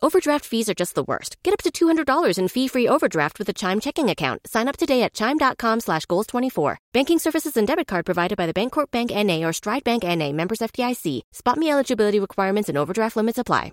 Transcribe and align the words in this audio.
Overdraft 0.00 0.44
fees 0.44 0.68
are 0.68 0.74
just 0.74 0.94
the 0.94 1.02
worst. 1.02 1.36
Get 1.42 1.54
up 1.54 1.62
to 1.64 1.72
$200 1.72 2.38
in 2.38 2.48
fee-free 2.48 2.86
overdraft 2.86 3.38
with 3.38 3.48
a 3.48 3.52
Chime 3.52 3.80
checking 3.80 4.08
account. 4.08 4.42
Sign 4.46 4.68
up 4.68 4.76
today 4.76 5.02
at 5.02 5.12
Chime.com 5.12 5.80
slash 5.80 6.06
Goals24. 6.06 6.76
Banking 6.92 7.18
services 7.18 7.56
and 7.56 7.66
debit 7.66 7.88
card 7.88 8.06
provided 8.06 8.36
by 8.36 8.46
the 8.46 8.54
Bancorp 8.54 8.90
Bank 8.92 9.10
N.A. 9.12 9.44
or 9.44 9.52
Stride 9.52 9.84
Bank 9.84 10.04
N.A. 10.04 10.32
Members 10.32 10.60
FDIC. 10.60 11.22
Spot 11.32 11.58
me 11.58 11.70
eligibility 11.70 12.20
requirements 12.20 12.68
and 12.68 12.78
overdraft 12.78 13.16
limits 13.16 13.38
apply. 13.38 13.72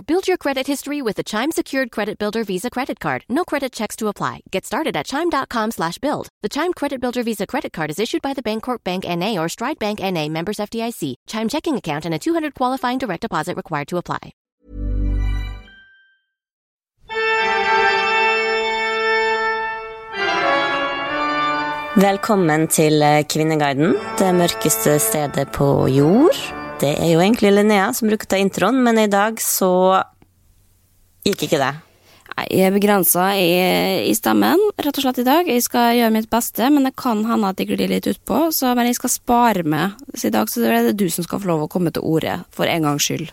build 0.01 0.27
your 0.27 0.37
credit 0.37 0.67
history 0.67 1.01
with 1.01 1.15
the 1.15 1.23
Chime 1.23 1.51
Secured 1.51 1.91
Credit 1.91 2.17
Builder 2.17 2.43
Visa 2.43 2.69
Credit 2.69 2.99
Card. 2.99 3.23
No 3.29 3.43
credit 3.43 3.71
checks 3.71 3.95
to 3.97 4.07
apply. 4.07 4.41
Get 4.49 4.65
started 4.65 4.95
at 4.95 5.05
Chime.com 5.05 5.71
slash 5.71 5.97
build. 5.99 6.29
The 6.41 6.49
Chime 6.49 6.73
Credit 6.73 6.99
Builder 6.99 7.23
Visa 7.23 7.45
Credit 7.45 7.71
Card 7.71 7.91
is 7.91 7.99
issued 7.99 8.21
by 8.21 8.33
the 8.33 8.43
Bancorp 8.43 8.83
Bank 8.83 9.05
N.A. 9.05 9.37
or 9.37 9.49
Stride 9.49 9.79
Bank 9.79 10.01
N.A. 10.01 10.29
members 10.29 10.57
FDIC. 10.57 11.15
Chime 11.27 11.49
checking 11.49 11.75
account 11.75 12.05
and 12.05 12.13
a 12.13 12.19
200 12.19 12.53
qualifying 12.53 12.97
direct 12.97 13.21
deposit 13.21 13.55
required 13.57 13.87
to 13.87 13.97
apply. 13.97 14.33
Velkommen 21.95 22.67
eh, 22.79 23.25
Kvinneguiden, 23.27 23.95
det 24.17 24.31
mørkeste 24.35 24.99
stedet 24.99 25.51
på 25.51 25.87
jord. 25.87 26.60
Det 26.81 26.95
er 26.97 27.11
jo 27.11 27.21
egentlig 27.21 27.51
Linnea 27.53 27.91
som 27.93 28.09
bruker 28.09 28.25
å 28.25 28.31
ta 28.33 28.39
introen, 28.41 28.79
men 28.81 28.97
i 28.97 29.09
dag 29.11 29.37
så 29.43 30.01
gikk 31.27 31.45
ikke 31.45 31.59
det. 31.61 31.73
Nei, 32.31 32.45
Jeg 32.49 32.69
er 32.69 32.73
begrensa 32.73 33.25
i, 33.37 33.51
i 34.09 34.15
stemmen, 34.17 34.57
rett 34.81 34.97
og 34.97 35.03
slett 35.03 35.19
i 35.21 35.27
dag. 35.27 35.49
Jeg 35.51 35.61
skal 35.61 35.99
gjøre 35.99 36.15
mitt 36.15 36.29
beste, 36.31 36.71
men 36.73 36.87
det 36.87 36.95
kan 36.97 37.21
hende 37.27 37.51
at 37.51 37.61
jeg 37.61 37.69
glir 37.69 37.91
litt 37.91 38.09
utpå. 38.09 38.47
Så, 38.55 38.71
men 38.77 38.89
jeg 38.89 38.97
skal 38.97 39.13
spare 39.13 39.65
meg. 39.67 39.99
Så 40.15 40.31
i 40.31 40.33
dag 40.33 40.49
så 40.49 40.63
er 40.65 40.89
det 40.89 40.97
du 40.97 41.05
som 41.13 41.27
skal 41.27 41.43
få 41.43 41.51
lov 41.51 41.67
å 41.67 41.69
komme 41.69 41.93
til 41.93 42.07
orde, 42.07 42.39
for 42.55 42.71
en 42.71 42.89
gangs 42.89 43.05
skyld. 43.05 43.29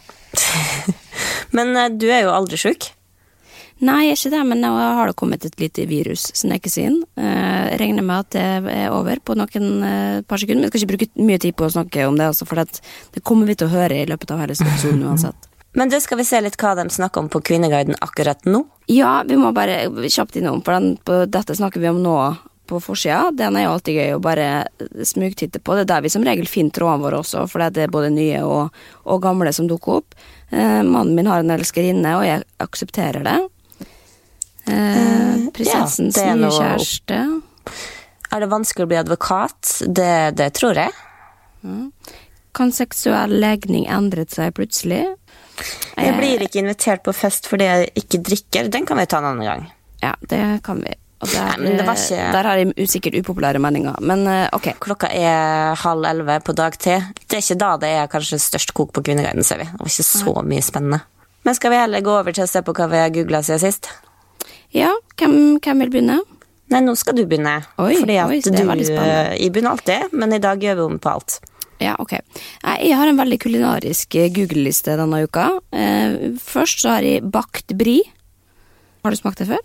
Men 1.57 1.73
eh, 1.73 1.93
du 1.97 2.09
er 2.11 2.27
jo 2.27 2.35
aldri 2.35 2.61
sjuk. 2.61 2.91
Nei, 3.85 4.09
ikke 4.11 4.33
det, 4.33 4.41
men 4.49 4.63
nå 4.65 4.73
har 4.75 5.11
det 5.11 5.17
kommet 5.19 5.45
et 5.47 5.61
lite 5.61 5.85
virus, 5.87 6.29
snekesin. 6.35 6.97
Eh, 7.21 7.67
jeg 7.73 7.79
regner 7.83 8.07
med 8.07 8.25
at 8.25 8.33
det 8.35 8.73
er 8.75 8.95
over 8.95 9.21
på 9.23 9.37
noen 9.39 9.85
eh, 9.87 10.17
par 10.27 10.43
sekunder. 10.43 10.65
Men 10.65 10.67
jeg 10.67 10.73
skal 10.75 10.83
ikke 10.83 10.95
bruke 10.97 11.29
mye 11.29 11.43
tid 11.45 11.55
på 11.59 11.69
å 11.69 11.75
snakke 11.77 12.09
om 12.09 12.19
det, 12.19 12.27
altså, 12.33 12.49
for 12.49 12.59
det, 12.59 12.83
det 13.15 13.23
kommer 13.23 13.47
vi 13.47 13.55
til 13.59 13.69
å 13.69 13.77
høre 13.77 14.01
i 14.03 14.09
løpet 14.11 14.35
av 14.35 14.43
hele 14.43 14.59
episoden 14.59 15.07
uansett. 15.11 15.49
Men 15.79 15.93
du, 15.93 15.99
skal 16.03 16.19
vi 16.19 16.27
se 16.27 16.41
litt 16.43 16.59
hva 16.59 16.75
de 16.75 16.89
snakker 16.91 17.23
om 17.23 17.31
på 17.31 17.43
Kvinneguiden 17.45 17.99
akkurat 18.03 18.47
nå? 18.49 18.65
Ja, 18.91 19.21
vi 19.29 19.37
må 19.39 19.53
bare 19.55 19.85
kjapt 20.09 20.41
innom, 20.41 20.63
for 20.67 20.75
den, 20.75 20.97
på, 21.05 21.23
dette 21.31 21.55
snakker 21.55 21.83
vi 21.83 21.91
om 21.93 22.01
nå 22.03 22.19
på 22.69 22.81
forsida. 22.83 23.31
Den 23.37 23.57
er 23.57 23.67
jo 23.67 23.75
alltid 23.77 24.01
gøy 24.01 24.15
å 24.17 24.23
bare 24.23 24.49
smugtitte 25.07 25.61
på. 25.63 25.77
Det 25.77 25.87
er 25.87 25.93
der 25.93 26.03
vi 26.05 26.13
som 26.13 26.25
regel 26.27 26.49
finner 26.51 26.75
trådene 26.75 27.05
våre 27.05 27.21
også, 27.23 27.47
for 27.49 27.63
det 27.63 27.87
er 27.87 27.95
både 27.95 28.11
nye 28.13 28.43
og, 28.45 28.75
og 29.07 29.23
gamle 29.25 29.53
som 29.57 29.69
dukker 29.71 30.01
opp. 30.01 30.19
Eh, 30.51 30.83
mannen 30.83 31.15
min 31.17 31.31
har 31.31 31.45
en 31.45 31.55
elskerinne, 31.55 32.17
og 32.19 32.27
jeg 32.27 32.45
aksepterer 32.65 33.25
det. 33.25 33.39
Eh, 34.69 35.49
prinsessens 35.57 36.15
det 36.19 36.25
er 36.25 36.37
nye 36.39 36.51
kjæreste. 36.53 37.21
Er 38.29 38.45
det 38.45 38.51
vanskelig 38.53 38.85
å 38.85 38.91
bli 38.91 38.99
advokat? 39.01 39.75
Det, 39.89 40.13
det 40.37 40.51
tror 40.59 40.77
jeg. 40.77 40.93
Kan 42.57 42.73
seksuell 42.75 43.33
legning 43.41 43.87
endret 43.91 44.35
seg 44.35 44.55
plutselig? 44.57 45.05
Jeg 45.99 46.15
blir 46.15 46.45
ikke 46.45 46.61
invitert 46.63 47.03
på 47.07 47.15
fest 47.17 47.49
fordi 47.51 47.67
jeg 47.67 47.91
ikke 47.99 48.21
drikker. 48.31 48.71
Den 48.73 48.87
kan 48.87 49.01
vi 49.01 49.07
ta 49.11 49.19
en 49.23 49.31
annen 49.33 49.47
gang. 49.49 49.67
Ja, 50.05 50.15
det 50.31 50.43
kan 50.67 50.83
vi. 50.85 50.95
Der, 51.19 51.57
Nei, 51.57 51.57
men 51.59 51.77
det 51.81 51.85
var 51.87 51.97
ikke- 51.99 52.31
der 52.33 52.47
har 52.47 52.57
jeg 52.61 52.75
usikkert 52.79 53.15
upopulære 53.19 53.59
meninger, 53.59 53.97
men 54.01 54.25
eh, 54.29 54.49
ok. 54.53 54.69
Klokka 54.79 55.09
er 55.11 55.75
halv 55.75 56.05
elleve 56.07 56.39
på 56.47 56.55
dag 56.55 56.71
dagtid. 56.79 57.03
Det 57.27 57.37
er 57.37 57.43
ikke 57.43 57.59
da 57.59 57.77
det 57.77 57.89
er 57.89 58.07
kanskje 58.07 58.39
størst 58.39 58.73
kok 58.73 58.93
på 58.93 59.03
Kvinneguiden, 59.03 59.43
ser 59.43 59.59
vi. 59.59 59.65
Det 59.65 59.81
var 59.81 59.91
ikke 59.91 60.07
så 60.07 60.45
mye 60.47 60.63
spennende. 60.63 61.01
Men 61.45 61.55
skal 61.55 61.71
vi 61.71 61.77
heller 61.77 62.01
gå 62.01 62.21
over 62.21 62.31
til 62.33 62.45
å 62.45 62.49
se 62.49 62.63
på 62.63 62.73
hva 62.73 62.87
vi 62.89 62.97
har 63.03 63.11
googla 63.11 63.43
siden 63.43 63.59
sist? 63.59 63.89
Ja, 64.77 64.93
hvem, 65.17 65.39
hvem 65.65 65.85
vil 65.85 65.93
begynne? 65.93 66.19
Nei, 66.69 66.83
nå 66.85 66.93
skal 67.01 67.17
du 67.17 67.23
begynne. 67.25 67.63
Oi, 67.81 67.95
fordi 67.97 68.19
at 68.21 68.29
oi, 68.29 68.41
det 68.45 68.61
er 68.61 68.75
du, 68.77 68.91
Jeg 69.41 69.53
begynner 69.55 69.73
alltid, 69.73 70.13
men 70.13 70.35
i 70.37 70.41
dag 70.43 70.61
gjør 70.61 70.77
vi 70.77 70.85
om 70.85 70.99
på 71.01 71.15
alt. 71.15 71.39
Ja, 71.81 71.95
ok. 72.03 72.17
Jeg 72.83 72.97
har 72.99 73.09
en 73.09 73.21
veldig 73.21 73.39
kulinarisk 73.41 74.17
eh, 74.19 74.29
Google-liste 74.35 74.97
denne 74.99 75.23
uka. 75.25 75.47
Eh, 75.73 76.35
først 76.43 76.83
så 76.83 76.97
har 76.97 77.07
jeg 77.07 77.25
bakt 77.33 77.73
brie. 77.79 78.05
Har 79.07 79.15
du 79.15 79.21
smakt 79.21 79.41
det 79.41 79.49
før? 79.53 79.63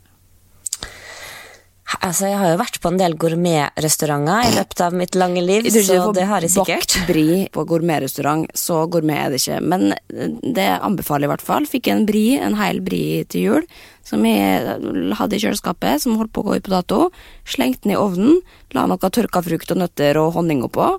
Altså, 2.01 2.27
Jeg 2.27 2.39
har 2.39 2.51
jo 2.53 2.59
vært 2.61 2.79
på 2.81 2.89
en 2.91 2.99
del 2.99 3.15
gourmetrestauranter 3.19 4.49
i 4.49 4.55
løpet 4.57 4.81
av 4.85 4.95
mitt 4.97 5.15
lange 5.19 5.43
liv, 5.45 5.67
så 5.69 6.11
det 6.15 6.25
har 6.29 6.41
jeg 6.41 6.53
sikkert. 6.55 6.95
Bakt 6.97 7.09
brie 7.09 7.47
på 7.53 7.65
gourmetrestaurant, 7.69 8.47
så 8.57 8.83
gourmet 8.91 9.19
er 9.19 9.33
det 9.33 9.41
ikke. 9.41 9.59
Men 9.61 9.93
eh, 9.93 10.31
det 10.41 10.69
anbefaler 10.79 11.27
jeg 11.27 11.29
i 11.29 11.33
hvert 11.35 11.45
fall. 11.45 11.67
Fikk 11.69 11.91
en 11.93 12.05
brie, 12.09 12.39
en 12.41 12.57
hel 12.59 12.81
brie 12.85 13.23
til 13.29 13.47
jul, 13.47 13.67
som 14.03 14.25
jeg 14.27 14.79
hadde 15.19 15.37
i 15.37 15.43
kjøleskapet, 15.43 16.03
som 16.03 16.17
holdt 16.19 16.33
på 16.35 16.43
å 16.43 16.49
gå 16.49 16.57
ut 16.57 16.65
på 16.67 16.73
dato. 16.73 17.03
Slengte 17.47 17.87
den 17.87 17.95
i 17.95 17.99
ovnen, 17.99 18.41
la 18.75 18.87
noe 18.89 19.13
tørka 19.13 19.43
frukt 19.45 19.71
og 19.71 19.83
nøtter 19.83 20.19
og 20.19 20.33
honning 20.39 20.65
oppå. 20.65 20.95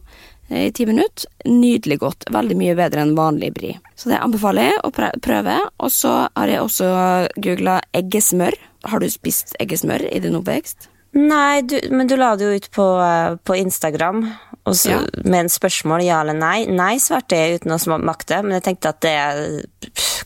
Eh, 0.50 0.66
I 0.68 0.72
ti 0.72 0.86
minutter. 0.86 1.26
Nydelig 1.46 1.98
godt. 2.02 2.24
Veldig 2.34 2.56
mye 2.56 2.74
bedre 2.78 3.04
enn 3.04 3.14
vanlig 3.16 3.52
bri. 3.56 3.74
Så 3.96 4.10
det 4.10 4.20
anbefaler 4.22 4.70
jeg 4.72 4.80
å 4.84 4.92
prøve. 5.22 5.58
Og 5.78 5.90
så 5.94 6.14
har 6.36 6.48
jeg 6.52 6.60
også 6.64 6.88
googla 7.36 7.80
eggesmør. 7.94 8.56
Har 8.84 9.00
du 9.00 9.08
spist 9.08 9.54
eggesmør 9.60 10.08
i 10.12 10.20
din 10.20 10.36
oppvekst? 10.36 10.90
Nei, 11.14 11.62
du, 11.62 11.76
men 11.94 12.08
du 12.10 12.16
la 12.18 12.32
det 12.34 12.44
jo 12.48 12.56
ut 12.58 12.70
på, 12.74 12.84
eh, 12.98 13.36
på 13.46 13.54
Instagram 13.60 14.24
og 14.66 14.74
så, 14.74 14.90
Ja. 14.90 15.00
med 15.22 15.44
en 15.44 15.48
spørsmål 15.52 16.02
ja 16.02 16.20
eller 16.24 16.34
nei. 16.34 16.64
Nei, 16.66 16.96
svarte 16.98 17.36
jeg 17.38 17.60
uten 17.60 17.70
å 17.70 17.78
smake 17.78 18.26
det, 18.26 18.40
men 18.42 18.56
jeg 18.56 18.64
tenkte 18.64 18.88
at 18.88 19.00
det 19.00 19.68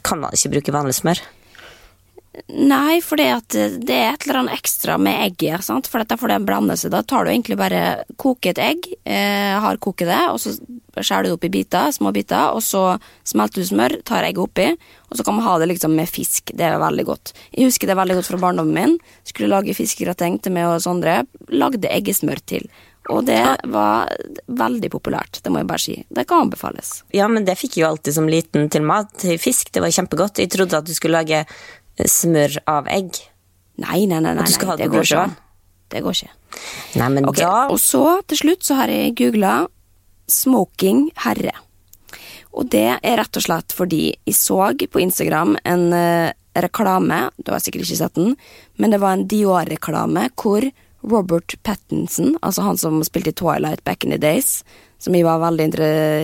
kan 0.02 0.20
man 0.22 0.32
ikke 0.32 0.52
bruke 0.54 0.72
vanlig 0.72 0.94
smør. 0.96 1.20
Nei, 2.48 3.00
for 3.04 3.20
det, 3.20 3.28
det 3.86 3.94
er 3.94 4.12
et 4.12 4.26
eller 4.26 4.42
annet 4.42 4.58
ekstra 4.58 4.96
med 5.00 5.20
egget. 5.26 5.64
Sant? 5.66 5.88
For 5.90 6.02
dette 6.02 6.18
får 6.20 6.32
det 6.32 6.40
blande 6.46 6.76
seg. 6.78 6.92
Da 6.94 7.02
tar 7.02 7.26
du 7.26 7.32
egentlig 7.32 7.58
bare 7.60 8.04
koke 8.20 8.52
et 8.52 8.60
egg, 8.62 8.88
eh, 9.04 9.54
har 9.58 9.80
koket 9.82 10.10
det, 10.10 10.20
og 10.32 10.40
så 10.42 10.54
skjærer 10.98 11.26
du 11.26 11.30
det 11.30 11.36
opp 11.36 11.46
i 11.46 11.52
biter, 11.52 11.92
små 11.94 12.12
biter, 12.14 12.54
og 12.56 12.62
så 12.64 12.82
smelter 13.28 13.62
du 13.62 13.68
smør, 13.68 13.98
tar 14.08 14.26
egget 14.26 14.42
oppi, 14.42 14.68
og 15.08 15.18
så 15.18 15.24
kan 15.26 15.38
man 15.38 15.46
ha 15.46 15.56
det 15.62 15.70
liksom 15.72 15.94
med 15.94 16.10
fisk. 16.10 16.52
Det 16.56 16.66
er 16.66 16.80
veldig 16.82 17.06
godt. 17.08 17.32
Jeg 17.54 17.70
husker 17.70 17.90
det 17.90 17.98
veldig 17.98 18.18
godt 18.18 18.30
fra 18.32 18.42
barndommen 18.42 18.74
min. 18.74 18.98
Skulle 19.28 19.52
lage 19.52 19.76
fiskegrateng 19.76 20.40
til 20.42 20.54
meg 20.56 20.68
og 20.70 20.82
Sondre. 20.84 21.22
Lagde 21.54 21.90
eggesmør 21.92 22.42
til. 22.46 22.68
Og 23.08 23.24
det 23.24 23.40
var 23.72 24.10
veldig 24.46 24.90
populært, 24.92 25.40
det 25.42 25.52
må 25.52 25.62
jeg 25.62 25.68
bare 25.70 25.80
si. 25.80 25.96
Det 26.12 26.26
kan 26.28 26.44
anbefales. 26.44 27.02
Ja, 27.16 27.28
men 27.30 27.46
det 27.48 27.56
fikk 27.56 27.78
jeg 27.78 27.86
jo 27.86 27.90
alltid 27.94 28.16
som 28.18 28.28
liten 28.28 28.68
til 28.72 28.84
mat. 28.84 29.14
Til 29.22 29.40
fisk, 29.40 29.72
det 29.72 29.80
var 29.84 29.94
kjempegodt. 29.94 30.42
Jeg 30.42 30.52
trodde 30.52 30.82
at 30.82 30.88
du 30.88 30.92
skulle 30.96 31.22
lage 31.22 31.40
eh, 31.40 31.54
smør 32.06 32.60
av 32.70 32.88
egg. 32.92 33.18
Nei, 33.78 34.06
nei, 34.06 34.20
nei, 34.20 34.34
nei, 34.34 34.42
nei 34.42 34.46
det 34.46 34.76
det 34.78 34.90
går 34.92 35.06
ikke 35.06 35.22
an. 35.22 35.36
Det 35.88 36.02
går 36.04 36.18
ikke. 36.18 36.34
Nei, 36.98 37.08
men 37.14 37.28
okay, 37.28 37.44
da 37.44 37.68
Og 37.72 37.78
så 37.80 38.20
til 38.28 38.42
slutt 38.42 38.66
så 38.66 38.78
har 38.80 38.92
jeg 38.92 39.16
googla 39.18 39.68
smoking 40.28 41.08
herre. 41.24 41.54
Og 42.52 42.68
det 42.72 42.88
er 42.96 43.18
rett 43.20 43.38
og 43.38 43.44
slett 43.44 43.74
fordi 43.76 44.02
jeg 44.26 44.36
så 44.36 44.72
på 44.90 45.00
Instagram 45.00 45.56
en 45.64 45.88
uh, 45.94 46.34
reklame, 46.58 47.28
du 47.36 47.52
har 47.52 47.62
sikkert 47.62 47.86
ikke 47.86 48.00
sett 48.02 48.18
den, 48.18 48.36
men 48.76 48.92
det 48.92 49.00
var 49.02 49.14
en 49.14 49.26
Dior-reklame 49.30 50.28
hvor 50.40 50.66
Robert 51.06 51.54
Pattinson, 51.62 52.34
altså 52.42 52.64
han 52.66 52.80
som 52.80 52.98
spilte 53.06 53.30
i 53.30 53.38
Twilight 53.38 53.84
back 53.84 54.04
in 54.04 54.10
the 54.10 54.18
days, 54.18 54.64
som 54.98 55.14
jeg 55.14 55.26
var 55.26 55.40
veldig 55.42 55.68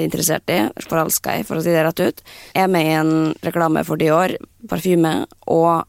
interessert 0.04 0.50
i, 0.50 0.60
forelska 0.88 1.38
i, 1.38 1.44
for 1.46 1.58
å 1.58 1.64
si 1.64 1.72
det 1.74 1.84
rett 1.86 2.02
ut. 2.02 2.22
Er 2.58 2.70
med 2.70 2.88
i 2.88 2.96
en 2.98 3.12
reklame 3.46 3.84
for 3.86 4.00
Dior, 4.00 4.34
parfyme, 4.70 5.20
og 5.46 5.84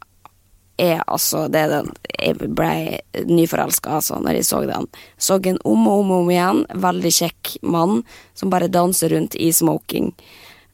er 0.78 1.02
altså 1.08 1.46
det 1.48 1.68
den, 1.72 1.92
Jeg 2.20 2.50
ble 2.52 3.00
nyforelska, 3.28 3.98
altså, 4.00 4.20
når 4.20 4.40
jeg 4.40 4.48
så 4.48 4.62
den. 4.68 4.88
Så 5.18 5.40
en 5.44 5.60
om 5.64 5.88
og 5.88 6.00
om 6.00 6.12
og 6.12 6.24
om 6.26 6.32
igjen. 6.32 6.66
Veldig 6.74 7.12
kjekk 7.12 7.56
mann 7.64 8.04
som 8.34 8.50
bare 8.50 8.68
danser 8.72 9.10
rundt 9.16 9.36
i 9.36 9.52
smoking. 9.52 10.14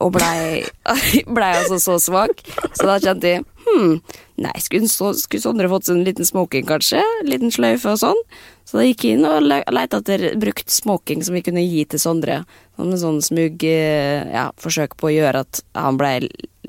Og 0.01 0.13
blei 0.15 0.63
ble 1.35 1.49
altså 1.61 1.79
så 1.79 1.99
svak. 2.01 2.41
Så 2.73 2.87
da 2.87 2.97
kjente 3.01 3.35
jeg 3.35 3.45
hm, 3.65 3.95
nei, 4.43 4.53
skulle, 4.63 4.89
skulle 4.89 5.43
Sondre 5.43 5.69
fått 5.71 5.87
seg 5.87 5.99
en 5.99 6.05
liten 6.07 6.27
smoking, 6.27 6.65
kanskje? 6.69 7.01
En 7.21 7.29
liten 7.29 7.53
sløyfe 7.53 7.93
og 7.93 8.01
sånn. 8.01 8.21
Så 8.67 8.79
da 8.79 8.85
gikk 8.85 9.05
jeg 9.05 9.17
inn 9.17 9.27
og 9.27 9.41
leita 9.47 10.01
etter 10.01 10.29
brukt 10.39 10.71
smoking 10.71 11.25
som 11.25 11.35
vi 11.37 11.43
kunne 11.45 11.63
gi 11.65 11.83
til 11.89 12.01
Sondre. 12.01 12.41
Som 12.77 12.93
sånn 12.97 13.19
smug 13.25 13.65
eh, 13.67 14.21
ja, 14.31 14.49
forsøk 14.61 14.95
på 14.99 15.09
å 15.09 15.15
gjøre 15.15 15.43
at 15.45 15.63
han 15.77 15.99
ble 15.99 16.15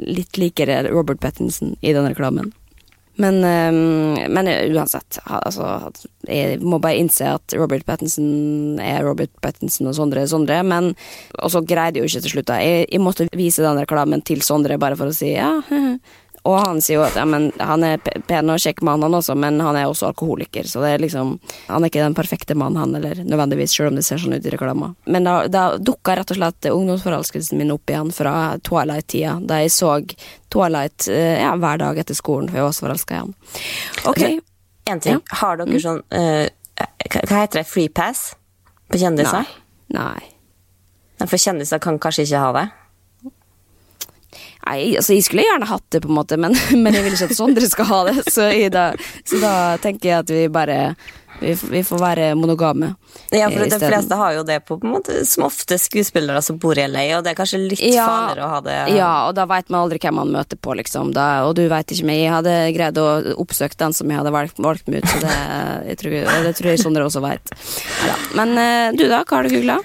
litt 0.01 0.41
likere 0.41 0.83
Robert 0.91 1.23
Pattinson 1.23 1.77
i 1.81 1.95
den 1.95 2.09
reklamen. 2.11 2.53
Men, 3.21 3.45
um, 3.45 4.15
men 4.33 4.49
uansett, 4.49 5.19
altså, 5.25 5.91
jeg 6.25 6.63
må 6.65 6.79
bare 6.81 6.97
innse 7.03 7.29
at 7.37 7.55
Robert 7.61 7.85
Pattinson 7.85 8.81
er 8.81 9.05
Robert 9.05 9.33
Pattinson 9.45 9.91
og 9.91 9.97
Sondre 9.99 10.25
er 10.25 10.31
Sondre. 10.31 10.63
Men 10.65 10.95
Og 11.43 11.53
så 11.53 11.61
greide 11.61 12.01
jeg 12.01 12.07
jo 12.07 12.11
ikke 12.11 12.25
til 12.25 12.35
slutt. 12.37 12.55
Jeg, 12.65 12.87
jeg 12.89 13.05
måtte 13.05 13.29
vise 13.37 13.65
den 13.65 13.83
reklamen 13.85 14.25
til 14.25 14.43
Sondre 14.43 14.81
bare 14.81 14.97
for 14.97 15.13
å 15.13 15.17
si 15.17 15.35
ja. 15.35 15.53
Og 16.43 16.57
han 16.59 16.81
sier 16.83 16.99
jo 16.99 17.05
at 17.07 17.15
ja, 17.15 17.23
men, 17.29 17.51
han 17.63 17.85
er 17.87 18.01
pen 18.03 18.51
og 18.51 18.59
kjekk 18.59 18.83
mann, 18.87 19.05
han 19.05 19.15
også, 19.15 19.37
men 19.39 19.61
han 19.63 19.77
er 19.79 19.87
også 19.87 20.09
alkoholiker. 20.09 20.67
Så 20.67 20.83
det 20.83 20.91
er 20.97 21.05
liksom 21.05 21.37
Han 21.69 21.85
er 21.85 21.91
ikke 21.91 22.03
den 22.03 22.17
perfekte 22.19 22.57
mannen, 22.59 22.81
han 22.81 22.97
eller 22.99 23.23
nødvendigvis, 23.23 23.77
selv 23.77 23.93
om 23.93 23.99
det 23.99 24.05
ser 24.07 24.19
sånn 24.19 24.35
ut 24.35 24.47
i 24.47 24.55
reklama. 24.55 24.93
Men 25.07 25.29
da, 25.29 25.37
da 25.47 25.65
dukka 25.79 26.17
rett 26.19 26.35
og 26.35 26.41
slett 26.41 26.71
ungdomsforelskelsen 26.73 27.61
min 27.61 27.71
opp 27.75 27.91
igjen 27.91 28.11
fra 28.15 28.35
Twilight-tida, 28.67 29.37
da 29.47 29.61
jeg 29.63 29.71
så 29.75 29.95
Twilight 30.53 31.07
eh, 31.13 31.39
ja, 31.45 31.55
hver 31.57 31.79
dag 31.85 32.03
etter 32.03 32.19
skolen, 32.19 32.51
for 32.51 32.59
jeg 32.59 32.67
var 32.67 32.75
også 32.75 32.87
forelska 32.89 33.21
igjen. 33.21 33.33
Ok. 34.11 34.23
En 34.91 35.01
ting. 35.01 35.23
Ja. 35.23 35.39
Har 35.45 35.63
dere 35.63 35.71
mm. 35.71 35.81
sånn 35.83 36.03
uh, 36.11 36.47
Hva 37.07 37.43
heter 37.45 37.61
det? 37.61 37.67
Free 37.71 37.91
pass 37.93 38.33
på 38.91 38.99
kjendiser? 38.99 39.47
Nei. 39.95 40.03
Nei. 40.03 41.27
For 41.29 41.39
kjendiser 41.39 41.79
kan 41.83 42.01
kanskje 42.03 42.27
ikke 42.27 42.43
ha 42.43 42.55
det? 42.57 42.69
Nei, 44.63 44.95
altså 44.97 45.17
jeg 45.17 45.27
skulle 45.27 45.47
gjerne 45.47 45.67
hatt 45.67 45.89
det, 45.91 46.03
på 46.05 46.11
en 46.11 46.19
måte, 46.21 46.39
men, 46.41 46.55
men 46.85 46.95
jeg 46.95 47.07
vil 47.07 47.17
ikke 47.17 47.33
at 47.33 47.39
Sondre 47.39 47.71
skal 47.71 47.91
ha 47.91 48.05
det. 48.11 48.21
Så, 48.31 48.47
da, 48.73 48.93
så 49.27 49.43
da 49.43 49.57
tenker 49.83 50.13
jeg 50.13 50.23
at 50.23 50.33
vi 50.33 50.47
bare 50.53 50.79
vi, 51.43 51.55
vi 51.71 51.81
får 51.85 51.99
være 51.99 52.27
monogame. 52.39 52.93
Ja, 53.35 53.49
for 53.51 53.67
de 53.67 53.79
fleste 53.81 54.17
har 54.19 54.35
jo 54.37 54.43
det 54.47 54.61
på, 54.67 54.77
på 54.79 54.87
en 54.87 54.95
måte, 54.95 55.17
som 55.27 55.47
ofte 55.47 55.79
skuespillere 55.81 56.43
som 56.45 56.59
bor 56.63 56.79
i 56.79 56.85
LA, 56.87 57.05
og 57.17 57.25
det 57.25 57.33
er 57.33 57.39
kanskje 57.39 57.61
litt 57.65 57.83
ja, 57.83 58.07
farligere 58.07 58.47
å 58.47 58.51
ha 58.53 58.61
det 58.67 58.77
Ja, 58.95 59.13
og 59.29 59.35
da 59.39 59.47
veit 59.51 59.73
man 59.73 59.83
aldri 59.87 59.99
hvem 60.03 60.21
man 60.21 60.35
møter 60.35 60.61
på, 60.61 60.77
liksom. 60.79 61.11
Da, 61.17 61.29
og 61.49 61.57
du 61.59 61.65
veit 61.73 61.91
ikke, 61.91 62.07
meg. 62.09 62.23
jeg 62.23 62.35
hadde 62.37 62.57
greid 62.77 63.01
å 63.03 63.09
oppsøke 63.43 63.79
den 63.81 63.97
som 63.97 64.13
jeg 64.13 64.21
hadde 64.21 64.35
valgt, 64.35 64.61
valgt 64.63 64.93
meg 64.93 65.03
ut, 65.03 65.11
så 65.11 65.25
det, 65.25 65.39
jeg 65.91 66.03
tror, 66.03 66.19
det 66.47 66.55
tror 66.59 66.73
jeg 66.73 66.85
Sondre 66.85 67.09
også 67.09 67.25
veit. 67.25 67.57
Ja, 68.07 68.19
men 68.39 68.55
eh, 68.61 68.93
du, 68.95 69.09
da? 69.09 69.25
Hva 69.25 69.41
har 69.41 69.49
du 69.49 69.57
googla? 69.57 69.81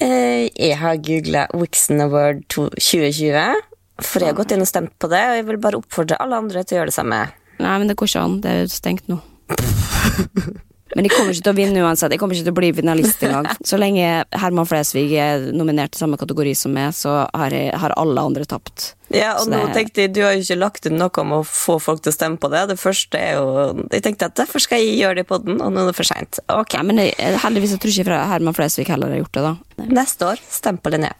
Eh, 0.00 0.46
jeg 0.48 0.78
har 0.80 1.02
googla 1.04 1.48
Wixon 1.60 2.00
Award 2.06 2.46
2020. 2.48 3.69
For 4.06 4.22
jeg 4.22 4.32
har 4.32 4.38
gått 4.38 4.54
inn 4.54 4.64
og 4.64 4.70
stemt 4.70 4.94
på 5.00 5.10
det, 5.12 5.20
og 5.20 5.38
jeg 5.38 5.46
vil 5.50 5.60
bare 5.62 5.80
oppfordre 5.80 6.18
alle 6.22 6.40
andre 6.40 6.64
til 6.64 6.76
å 6.76 6.80
gjøre 6.80 6.92
det 6.92 6.96
samme. 6.96 7.20
Nei, 7.60 7.76
men 7.76 7.90
det 7.90 7.98
går 8.00 8.10
ikke 8.10 8.24
an. 8.24 8.40
Det 8.40 8.50
er 8.50 8.62
jo 8.64 8.72
stengt 8.72 9.10
nå. 9.12 9.20
Men 10.94 11.06
de 11.06 11.10
kommer 11.12 11.34
ikke 11.34 11.46
til 11.46 11.52
å 11.52 11.58
vinne 11.58 11.82
uansett. 11.84 12.10
De 12.12 12.18
kommer 12.20 12.36
ikke 12.36 12.48
til 12.48 12.54
å 12.54 12.58
bli 12.58 12.70
finalist 12.74 13.22
engang. 13.26 13.48
Så 13.68 13.78
lenge 13.80 14.06
Herman 14.42 14.68
Flesvig 14.68 15.12
er 15.14 15.50
nominert 15.54 15.94
i 15.94 16.00
samme 16.00 16.18
kategori 16.20 16.54
som 16.58 16.74
meg, 16.74 16.94
så 16.96 17.24
har, 17.26 17.54
jeg, 17.54 17.70
har 17.78 17.94
alle 18.00 18.24
andre 18.30 18.46
tapt. 18.48 18.94
Ja, 19.10 19.34
og 19.40 19.48
det... 19.50 19.58
nå 19.58 19.74
tenkte 19.74 20.04
jeg, 20.04 20.12
Du 20.14 20.20
har 20.22 20.36
jo 20.36 20.42
ikke 20.44 20.58
lagt 20.58 20.86
ut 20.86 20.94
noe 20.94 21.22
om 21.22 21.32
å 21.34 21.40
få 21.46 21.80
folk 21.82 22.02
til 22.04 22.12
å 22.12 22.14
stemme 22.14 22.38
på 22.42 22.50
det. 22.52 22.64
Det 22.70 22.78
første 22.78 23.18
er 23.18 23.38
jo 23.40 23.86
Jeg 23.90 24.04
tenkte 24.06 24.28
at 24.30 24.36
derfor 24.38 24.62
skal 24.62 24.82
jeg 24.82 25.00
gjøre 25.00 25.20
det 25.20 25.26
på 25.30 25.40
den, 25.42 25.58
og 25.62 25.72
nå 25.74 25.84
er 25.84 25.90
det 25.90 25.96
for 25.98 26.06
seint. 26.06 26.42
Okay. 26.46 26.78
Ja, 26.78 26.84
men 26.86 27.02
heldigvis 27.44 27.74
jeg 27.74 27.82
tror 27.82 27.94
ikke 27.94 28.20
Herman 28.34 28.56
Flesvig 28.56 28.90
heller 28.90 29.14
har 29.14 29.22
gjort 29.22 29.38
det, 29.38 29.46
da. 29.48 29.88
Neste 29.90 30.30
år, 30.34 30.44
stem 30.50 30.78
på 30.82 30.92
Linné. 30.94 31.10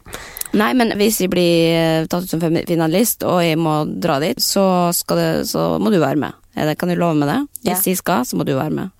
Nei, 0.58 0.70
men 0.74 0.94
hvis 0.98 1.20
jeg 1.22 1.30
blir 1.30 1.74
eh, 1.78 2.06
tatt 2.10 2.26
ut 2.26 2.32
som 2.32 2.42
finalist, 2.42 3.22
og 3.26 3.42
jeg 3.44 3.58
må 3.60 3.82
dra 4.02 4.18
dit, 4.22 4.38
så, 4.42 4.64
det, 5.14 5.28
så 5.50 5.72
må 5.82 5.94
du 5.94 6.00
være 6.02 6.18
med. 6.18 6.38
Kan 6.78 6.90
du 6.90 6.98
love 6.98 7.14
meg 7.18 7.30
det? 7.30 7.40
Hvis 7.62 7.86
ja. 7.86 7.92
jeg 7.92 8.00
skal, 8.00 8.26
så 8.26 8.38
må 8.38 8.46
du 8.46 8.56
være 8.56 8.74
med. 8.74 8.96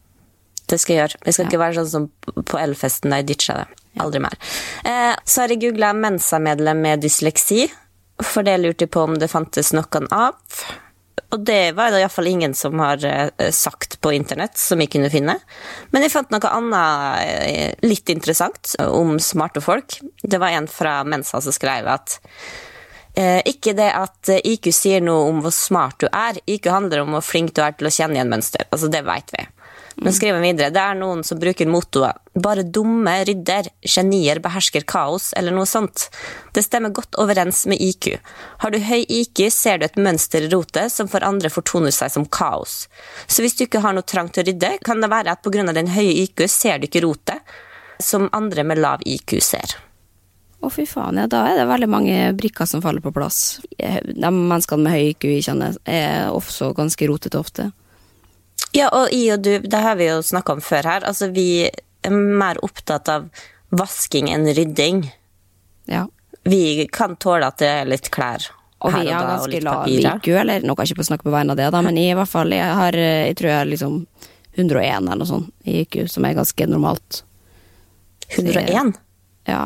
Det 0.71 0.79
skal 0.79 0.95
jeg 0.95 1.03
gjøre. 1.03 1.23
Jeg 1.27 1.37
skal 1.37 1.47
ja. 1.47 1.51
ikke 1.51 1.63
være 1.65 1.79
sånn 1.81 1.93
som 1.93 2.45
på 2.47 2.61
Elfesten, 2.61 3.13
da 3.13 3.21
jeg 3.21 3.31
ditcha 3.33 3.61
det. 3.63 3.67
Aldri 4.01 4.23
mer. 4.23 4.37
Eh, 4.87 5.15
så 5.27 5.43
har 5.43 5.53
jeg 5.53 5.65
googla 5.65 5.91
Mensa-medlem 5.99 6.85
med 6.85 7.03
dysleksi, 7.03 7.65
for 8.23 8.47
det 8.47 8.61
lurte 8.61 8.87
jeg 8.87 8.95
på 8.95 9.03
om 9.09 9.19
det 9.19 9.31
fantes 9.33 9.73
noen 9.75 10.07
av. 10.15 10.39
Og 11.31 11.45
det 11.47 11.73
var 11.79 11.93
det 11.93 12.01
iallfall 12.03 12.27
ingen 12.27 12.55
som 12.59 12.79
har 12.83 13.05
eh, 13.07 13.51
sagt 13.55 14.01
på 14.03 14.13
internett, 14.13 14.59
som 14.59 14.81
jeg 14.83 14.91
kunne 14.91 15.11
finne. 15.13 15.37
Men 15.95 16.05
jeg 16.05 16.13
fant 16.15 16.33
noe 16.35 16.51
annet 16.51 17.21
eh, 17.23 17.87
litt 17.87 18.11
interessant 18.11 18.75
om 18.83 19.15
smarte 19.23 19.63
folk. 19.63 20.01
Det 20.23 20.41
var 20.43 20.57
en 20.57 20.67
fra 20.71 21.01
Mensa 21.07 21.43
som 21.43 21.55
skrev 21.55 21.87
at 21.91 22.19
eh, 23.15 23.39
ikke 23.47 23.77
det 23.79 23.93
at 23.95 24.33
IQ 24.43 24.73
sier 24.75 25.05
noe 25.07 25.29
om 25.31 25.43
hvor 25.45 25.55
smart 25.55 26.03
du 26.03 26.09
er, 26.11 26.43
IQ 26.51 26.71
handler 26.75 27.05
om 27.05 27.15
hvor 27.15 27.27
flink 27.27 27.55
du 27.55 27.63
er 27.63 27.79
til 27.79 27.91
å 27.91 27.95
kjenne 27.95 28.19
igjen 28.19 28.33
mønster. 28.33 28.67
Altså, 28.71 28.91
det 28.91 29.05
vet 29.07 29.35
vi. 29.37 29.47
Men 30.01 30.15
skriver 30.17 30.39
han 30.39 30.45
videre 30.47 30.73
det 30.73 30.81
er 30.81 30.97
noen 30.97 31.21
som 31.27 31.39
bruker 31.41 31.69
mottoet 31.69 32.17
'bare 32.33 32.63
dumme 32.65 33.13
rydder, 33.29 33.67
genier 33.85 34.39
behersker 34.41 34.87
kaos', 34.89 35.33
eller 35.37 35.53
noe 35.53 35.69
sånt. 35.69 36.09
Det 36.57 36.63
stemmer 36.65 36.95
godt 36.97 37.19
overens 37.21 37.67
med 37.67 37.81
IQ. 37.81 38.17
Har 38.65 38.71
du 38.71 38.79
høy 38.79 39.05
IQ, 39.05 39.51
ser 39.53 39.79
du 39.79 39.85
et 39.85 39.99
mønster 40.01 40.47
i 40.47 40.49
rotet 40.49 40.93
som 40.93 41.09
for 41.09 41.25
andre 41.27 41.51
fortoner 41.51 41.93
seg 41.93 42.15
som 42.15 42.25
kaos. 42.25 42.89
Så 43.27 43.45
hvis 43.45 43.59
du 43.59 43.67
ikke 43.67 43.83
har 43.85 43.93
noe 43.93 44.07
trang 44.07 44.31
til 44.33 44.45
å 44.45 44.49
rydde, 44.49 44.79
kan 44.85 45.01
det 45.01 45.11
være 45.11 45.33
at 45.33 45.43
pga. 45.43 45.73
din 45.73 45.93
høye 45.93 46.17
IQ 46.25 46.49
ser 46.49 46.79
du 46.79 46.87
ikke 46.89 47.05
rotet, 47.05 47.45
som 48.01 48.31
andre 48.33 48.65
med 48.65 48.79
lav 48.79 49.05
IQ 49.05 49.37
ser. 49.43 49.77
Å, 50.61 50.69
fy 50.69 50.87
faen, 50.87 51.17
ja, 51.17 51.27
da 51.27 51.45
er 51.49 51.61
det 51.61 51.69
veldig 51.69 51.89
mange 51.89 52.33
brikker 52.37 52.67
som 52.69 52.83
faller 52.83 53.01
på 53.01 53.13
plass. 53.13 53.61
De 53.77 54.31
menneskene 54.31 54.85
med 54.85 54.93
høy 54.93 55.13
IQ 55.13 55.25
i 55.25 55.43
kjenner, 55.45 55.77
er 55.85 56.33
også 56.33 56.73
ganske 56.77 57.09
rotete 57.09 57.41
ofte. 57.41 57.71
Ja, 58.77 58.91
og 58.95 59.11
i 59.15 59.25
og 59.35 59.43
du, 59.43 59.57
det 59.65 59.81
har 59.83 59.99
vi 59.99 60.11
jo 60.11 60.21
snakka 60.23 60.59
om 60.59 60.63
før 60.65 60.87
her. 60.87 61.07
Altså, 61.09 61.31
vi 61.35 61.67
er 61.67 62.15
mer 62.15 62.61
opptatt 62.65 63.11
av 63.13 63.29
vasking 63.75 64.31
enn 64.33 64.47
rydding. 64.55 65.05
Ja. 65.91 66.07
Vi 66.49 66.87
kan 66.93 67.19
tåle 67.21 67.51
at 67.51 67.61
det 67.61 67.71
er 67.81 67.91
litt 67.91 68.09
klær 68.15 68.47
og 68.81 68.95
vi 68.97 69.11
har 69.13 69.27
ganske 69.29 69.61
lav 69.61 69.89
IQ, 69.89 70.29
eller 70.41 70.65
nå 70.65 70.75
kan 70.75 70.87
jeg 70.87 70.95
ikke 70.95 71.05
snakke 71.05 71.27
på 71.27 71.33
vegne 71.35 71.53
av 71.53 71.59
det, 71.61 71.67
da, 71.75 71.83
men 71.85 71.99
i 72.01 72.07
hvert 72.17 72.31
fall, 72.31 72.53
jeg 72.57 72.77
har 72.79 72.97
jeg 72.97 73.37
tror 73.37 73.51
jeg 73.51 73.71
liksom 73.75 73.97
101 74.57 74.95
eller 74.97 75.21
noe 75.21 75.29
sånt 75.29 75.69
i 75.69 75.83
IQ, 75.83 75.99
som 76.09 76.25
er 76.25 76.39
ganske 76.39 76.69
normalt. 76.69 77.23
101? 78.31 78.95
ja, 79.51 79.65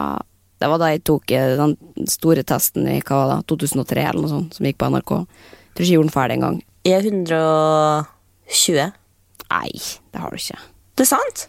det 0.58 0.70
var 0.72 0.80
da 0.80 0.90
jeg 0.90 1.04
tok 1.06 1.30
eh, 1.36 1.54
den 1.58 2.08
store 2.08 2.42
testen 2.46 2.88
i 2.88 2.96
hva 3.04 3.20
var 3.20 3.30
det, 3.34 3.46
2003 3.52 4.04
eller 4.08 4.24
noe 4.24 4.32
sånt, 4.32 4.56
som 4.56 4.66
gikk 4.66 4.80
på 4.82 4.90
NRK. 4.90 5.14
Jeg 5.14 5.76
tror 5.76 5.84
ikke 5.84 5.90
jeg 5.90 5.98
gjorde 5.98 6.08
den 6.08 6.16
ferdig 6.16 6.38
engang. 6.38 6.58
Jeg 6.84 6.98
er 6.98 7.08
100 7.12 8.04
20? 8.50 8.94
Nei, 9.50 9.72
det 10.12 10.22
har 10.22 10.32
du 10.32 10.40
ikke. 10.40 10.60
Det 10.94 11.06
er 11.06 11.12
sant? 11.16 11.48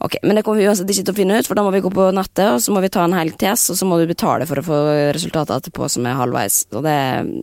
Ok, 0.00 0.16
Men 0.22 0.36
det 0.36 0.42
kommer 0.42 0.62
vi 0.62 0.64
uansett 0.64 0.88
ikke 0.88 1.02
til 1.10 1.12
å 1.12 1.18
finne 1.18 1.36
ut, 1.36 1.44
for 1.44 1.58
da 1.58 1.62
må 1.66 1.70
vi 1.74 1.82
gå 1.84 1.90
på 1.92 2.06
nettet, 2.16 2.46
og 2.54 2.62
så 2.64 2.72
må 2.72 2.80
vi 2.80 2.88
ta 2.92 3.02
en 3.04 3.12
hel 3.12 3.34
test, 3.36 3.68
og 3.68 3.76
så 3.76 3.84
må 3.84 3.98
du 4.00 4.06
betale 4.08 4.46
for 4.48 4.56
å 4.56 4.64
få 4.64 4.78
resultatet 5.12 5.52
etterpå 5.58 5.90
som 5.92 6.08
er 6.08 6.16
halvveis. 6.16 6.62
Og 6.72 6.86
det 6.86 6.96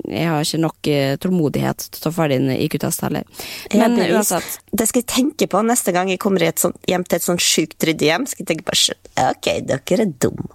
Jeg 0.10 0.32
har 0.32 0.42
ikke 0.42 0.62
nok 0.64 0.90
uh, 0.90 1.14
tålmodighet 1.22 1.86
til 1.86 2.02
å 2.02 2.06
ta 2.08 2.14
ferdig 2.16 2.40
en 2.42 2.56
IQ-test 2.56 3.06
heller. 3.06 3.30
Men 3.78 4.00
ja, 4.02 4.10
uansett 4.18 4.58
Det 4.74 4.90
skal 4.90 5.04
jeg 5.04 5.10
tenke 5.14 5.50
på 5.54 5.62
neste 5.70 5.94
gang 5.94 6.10
jeg 6.10 6.22
kommer 6.24 6.48
sånt, 6.58 6.82
hjem 6.90 7.06
til 7.06 7.20
et 7.20 7.30
sånt 7.30 7.46
sjukt 7.46 7.78
ryddig 7.86 8.10
hjem. 8.10 8.26
Skal 8.26 8.42
jeg 8.42 8.50
tenke 8.56 8.72
på 8.72 8.98
Ok, 9.28 9.54
dere 9.70 10.08
er 10.08 10.14
dum. 10.18 10.48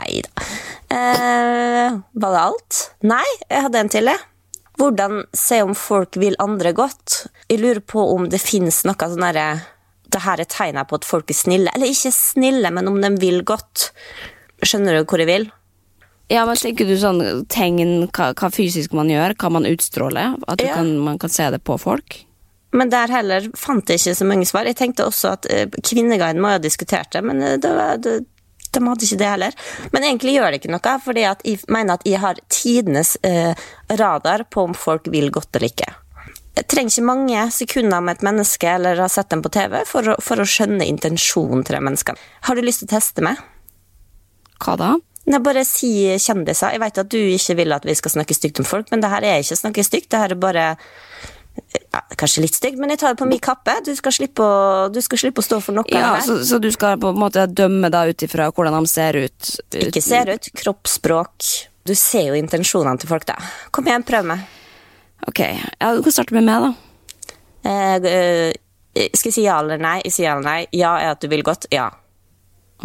Nei 0.00 0.22
da. 0.26 0.48
Eh, 0.96 1.94
var 1.94 2.34
det 2.34 2.42
alt? 2.42 2.86
Nei, 3.06 3.26
jeg 3.46 3.68
hadde 3.68 3.86
en 3.86 3.94
til, 3.94 4.10
jeg. 4.10 4.32
Hvordan 4.76 5.24
se 5.36 5.62
om 5.64 5.74
folk 5.76 6.18
vil 6.20 6.36
andre 6.42 6.72
godt? 6.76 7.26
Jeg 7.48 7.62
lurer 7.62 7.80
på 7.80 8.02
om 8.12 8.28
det 8.32 8.42
finnes 8.42 8.82
noe 8.84 9.08
sånn 9.08 9.24
derre 9.24 9.48
Det 10.12 10.20
her 10.22 10.40
er 10.40 10.48
tegnet 10.48 10.88
på 10.88 11.00
at 11.00 11.06
folk 11.08 11.30
er 11.32 11.38
snille. 11.38 11.72
Eller 11.74 11.90
ikke 11.90 12.12
snille, 12.14 12.70
men 12.70 12.88
om 12.88 13.00
de 13.02 13.10
vil 13.20 13.40
godt. 13.44 13.90
Skjønner 14.62 14.98
du 15.00 15.08
hvor 15.08 15.20
jeg 15.20 15.30
vil? 15.30 15.48
Ja, 16.30 16.44
men 16.46 16.58
tenker 16.58 16.86
du 16.88 16.96
sånn 16.98 17.20
tegn, 17.52 18.08
hva, 18.14 18.32
hva 18.34 18.50
fysisk 18.50 18.94
man 18.98 19.10
gjør, 19.10 19.36
hva 19.38 19.50
man 19.58 19.66
utstråler? 19.68 20.38
At 20.50 20.62
ja. 20.62 20.78
kan, 20.78 20.96
man 21.02 21.20
kan 21.22 21.30
se 21.30 21.46
det 21.54 21.62
på 21.66 21.76
folk? 21.78 22.20
Men 22.76 22.90
der 22.90 23.12
heller 23.14 23.46
fant 23.56 23.88
jeg 23.88 24.02
ikke 24.02 24.16
så 24.18 24.26
mange 24.28 24.46
svar. 24.48 24.66
Jeg 24.66 24.78
tenkte 24.78 25.06
også 25.06 25.36
at 25.36 25.46
uh, 25.50 25.66
Kvinneguiden 25.86 26.42
må 26.42 26.50
ha 26.54 26.62
diskutert 26.62 27.12
det, 27.14 27.22
men 27.24 27.42
uh, 27.42 27.54
det, 27.62 27.74
det, 28.04 28.16
de 28.76 28.82
hadde 28.86 29.06
ikke 29.08 29.20
det 29.20 29.30
heller. 29.32 29.60
Men 29.94 30.08
egentlig 30.08 30.36
gjør 30.36 30.52
det 30.52 30.60
ikke 30.60 30.72
noe, 30.74 30.96
fordi 31.04 31.24
jeg 31.24 31.60
mener 31.72 31.98
at 31.98 32.08
jeg 32.08 32.22
har 32.22 32.42
tidenes 32.52 33.16
eh, 33.26 33.68
radar 34.00 34.46
på 34.52 34.68
om 34.68 34.76
folk 34.76 35.08
vil 35.12 35.32
godt 35.34 35.56
eller 35.56 35.72
ikke. 35.72 35.90
Jeg 36.56 36.68
trenger 36.72 36.94
ikke 36.94 37.08
mange 37.10 37.42
sekunder 37.52 38.04
med 38.04 38.16
et 38.16 38.24
menneske 38.24 38.70
eller 38.78 39.02
har 39.02 39.12
sett 39.12 39.28
dem 39.32 39.42
på 39.44 39.52
TV 39.52 39.82
for 39.88 40.14
å, 40.14 40.16
for 40.24 40.40
å 40.40 40.48
skjønne 40.48 40.86
intensjonen 40.88 41.66
til 41.66 41.76
de 41.76 41.82
menneskene. 41.84 42.30
Har 42.48 42.56
du 42.56 42.64
lyst 42.64 42.80
til 42.80 42.88
å 42.88 42.94
teste 42.94 43.24
meg? 43.24 43.42
Hva 44.64 44.76
da? 44.80 44.94
Nei, 45.26 45.40
bare 45.42 45.66
si 45.66 45.90
kjendiser. 46.22 46.76
Jeg 46.76 46.80
vet 46.80 47.00
at 47.02 47.10
du 47.12 47.18
ikke 47.18 47.56
vil 47.58 47.74
at 47.74 47.84
vi 47.84 47.96
skal 47.98 48.14
snakke 48.14 48.36
stygt 48.36 48.62
om 48.62 48.68
folk, 48.68 48.92
men 48.92 49.02
det 49.02 49.10
her 49.10 49.26
er 49.26 49.42
ikke 49.42 49.58
å 49.58 49.62
snakke 49.64 49.84
stygt. 49.84 50.08
Det 50.14 50.22
her 50.22 50.32
er 50.36 50.40
bare 50.40 50.66
Kanskje 52.16 52.46
litt 52.46 52.56
stygt, 52.56 52.78
men 52.80 52.92
jeg 52.94 53.02
tar 53.02 53.12
det 53.12 53.20
på 53.20 53.28
min 53.28 53.40
kappe. 53.42 53.74
Du 53.84 53.90
skal 53.96 54.14
slippe 54.16 54.40
å, 54.40 54.86
du 54.88 55.02
skal 55.04 55.20
slippe 55.20 55.42
å 55.42 55.44
stå 55.44 55.58
for 55.60 55.76
noe 55.76 55.84
Ja, 55.92 56.14
så, 56.24 56.38
så 56.48 56.56
du 56.62 56.70
skal 56.72 56.96
på 57.02 57.10
en 57.12 57.20
måte 57.20 57.44
dømme 57.50 57.90
da 57.92 58.06
ut 58.08 58.24
ifra 58.24 58.48
hvordan 58.48 58.78
de 58.78 58.88
ser 58.90 59.18
ut? 59.26 59.50
Ikke 59.76 60.00
ser 60.04 60.32
ut, 60.32 60.48
kroppsspråk. 60.56 61.50
Du 61.86 61.92
ser 61.98 62.30
jo 62.30 62.38
intensjonene 62.38 62.96
til 63.02 63.10
folk, 63.10 63.28
da. 63.28 63.36
Kom 63.74 63.86
igjen, 63.86 64.06
prøv 64.08 64.30
meg. 64.32 64.46
Ok, 65.28 65.42
ja, 65.44 65.92
du 65.92 66.00
kan 66.06 66.14
starte 66.14 66.34
med 66.36 66.48
meg, 66.48 66.64
da. 66.64 66.72
Eh, 67.66 68.08
eh, 68.08 69.10
skal 69.12 69.30
jeg 69.30 69.36
si 69.36 69.44
ja 69.44 69.58
eller 69.60 69.80
nei? 69.82 69.98
Jeg 70.06 70.16
sier 70.16 70.28
ja 70.30 70.38
eller 70.38 70.46
nei. 70.48 70.58
Ja 70.76 70.96
er 71.02 71.12
at 71.16 71.22
du 71.22 71.28
vil 71.28 71.44
godt. 71.46 71.68
Ja. 71.74 71.90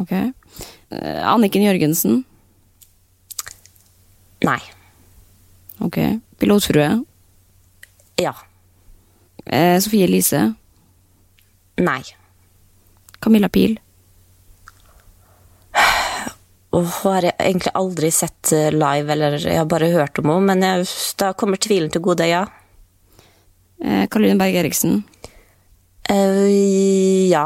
Ok. 0.01 0.11
Eh, 0.11 1.21
Anniken 1.23 1.63
Jørgensen. 1.63 2.23
Nei. 4.43 4.59
Ok. 5.85 6.00
Pilotfrue. 6.41 6.89
Ja. 8.19 8.33
Eh, 9.45 9.77
Sofie 9.81 10.05
Elise. 10.05 10.53
Nei. 11.81 12.01
Camilla 13.21 13.50
Pil. 13.50 13.77
Og 16.71 16.88
har 17.01 17.27
jeg 17.27 17.36
egentlig 17.36 17.74
aldri 17.75 18.10
sett 18.15 18.53
eh, 18.55 18.69
live, 18.71 19.12
eller 19.12 19.36
jeg 19.41 19.60
har 19.60 19.67
bare 19.69 19.91
hørt 19.91 20.21
om 20.21 20.31
henne, 20.31 20.53
men 20.53 20.63
jeg, 20.63 20.88
da 21.19 21.33
kommer 21.38 21.60
tvilen 21.60 21.91
til 21.91 22.03
gode, 22.05 22.27
ja. 22.29 22.45
Eh, 23.83 24.05
Karoline 24.07 24.39
Berg 24.39 24.55
Eriksen. 24.62 25.01
Eh, 26.12 27.29
ja 27.29 27.45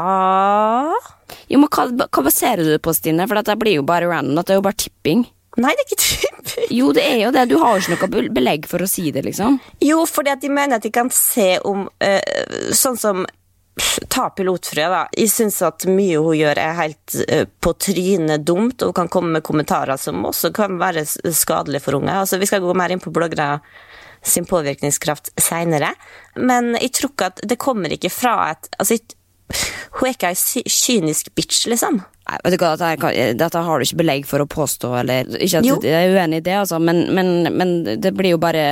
Jo, 1.46 1.58
men 1.60 1.68
hva, 1.68 1.84
hva 2.06 2.22
baserer 2.24 2.62
du 2.62 2.70
det 2.72 2.82
på, 2.82 2.94
Stine? 2.96 3.26
For 3.26 3.38
dette 3.38 3.58
blir 3.58 3.80
jo 3.80 3.86
bare 3.86 4.08
random. 4.10 4.38
Dette 4.38 4.54
er 4.54 4.60
jo 4.60 4.64
bare 4.64 4.78
tipping. 4.80 5.26
Nei, 5.56 5.72
det 5.72 5.82
er 5.82 5.88
ikke 5.88 6.02
typisk. 6.02 6.72
Jo, 6.76 6.90
det 6.96 7.04
er 7.06 7.18
jo 7.24 7.32
det. 7.32 7.46
Du 7.50 7.56
har 7.62 7.76
jo 7.76 7.82
ikke 7.96 8.08
noe 8.08 8.28
belegg 8.36 8.68
for 8.68 8.84
å 8.84 8.88
si 8.90 9.08
det, 9.14 9.24
liksom. 9.24 9.58
Jo, 9.84 10.02
fordi 10.08 10.34
at 10.34 10.44
de 10.44 10.52
mener 10.52 10.78
at 10.78 10.84
de 10.84 10.92
kan 10.94 11.08
se 11.12 11.56
om 11.64 11.86
eh, 12.04 12.20
Sånn 12.76 12.98
som 13.00 13.24
Ta 14.08 14.30
pilotfrø, 14.32 14.84
da. 14.88 15.02
Jeg 15.12 15.28
syns 15.28 15.58
at 15.66 15.84
mye 15.90 16.16
hun 16.24 16.38
gjør, 16.38 16.56
er 16.56 16.78
helt 16.78 17.16
eh, 17.28 17.44
på 17.44 17.74
trynet 17.76 18.46
dumt, 18.48 18.80
og 18.80 18.88
hun 18.88 18.96
kan 19.02 19.10
komme 19.12 19.34
med 19.34 19.44
kommentarer 19.44 20.00
som 20.00 20.24
også 20.24 20.48
kan 20.56 20.78
være 20.80 21.04
skadelige 21.04 21.84
for 21.84 21.98
unge. 21.98 22.14
Altså, 22.22 22.40
vi 22.40 22.48
skal 22.48 22.64
gå 22.64 22.72
mer 22.76 22.94
inn 22.94 23.02
på 23.04 23.12
bloggere 23.12 23.58
sin 24.24 24.48
påvirkningskraft 24.48 25.34
seinere, 25.38 25.92
men 26.40 26.72
jeg 26.80 26.94
tror 26.96 27.12
ikke 27.12 27.28
at 27.34 27.44
det 27.52 27.60
kommer 27.60 27.92
ikke 27.92 28.10
fra 28.10 28.38
et 28.54 28.70
Altså, 28.80 28.96
hun 30.00 30.08
er 30.08 30.16
ikke 30.16 30.32
ei 30.32 30.64
kynisk 30.72 31.28
bitch, 31.36 31.66
liksom. 31.70 32.00
Nei, 32.26 32.36
vet 32.42 32.56
du 32.56 32.62
hva, 32.64 32.72
dette, 32.74 33.10
dette 33.38 33.60
har 33.62 33.78
du 33.78 33.84
ikke 33.86 33.98
belegg 34.00 34.24
for 34.26 34.42
å 34.42 34.46
påstå, 34.50 34.88
eller 34.98 35.28
Ikke 35.38 35.60
at 35.60 35.66
Jo. 35.68 35.76
jeg 35.78 35.94
er 35.94 36.14
uenig 36.16 36.40
i 36.40 36.44
det, 36.48 36.56
altså, 36.58 36.80
men, 36.82 37.04
men, 37.14 37.28
men 37.54 37.74
det 38.02 38.10
blir 38.18 38.32
jo 38.34 38.40
bare 38.42 38.64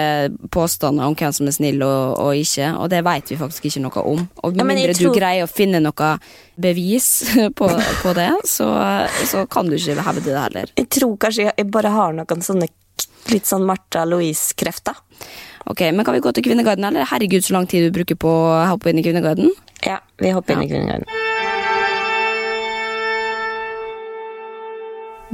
påstander 0.50 1.06
om 1.06 1.14
hvem 1.14 1.30
som 1.36 1.46
er 1.46 1.54
snill 1.54 1.84
og, 1.86 2.16
og 2.18 2.34
ikke, 2.40 2.72
og 2.82 2.90
det 2.90 3.04
vet 3.06 3.30
vi 3.30 3.38
faktisk 3.38 3.68
ikke 3.70 3.84
noe 3.84 4.02
om. 4.10 4.24
Og 4.42 4.56
med 4.56 4.64
Ja, 4.64 4.66
mindre 4.72 4.96
tror- 4.98 5.14
du 5.14 5.20
greier 5.20 5.46
å 5.46 5.50
finne 5.52 5.78
noe 5.84 6.08
bevis 6.58 7.08
på, 7.60 7.68
på 8.02 8.14
det, 8.18 8.26
så, 8.50 8.66
så 9.30 9.46
kan 9.46 9.70
du 9.70 9.78
ikke 9.78 10.02
hevde 10.02 10.26
det 10.26 10.34
heller. 10.48 10.74
Jeg 10.82 10.90
tror 10.98 11.14
kanskje 11.22 11.46
jeg 11.52 11.70
bare 11.70 11.94
har 11.94 12.12
noen 12.18 12.42
sånne 12.42 12.66
litt 13.30 13.46
sånn 13.48 13.62
Martha 13.70 14.02
Louise-krefter. 14.04 14.98
Ok, 15.70 15.80
men 15.94 16.04
Kan 16.04 16.18
vi 16.18 16.20
gå 16.26 16.34
til 16.36 16.44
Kvinneguiden, 16.44 16.84
eller? 16.90 17.06
Herregud, 17.08 17.46
så 17.46 17.54
lang 17.54 17.70
tid 17.70 17.86
du 17.86 17.94
bruker 17.94 18.18
på 18.20 18.28
å 18.28 18.64
hoppe 18.74 18.90
inn 18.90 18.98
i 18.98 19.06
Kvinneguiden. 19.06 19.54
Ja, 19.86 20.00
vi 20.20 20.34
hopper 20.34 20.58
inn 20.58 20.66
i 20.66 20.68
Kvinneguiden. 20.74 21.06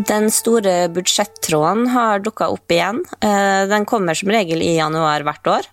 Den 0.07 0.31
store 0.33 0.89
budsjettråden 0.89 1.89
har 1.93 2.23
dukka 2.25 2.49
opp 2.49 2.73
igjen. 2.73 3.03
Eh, 3.21 3.67
Den 3.69 3.85
kommer 3.85 4.15
som 4.15 4.31
regel 4.33 4.63
i 4.63 4.77
januar 4.77 5.21
hvert 5.27 5.47
år. 5.47 5.69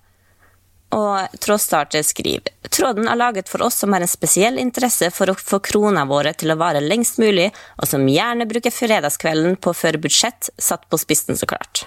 Og 0.98 1.40
Trådstarter 1.44 2.04
skriver 2.04 2.52
Tråden 2.72 3.08
er 3.08 3.20
laget 3.20 3.48
for 3.48 3.64
oss 3.64 3.80
som 3.80 3.94
har 3.94 4.04
en 4.04 4.12
spesiell 4.12 4.60
interesse 4.60 5.10
for 5.12 5.32
å 5.32 5.36
få 5.36 5.60
krona 5.64 6.06
våre 6.08 6.34
til 6.34 6.52
å 6.52 6.58
vare 6.60 6.84
lengst 6.84 7.20
mulig, 7.20 7.50
og 7.80 7.88
som 7.88 8.08
gjerne 8.08 8.48
bruker 8.48 8.72
fredagskvelden 8.72 9.60
på 9.60 9.72
å 9.72 9.78
føre 9.78 10.02
budsjett, 10.02 10.50
satt 10.58 10.88
på 10.90 11.00
spissen, 11.00 11.38
så 11.40 11.48
klart. 11.48 11.86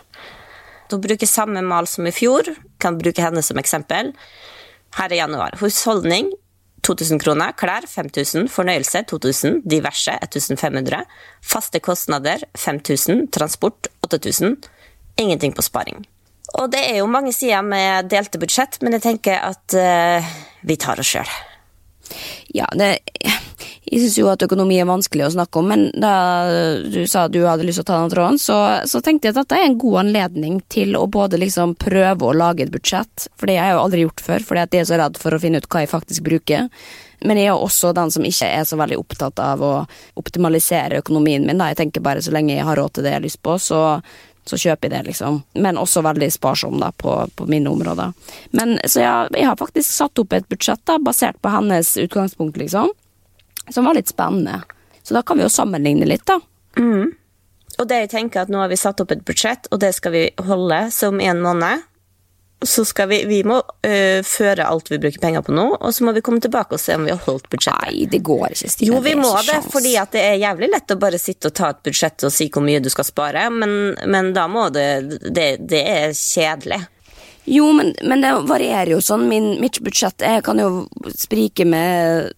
Hun 0.90 1.00
bruker 1.00 1.28
samme 1.28 1.62
mal 1.62 1.87
som 1.87 2.06
i 2.06 2.12
fjor, 2.12 2.54
kan 2.78 2.99
bruke 2.99 3.23
henne 3.23 3.42
som 3.44 3.61
eksempel. 3.61 4.14
Her 4.97 5.12
er 5.12 5.23
januar. 5.23 5.61
Husholdning 5.61 6.32
2000 6.87 7.20
kroner, 7.22 7.52
klær 7.58 7.87
5000, 7.88 8.49
fornøyelse 8.52 9.02
2000, 9.10 9.60
diverse 9.68 10.14
1500, 10.25 11.04
faste 11.44 11.80
kostnader 11.84 12.44
5000, 12.58 13.26
transport 13.34 13.90
8000, 14.06 14.56
ingenting 15.20 15.54
på 15.56 15.64
sparing. 15.66 16.06
Og 16.58 16.70
det 16.72 16.80
er 16.88 16.99
jo 16.99 17.10
mange 17.10 17.32
sider 17.37 17.62
med 17.62 18.08
delte 18.10 18.40
budsjett, 18.42 18.80
men 18.82 18.96
jeg 18.96 19.04
tenker 19.04 19.38
at 19.52 19.76
uh, 19.76 20.32
vi 20.66 20.76
tar 20.80 20.99
oss 20.99 21.12
sjøl. 21.14 21.37
Ja, 22.56 22.66
det, 22.75 22.96
jeg 23.90 24.04
syns 24.04 24.18
jo 24.20 24.28
at 24.30 24.42
økonomi 24.47 24.76
er 24.78 24.87
vanskelig 24.87 25.25
å 25.26 25.32
snakke 25.35 25.59
om, 25.59 25.70
men 25.73 25.80
da 25.99 26.14
du 26.87 27.00
sa 27.11 27.25
du 27.26 27.40
hadde 27.42 27.66
lyst 27.66 27.80
til 27.80 27.88
å 27.88 27.88
ta 27.88 27.99
den 27.99 28.12
tråden, 28.12 28.38
så, 28.38 28.56
så 28.87 29.00
tenkte 29.02 29.26
jeg 29.26 29.35
at 29.35 29.40
dette 29.42 29.59
er 29.59 29.66
en 29.66 29.78
god 29.82 30.04
anledning 30.04 30.61
til 30.70 30.94
å 30.94 31.09
både 31.11 31.40
liksom 31.42 31.75
prøve 31.80 32.28
å 32.28 32.37
lage 32.37 32.68
et 32.68 32.70
budsjett, 32.70 33.26
for 33.35 33.50
det 33.50 33.59
har 33.59 33.73
jeg 33.73 33.78
jo 33.78 33.82
aldri 33.82 34.04
gjort 34.04 34.23
før, 34.28 34.47
fordi 34.47 34.62
at 34.62 34.76
jeg 34.76 34.85
er 34.85 34.90
så 34.92 35.00
redd 35.02 35.18
for 35.18 35.35
å 35.35 35.40
finne 35.42 35.59
ut 35.59 35.66
hva 35.66 35.82
jeg 35.82 35.90
faktisk 35.90 36.26
bruker. 36.28 36.70
Men 37.26 37.42
jeg 37.42 37.50
er 37.50 37.59
også 37.66 37.90
den 37.99 38.14
som 38.14 38.25
ikke 38.25 38.47
er 38.61 38.62
så 38.64 38.78
veldig 38.78 39.00
opptatt 39.02 39.42
av 39.42 39.66
å 39.66 39.73
optimalisere 40.23 41.02
økonomien 41.02 41.42
min. 41.44 41.59
Da. 41.59 41.73
Jeg 41.73 41.82
tenker 41.82 42.06
bare 42.06 42.23
så 42.23 42.32
lenge 42.32 42.54
jeg 42.54 42.64
har 42.70 42.78
råd 42.78 42.94
til 42.94 43.04
det 43.04 43.12
jeg 43.12 43.18
har 43.18 43.26
lyst 43.26 43.42
på, 43.42 43.59
så, 43.61 43.82
så 44.47 44.62
kjøper 44.68 44.87
jeg 44.87 44.94
det, 44.94 45.02
liksom. 45.11 45.42
Men 45.66 45.82
også 45.82 46.06
veldig 46.06 46.30
sparsom 46.32 46.78
da, 46.80 46.94
på, 46.94 47.18
på 47.35 47.50
mine 47.50 47.75
områder. 47.75 48.14
Men, 48.54 48.78
så 48.87 49.02
jeg, 49.02 49.35
jeg 49.35 49.50
har 49.50 49.59
faktisk 49.61 49.90
satt 49.90 50.23
opp 50.23 50.38
et 50.38 50.49
budsjett 50.49 50.87
da, 50.87 51.02
basert 51.02 51.42
på 51.42 51.52
hennes 51.59 51.97
utgangspunkt, 52.06 52.62
liksom 52.62 52.94
som 53.70 53.88
var 53.88 53.96
litt 53.98 54.10
spennende. 54.10 54.60
Så 55.02 55.14
da 55.16 55.22
kan 55.22 55.38
vi 55.40 55.46
jo 55.46 55.52
sammenligne 55.52 56.06
litt, 56.08 56.26
da. 56.28 56.38
Og 57.80 57.88
det 57.88 58.02
jeg 58.02 58.10
tenker 58.12 58.44
at 58.44 58.50
nå 58.52 58.60
har 58.60 58.68
vi 58.70 58.78
satt 58.78 59.00
opp 59.00 59.14
et 59.14 59.22
budsjett, 59.26 59.70
og 59.72 59.80
det 59.82 59.94
skal 59.96 60.12
vi 60.14 60.26
holde 60.44 60.82
som 60.94 61.20
en 61.22 61.40
måned. 61.44 61.86
Så 62.60 62.84
skal 62.84 63.08
vi, 63.08 63.22
vi 63.24 63.38
må 63.48 63.56
øh, 63.56 64.20
føre 64.26 64.66
alt 64.68 64.90
vi 64.92 64.98
bruker 65.00 65.22
penger 65.22 65.40
på 65.46 65.54
nå, 65.56 65.64
og 65.80 65.94
så 65.96 66.04
må 66.04 66.12
vi 66.12 66.20
komme 66.20 66.42
tilbake 66.44 66.76
og 66.76 66.82
se 66.82 66.92
om 66.98 67.06
vi 67.08 67.14
har 67.14 67.22
holdt 67.24 67.48
budsjettet. 67.48 67.88
Nei, 67.88 68.04
det 68.12 68.20
går 68.26 68.52
ikke, 68.52 68.68
Stine. 68.68 68.92
Jo, 68.92 69.00
vi 69.00 69.14
må 69.16 69.30
det, 69.38 69.46
sjans. 69.48 69.70
fordi 69.72 69.94
det 70.12 70.24
er 70.26 70.36
jævlig 70.42 70.68
lett 70.74 70.92
å 70.92 70.98
bare 71.00 71.20
sitte 71.22 71.48
og 71.48 71.56
ta 71.56 71.70
et 71.72 71.80
budsjett 71.88 72.26
og 72.28 72.34
si 72.36 72.50
hvor 72.52 72.66
mye 72.66 72.82
du 72.84 72.90
skal 72.92 73.08
spare, 73.08 73.46
men, 73.54 73.72
men 74.04 74.34
da 74.36 74.44
må 74.52 74.68
det, 74.74 74.88
det 75.24 75.48
Det 75.70 75.80
er 75.80 76.12
kjedelig. 76.12 76.82
Jo, 77.48 77.70
men, 77.72 77.94
men 78.04 78.20
det 78.20 78.34
varierer 78.46 78.92
jo 78.92 79.00
sånn. 79.02 79.24
Min, 79.30 79.54
mitt 79.62 79.80
budsjett 79.80 80.20
jeg 80.20 80.44
kan 80.44 80.60
jo 80.60 80.84
sprike 81.16 81.64
med 81.64 82.28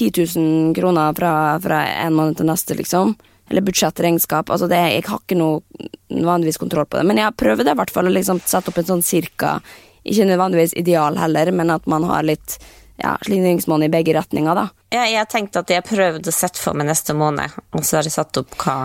10 0.00 0.38
000 0.40 0.74
kroner 0.76 1.12
fra, 1.16 1.32
fra 1.60 1.82
en 2.06 2.16
måned 2.16 2.38
til 2.40 2.48
neste, 2.48 2.76
liksom. 2.78 3.14
Eller 3.50 3.64
budsjettregnskap. 3.66 4.50
Altså 4.54 4.68
det, 4.70 4.78
jeg 4.78 5.04
har 5.08 5.20
ikke 5.20 5.36
noe 5.38 5.60
vanligvis 6.08 6.58
kontroll 6.62 6.86
på 6.86 7.00
det. 7.00 7.06
Men 7.10 7.18
jeg 7.20 7.36
prøver 7.36 7.66
det 7.66 7.74
i 7.74 7.80
hvert 7.80 7.92
fall 7.92 8.08
å 8.08 8.12
liksom 8.14 8.40
sette 8.46 8.70
opp 8.70 8.78
en 8.80 8.90
sånn 8.94 9.02
cirka 9.06 9.58
Ikke 10.00 10.24
nødvendigvis 10.24 10.72
ideal 10.80 11.18
heller, 11.20 11.50
men 11.52 11.70
at 11.74 11.84
man 11.90 12.06
har 12.08 12.22
litt 12.24 12.54
ja, 13.02 13.18
slingringsmonn 13.26 13.82
i 13.84 13.90
begge 13.92 14.14
retninger, 14.16 14.56
da. 14.56 14.70
Jeg, 14.92 15.10
jeg 15.12 15.18
har 15.20 15.28
tenkt 15.28 15.58
at 15.60 15.68
jeg 15.70 15.82
har 15.82 15.88
prøvd 15.88 16.30
å 16.30 16.32
sette 16.32 16.60
for 16.60 16.76
meg 16.76 16.88
neste 16.88 17.12
måned, 17.16 17.52
og 17.76 17.84
så 17.84 17.98
har 17.98 18.08
jeg 18.08 18.14
satt 18.16 18.40
opp 18.40 18.56
hva 18.64 18.78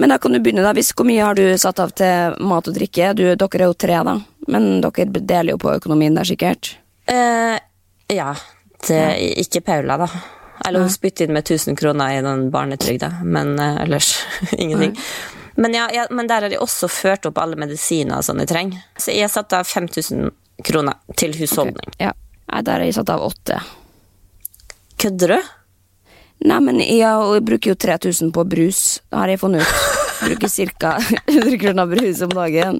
Men 0.00 0.12
da 0.12 0.18
kan 0.20 0.32
du 0.32 0.40
begynne, 0.40 0.64
da. 0.64 0.72
Hvis, 0.76 0.94
hvor 0.96 1.08
mye 1.08 1.24
har 1.24 1.36
du 1.36 1.44
satt 1.60 1.80
av 1.80 1.92
til 1.96 2.36
mat 2.44 2.68
og 2.68 2.76
drikke? 2.76 3.12
Du, 3.16 3.24
dere 3.32 3.62
er 3.62 3.66
jo 3.66 3.76
tre, 3.76 4.00
da. 4.04 4.16
Men 4.52 4.80
dere 4.84 5.06
deler 5.18 5.54
jo 5.54 5.60
på 5.60 5.72
økonomien 5.76 6.16
der, 6.16 6.28
sikkert. 6.28 6.76
Eh, 7.08 7.56
Ja. 8.12 8.34
Det, 8.86 9.02
Ikke 9.40 9.60
Paula, 9.64 9.96
da. 10.04 10.08
Eller 10.66 10.82
hun 10.82 10.90
spyttet 10.90 11.26
inn 11.26 11.34
med 11.36 11.46
1000 11.46 11.76
kroner 11.78 12.16
i 12.16 12.22
den 12.22 12.50
barnetrygda, 12.50 13.12
men 13.24 13.58
eh, 13.58 13.82
ellers 13.84 14.16
ingenting. 14.58 14.96
Men, 15.56 15.74
ja, 15.74 15.88
ja, 15.92 16.06
men 16.10 16.26
der 16.28 16.42
har 16.42 16.52
de 16.52 16.58
også 16.60 16.88
ført 16.92 17.26
opp 17.28 17.38
alle 17.40 17.56
medisiner 17.56 18.18
og 18.18 18.26
sånn 18.26 18.42
jeg 18.42 18.50
trenger. 18.50 18.82
Så 19.00 19.14
jeg 19.14 19.24
har 19.24 19.32
satt 19.32 19.54
av 19.56 19.64
5000 19.64 20.28
kroner 20.66 20.98
til 21.16 21.36
husholdning. 21.38 21.94
Ja. 22.02 22.12
Nei, 22.46 22.62
der 22.62 22.80
har 22.80 22.84
jeg 22.84 22.96
satt 22.98 23.12
av 23.12 23.24
åtte. 23.24 23.60
Kødder 25.00 25.36
du? 25.36 25.52
Nei, 26.46 26.58
men 26.60 26.80
jeg, 26.84 27.40
bruker 27.48 27.72
jo 27.72 27.78
3000 27.80 28.32
på 28.36 28.44
brus, 28.44 28.82
har 29.14 29.32
jeg 29.32 29.40
funnet 29.40 29.64
ut. 29.64 30.02
Bruker 30.26 30.48
ca. 30.80 30.94
100 31.28 31.58
kroner 31.60 31.88
brus 31.90 32.22
om 32.24 32.30
dagen. 32.32 32.78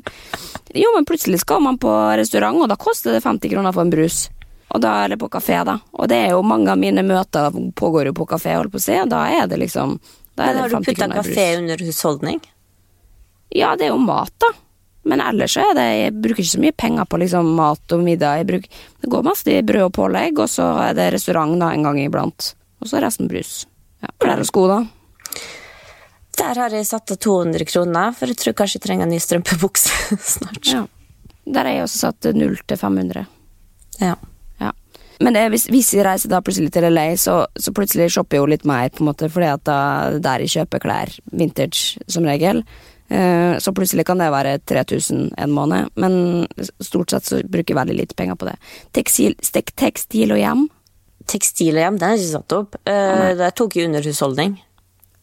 Jo, 0.76 0.92
men 0.94 1.04
plutselig 1.08 1.42
skal 1.42 1.60
man 1.64 1.76
på 1.80 1.90
restaurant, 2.16 2.62
og 2.64 2.70
da 2.72 2.78
koster 2.80 3.12
det 3.12 3.24
50 3.24 3.52
kroner 3.52 3.76
for 3.76 3.84
en 3.84 3.92
brus. 3.92 4.26
Og 4.74 4.82
da 4.82 4.92
er 5.04 5.14
det 5.14 5.20
på 5.20 5.28
kafé, 5.30 5.60
da. 5.64 5.78
Og 5.94 6.08
det 6.10 6.18
er 6.26 6.34
jo 6.34 6.42
mange 6.42 6.72
av 6.72 6.78
mine 6.80 7.04
møter 7.06 7.54
pågår 7.78 8.10
jo 8.10 8.16
på 8.18 8.26
kafé, 8.32 8.56
holdt 8.58 8.74
på 8.74 8.80
å 8.80 8.86
si, 8.86 8.96
da 9.08 9.22
er 9.30 9.46
det 9.50 9.60
liksom 9.62 9.98
da 10.36 10.50
Men 10.50 10.58
har 10.60 10.68
du 10.68 10.76
50 10.76 10.90
putta 10.90 11.08
kafé 11.14 11.44
under 11.56 11.80
husholdning? 11.80 12.40
Ja, 13.54 13.76
det 13.78 13.86
er 13.86 13.94
jo 13.94 14.00
mat, 14.02 14.34
da. 14.42 14.50
Men 15.06 15.22
ellers 15.22 15.54
så 15.54 15.62
er 15.70 15.76
det 15.78 15.86
Jeg 15.86 16.14
bruker 16.18 16.42
ikke 16.42 16.50
så 16.50 16.60
mye 16.64 16.74
penger 16.74 17.06
på 17.06 17.20
liksom 17.22 17.52
mat 17.56 17.94
og 17.94 18.02
middag. 18.02 18.42
Bruker, 18.48 18.82
det 19.00 19.10
går 19.12 19.24
mest 19.24 19.48
i 19.48 19.60
brød 19.62 19.86
og 19.86 19.94
pålegg, 19.96 20.42
og 20.42 20.50
så 20.50 20.66
er 20.82 20.98
det 20.98 21.12
restaurant 21.14 21.54
da 21.62 21.70
en 21.72 21.86
gang 21.86 22.00
iblant. 22.02 22.50
Og 22.82 22.90
så 22.90 23.00
resten 23.00 23.30
brus. 23.30 23.62
Ja, 24.02 24.10
Klær 24.20 24.42
og 24.42 24.50
sko, 24.50 24.66
da. 24.68 24.80
Der 26.36 26.60
har 26.60 26.74
jeg 26.74 26.84
satt 26.84 27.14
av 27.14 27.16
200 27.22 27.64
kroner, 27.70 28.12
for 28.12 28.28
jeg 28.28 28.36
tror 28.42 28.56
kanskje 28.58 28.76
jeg 28.80 28.84
trenger 28.88 29.06
en 29.06 29.14
ny 29.14 29.20
strømpebukse 29.22 30.18
snart. 30.36 30.66
Ja. 30.68 30.84
Der 31.46 31.62
har 31.62 31.78
jeg 31.78 31.86
også 31.86 32.02
satt 32.10 32.28
0 32.34 32.58
til 32.66 32.80
500. 32.82 33.24
Ja. 34.02 34.16
Men 35.20 35.36
det, 35.36 35.46
hvis, 35.52 35.68
hvis 35.72 35.94
jeg 35.96 36.04
reiser 36.04 36.32
da 36.32 36.42
plutselig 36.44 36.72
til 36.74 36.86
LA, 36.92 37.06
så, 37.20 37.38
så 37.56 37.72
plutselig 37.76 38.10
shopper 38.12 38.40
jo 38.40 38.50
litt 38.50 38.66
mer, 38.68 38.90
på 38.92 39.02
en 39.02 39.10
måte, 39.10 39.30
fordi 39.32 39.48
at 39.48 39.64
da 39.68 39.78
der 40.22 40.44
jeg 40.44 40.58
kjøper 40.58 40.82
klær, 40.84 41.14
vintage 41.32 42.02
som 42.12 42.28
regel. 42.28 42.62
Eh, 43.08 43.58
så 43.62 43.72
plutselig 43.72 44.06
kan 44.06 44.18
det 44.18 44.32
være 44.34 44.56
3000 44.66 45.30
en 45.38 45.54
måned, 45.54 45.92
men 45.94 46.46
stort 46.82 47.14
sett 47.14 47.28
så 47.28 47.40
bruker 47.46 47.72
jeg 47.72 47.80
veldig 47.80 47.98
lite 48.00 48.18
penger 48.18 48.38
på 48.38 48.48
det. 48.50 48.56
Tekstil, 48.96 49.38
stek, 49.46 49.72
tekstil 49.78 50.34
og 50.34 50.42
hjem? 50.42 50.66
Tekstil 51.30 51.78
og 51.78 51.84
hjem, 51.84 52.00
den 52.02 52.10
er 52.10 52.18
ikke 52.18 52.32
satt 52.34 52.56
opp. 52.58 52.76
Uh, 52.86 53.32
det 53.38 53.54
tok 53.58 53.78
jeg 53.78 53.88
under 53.88 54.04
husholdning. 54.04 54.58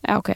Ja, 0.04 0.18
ok. 0.18 0.34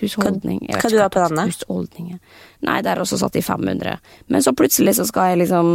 Husholdning. 0.00 0.60
Vet 0.68 0.84
hva 0.84 0.90
du 0.92 0.98
har 1.00 1.10
på 1.12 1.22
denne? 1.24 1.46
Husholdningen. 1.48 2.20
Nei, 2.66 2.78
det 2.84 2.92
er 2.92 3.02
også 3.02 3.18
satt 3.20 3.38
i 3.38 3.42
500. 3.44 3.98
Men 4.32 4.44
så 4.44 4.54
plutselig 4.56 4.96
så 4.98 5.06
skal 5.08 5.32
jeg 5.32 5.42
liksom 5.44 5.72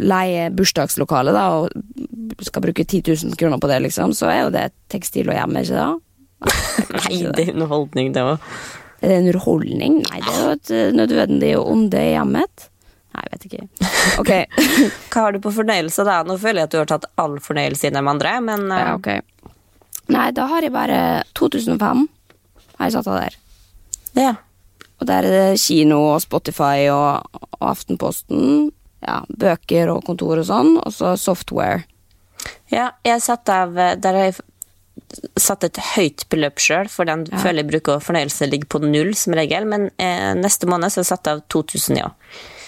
leie 0.00 0.48
bursdagslokale, 0.56 1.34
da, 1.36 1.46
og 1.60 2.44
skal 2.44 2.64
bruke 2.64 2.84
10 2.84 3.02
000 3.12 3.38
kroner 3.40 3.60
på 3.62 3.70
det, 3.70 3.82
liksom. 3.88 4.14
Så 4.16 4.30
er 4.32 4.42
jo 4.46 4.54
det 4.54 4.70
tekstil 4.92 5.30
og 5.32 5.38
hjem, 5.38 5.60
ikke 5.60 5.76
det? 5.76 5.86
Nei, 6.96 7.20
det 7.32 7.46
er 7.46 7.54
underholdning, 7.54 8.10
det 8.16 8.24
òg. 8.24 8.48
Er 9.00 9.12
det 9.12 9.18
en 9.20 9.28
underholdning? 9.28 10.00
Nei, 10.06 10.22
det 10.24 10.32
er 10.32 10.42
jo 10.42 10.56
et 10.56 10.72
eh, 10.72 10.88
nødvendig 10.96 11.52
onde 11.60 12.00
i 12.00 12.12
hjemmet. 12.14 12.68
Nei, 13.16 13.24
jeg 13.24 13.32
vet 13.34 13.48
ikke. 13.50 13.68
Ok. 14.20 14.30
Hva 15.12 15.22
har 15.26 15.34
du 15.34 15.40
på 15.44 15.52
fornøyelse, 15.52 16.04
da? 16.06 16.20
Nå 16.24 16.38
føler 16.40 16.62
jeg 16.62 16.68
at 16.68 16.74
du 16.74 16.78
har 16.78 16.88
tatt 16.88 17.08
all 17.20 17.36
fornøyelse 17.42 17.88
i 17.88 17.92
de 17.92 18.00
andre, 18.00 18.36
men 18.44 18.68
uh, 18.70 18.76
ja, 18.78 18.92
okay. 18.96 19.24
Nei, 20.14 20.28
da 20.36 20.46
har 20.48 20.64
jeg 20.64 20.72
bare 20.72 21.00
2005 21.36 22.06
har 22.76 22.88
jeg 22.88 22.94
satt 22.94 23.10
av 23.10 23.18
der. 23.18 23.36
Ja. 24.16 24.34
Og 24.96 25.08
der 25.10 25.28
er 25.28 25.34
det 25.34 25.60
kino 25.60 26.00
og 26.14 26.22
Spotify 26.24 26.88
og, 26.88 27.28
og 27.36 27.70
Aftenposten. 27.74 28.70
Ja, 29.04 29.20
bøker 29.28 29.92
og 29.92 30.04
kontor 30.08 30.40
og 30.40 30.48
sånn. 30.48 30.76
Og 30.80 30.94
så 30.96 31.12
software. 31.20 31.84
Ja, 32.72 32.90
jeg 33.06 33.22
satt 33.24 33.48
av 33.52 33.74
Der 33.76 34.16
har 34.16 34.30
jeg 34.30 34.38
satt 35.38 35.64
et 35.66 35.78
høyt 35.94 36.24
beløp 36.32 36.60
sjøl, 36.62 36.88
for 36.90 37.08
den 37.08 37.26
føler 37.28 37.62
jeg 37.62 37.70
bruker 37.70 38.02
fornøyelse 38.02 38.48
ligger 38.48 38.70
på 38.72 38.80
null 38.82 39.12
som 39.18 39.36
regel, 39.36 39.66
men 39.68 39.90
eh, 40.02 40.32
neste 40.38 40.68
måned 40.68 40.90
så 40.90 41.00
har 41.00 41.04
jeg 41.04 41.10
satt 41.12 41.30
av 41.30 41.42
2000, 41.52 42.00
ja. 42.00 42.08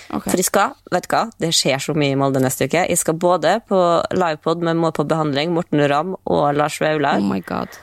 Okay. 0.09 0.31
For 0.31 0.41
jeg 0.41 0.49
skal, 0.49 0.77
vet 0.93 1.09
du 1.09 1.11
hva, 1.13 1.23
det 1.41 1.51
skjer 1.57 1.83
så 1.85 1.97
mye 1.99 2.15
i 2.15 2.21
Molde 2.21 2.41
neste 2.41 2.69
uke. 2.69 2.87
Jeg 2.89 3.01
skal 3.01 3.19
både 3.21 3.59
på 3.69 3.81
livepod 4.17 4.65
med 4.65 4.79
Må 4.81 4.93
på 4.97 5.05
behandling, 5.09 5.53
Morten 5.57 5.85
Ramm 5.91 6.15
og 6.25 6.47
Lars 6.57 6.79
Vaular. 6.81 7.21
Oh 7.21 7.29
my 7.29 7.43
god. 7.45 7.77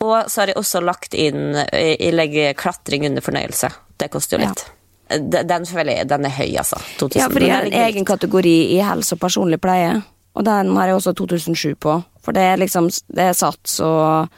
Og 0.00 0.30
så 0.32 0.42
har 0.42 0.52
jeg 0.52 0.56
også 0.56 0.80
lagt 0.80 1.14
inn 1.14 1.54
Jeg 1.54 1.96
legge 1.98 2.16
legger 2.16 2.54
klatring 2.58 3.04
under 3.08 3.24
fornøyelse. 3.24 3.68
Det 4.00 4.08
koster 4.12 4.38
jo 4.38 4.46
litt. 4.46 4.62
Den, 5.10 5.46
den 5.48 5.66
jeg 5.66 6.06
den 6.08 6.24
er 6.24 6.32
høy, 6.36 6.56
altså. 6.56 6.78
2000. 6.98 7.20
Ja, 7.20 7.28
for 7.28 7.44
jeg 7.44 7.52
har 7.52 7.66
en 7.66 7.80
egen 7.84 8.06
kategori 8.06 8.56
i 8.76 8.78
helse 8.86 9.16
og 9.16 9.20
personlig 9.20 9.60
pleie. 9.60 9.98
Og 10.38 10.46
den 10.46 10.70
har 10.76 10.86
jeg 10.86 10.96
også 11.00 11.12
2007 11.18 11.74
på. 11.82 11.98
For 12.22 12.32
det 12.32 12.46
er 12.46 12.60
liksom 12.60 12.88
Det 12.88 13.26
er 13.26 13.36
sats 13.36 13.80
og 13.84 14.30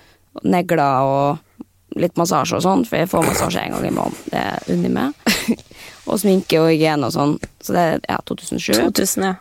negler 0.48 1.04
og 1.04 1.98
litt 2.00 2.16
massasje 2.16 2.56
og 2.56 2.62
sånn, 2.64 2.86
for 2.88 3.02
jeg 3.02 3.10
får 3.12 3.26
massasje 3.26 3.66
en 3.66 3.74
gang 3.74 3.86
i 3.86 3.92
måneden. 3.92 4.30
Det 4.32 4.40
er 4.40 4.70
unni 4.72 4.88
meg. 4.88 5.58
og 6.08 6.20
sminke 6.22 6.60
og 6.62 6.70
hygiene 6.72 7.08
og 7.08 7.12
sånn. 7.12 7.34
Så 7.60 7.76
det 7.76 7.82
er 7.82 8.06
ja, 8.08 8.20
2007. 8.30 8.72
2000, 8.80 9.26
ja. 9.28 9.34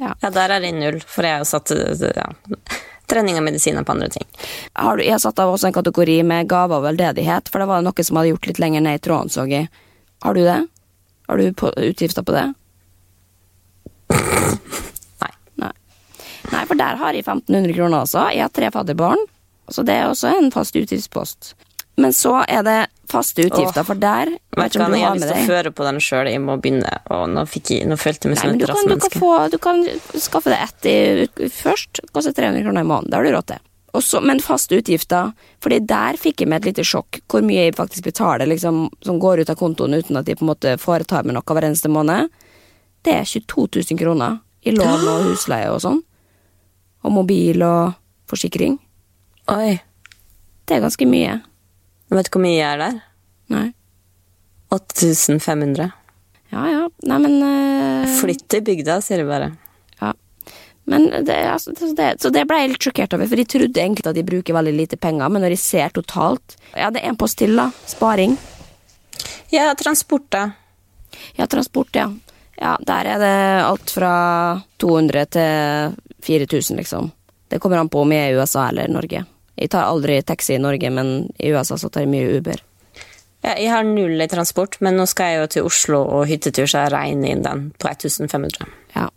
Ja. 0.00 0.14
Ja, 0.18 0.30
der 0.34 0.56
er 0.56 0.64
det 0.64 0.72
null, 0.74 0.98
for 1.06 1.26
jeg 1.28 1.38
har 1.38 1.46
satt 1.46 1.70
ja, 1.70 2.26
trening 3.12 3.38
og 3.38 3.44
medisiner 3.46 3.84
på 3.86 3.94
andre 3.94 4.08
ting. 4.12 4.26
Har 4.72 4.96
du, 4.98 5.04
jeg 5.04 5.14
har 5.14 5.22
satt 5.22 5.40
av 5.42 5.52
også 5.52 5.68
en 5.68 5.76
kategori 5.76 6.18
med 6.26 6.48
gaver 6.50 6.80
og 6.80 6.86
veldedighet, 6.88 7.52
for 7.52 7.62
det 7.62 7.68
var 7.70 7.84
noe 7.84 8.06
som 8.06 8.18
hadde 8.18 8.32
gjort 8.32 8.48
litt 8.50 8.62
lenger 8.62 8.84
ned 8.84 8.98
i 8.98 9.04
tråden, 9.04 9.32
så 9.32 9.46
jeg. 9.50 9.68
Har 10.22 10.38
du 10.38 10.42
det? 10.46 10.58
Har 11.28 11.38
du 11.38 11.52
på, 11.58 11.70
utgifter 11.76 12.24
på 12.26 12.34
det? 12.34 12.46
Nei. 14.12 15.32
Nei. 15.62 15.72
Nei, 16.52 16.64
for 16.68 16.78
der 16.78 16.98
har 17.00 17.16
jeg 17.16 17.26
1500 17.26 17.76
kroner 17.76 18.04
også. 18.04 18.26
Jeg 18.34 18.44
har 18.44 18.52
tre 18.54 18.70
fadderbarn, 18.74 19.22
så 19.72 19.84
det 19.86 19.96
er 19.98 20.10
også 20.10 20.32
en 20.38 20.52
fast 20.54 20.76
utgiftspost. 20.78 21.54
Men 22.00 22.14
så 22.16 22.38
er 22.48 22.62
det 22.64 22.78
faste 23.12 23.44
utgifter, 23.44 23.82
oh, 23.82 23.86
for 23.86 23.98
der 24.00 24.30
vet 24.56 24.72
du 24.72 24.78
ikke 24.78 24.86
om 24.86 24.94
du 24.94 24.96
jeg 24.96 25.04
har 25.04 25.18
lyst 25.18 25.24
med 25.26 25.28
til 25.28 25.34
å 25.34 25.40
deg. 25.40 25.50
føre 25.50 25.72
på 25.76 25.84
den 25.84 25.98
sjøl. 26.00 26.30
Jeg 26.30 26.40
må 26.40 26.56
begynne. 26.62 26.92
Og 27.12 27.26
nå, 27.28 27.42
fikk 27.50 27.74
jeg, 27.74 27.88
nå 27.90 27.98
følte 28.00 28.28
jeg 28.28 28.32
meg 28.32 28.40
som 28.40 28.54
et 28.54 28.62
du 28.62 28.66
kan, 28.70 28.88
du, 29.52 29.58
kan 29.60 29.82
du 29.84 29.90
kan 30.16 30.22
skaffe 30.24 30.52
deg 30.54 30.64
ett 30.64 30.88
i, 30.88 31.50
først. 31.52 32.00
Koster 32.16 32.32
300 32.38 32.64
kroner 32.64 32.86
i 32.86 32.88
måneden. 32.88 33.12
Det 33.12 33.18
har 33.20 33.28
du 33.28 33.34
råd 33.36 33.48
til. 33.52 33.68
Også, 33.92 34.22
men 34.24 34.40
faste 34.40 34.78
utgifter, 34.80 35.34
Fordi 35.60 35.82
der 35.84 36.16
fikk 36.16 36.40
jeg 36.40 36.48
meg 36.48 36.62
et 36.62 36.70
lite 36.70 36.84
sjokk 36.88 37.18
hvor 37.28 37.44
mye 37.44 37.66
jeg 37.66 37.76
faktisk 37.76 38.06
betaler 38.08 38.48
liksom, 38.48 38.86
som 39.04 39.18
går 39.20 39.42
ut 39.42 39.52
av 39.52 39.58
kontoen 39.60 39.92
uten 39.92 40.16
at 40.16 40.30
jeg 40.30 40.40
på 40.40 40.46
en 40.46 40.52
måte 40.54 40.78
foretar 40.80 41.28
meg 41.28 41.36
noe 41.36 41.44
hver 41.44 41.68
eneste 41.68 41.92
måned. 41.92 42.32
Det 43.04 43.18
er 43.18 43.28
22 43.28 43.68
000 43.92 44.00
kroner 44.00 44.40
i 44.64 44.72
lån 44.72 45.04
og 45.12 45.28
husleie 45.28 45.68
og 45.68 45.82
sånn. 45.84 46.00
Og 47.04 47.12
mobil 47.12 47.60
og 47.66 47.92
forsikring. 48.30 48.78
Oi. 49.52 49.76
Det 50.64 50.78
er 50.78 50.84
ganske 50.86 51.04
mye. 51.10 51.42
Vet 52.12 52.28
du 52.28 52.36
hvor 52.36 52.44
mye 52.44 52.58
jeg 52.58 52.68
er 52.68 52.80
der? 52.82 53.00
Nei. 53.52 53.66
8500. 54.72 55.90
Ja 56.52 56.62
ja. 56.68 56.86
Nei, 57.08 57.18
men 57.24 57.36
uh... 57.40 58.14
Flytt 58.20 58.44
til 58.52 58.64
bygda, 58.66 58.98
sier 59.04 59.22
de 59.22 59.28
bare. 59.28 59.50
Ja. 60.00 60.12
Men 60.88 61.06
det, 61.24 61.36
altså, 61.48 61.72
det, 61.96 62.08
så 62.20 62.32
det 62.34 62.44
ble 62.48 62.58
jeg 62.60 62.72
litt 62.72 62.88
sjokkert 62.88 63.16
over, 63.16 63.28
for 63.30 63.40
de 63.40 63.46
trodde 63.48 63.80
egentlig 63.80 64.08
at 64.08 64.18
de 64.18 64.26
bruker 64.26 64.56
veldig 64.56 64.74
lite 64.76 64.98
penger, 65.00 65.30
men 65.32 65.44
når 65.44 65.54
de 65.54 65.60
ser 65.60 65.94
totalt 65.94 66.56
Ja, 66.74 66.90
det 66.92 67.04
er 67.04 67.12
en 67.12 67.20
post 67.20 67.38
til, 67.40 67.54
da. 67.56 67.70
Sparing. 67.88 68.36
Ja, 69.52 69.70
transport, 69.78 70.28
da. 70.32 70.48
Ja, 71.38 71.46
transport, 71.46 71.94
ja. 71.96 72.10
Ja, 72.58 72.76
der 72.86 73.08
er 73.14 73.22
det 73.22 73.36
alt 73.64 73.92
fra 73.94 74.14
200 74.82 75.26
til 75.36 75.96
4000, 76.22 76.80
liksom. 76.80 77.12
Det 77.48 77.60
kommer 77.60 77.80
an 77.80 77.90
på 77.92 78.02
om 78.04 78.12
jeg 78.12 78.30
er 78.30 78.34
i 78.34 78.40
USA 78.40 78.68
eller 78.70 78.88
Norge. 78.88 79.24
Jeg 79.58 79.70
tar 79.74 79.84
aldri 79.88 80.20
taxi 80.26 80.54
i 80.56 80.60
Norge, 80.62 80.90
men 80.90 81.28
i 81.38 81.50
USA 81.52 81.76
så 81.78 81.90
tar 81.92 82.06
jeg 82.06 82.12
mye 82.12 82.38
Uber. 82.38 82.60
Ja, 83.42 83.56
jeg 83.58 83.70
har 83.72 83.82
null 83.84 84.20
i 84.22 84.28
transport, 84.30 84.76
men 84.80 84.94
nå 84.96 85.04
skal 85.10 85.32
jeg 85.32 85.40
jo 85.42 85.46
til 85.56 85.66
Oslo 85.66 85.98
og 86.06 86.28
hyttetur, 86.30 86.68
så 86.70 86.84
jeg 86.84 86.92
regner 86.94 87.32
inn 87.34 87.42
den 87.42 87.64
på 87.82 87.88
1500. 87.90 88.68
Ja. 88.94 89.08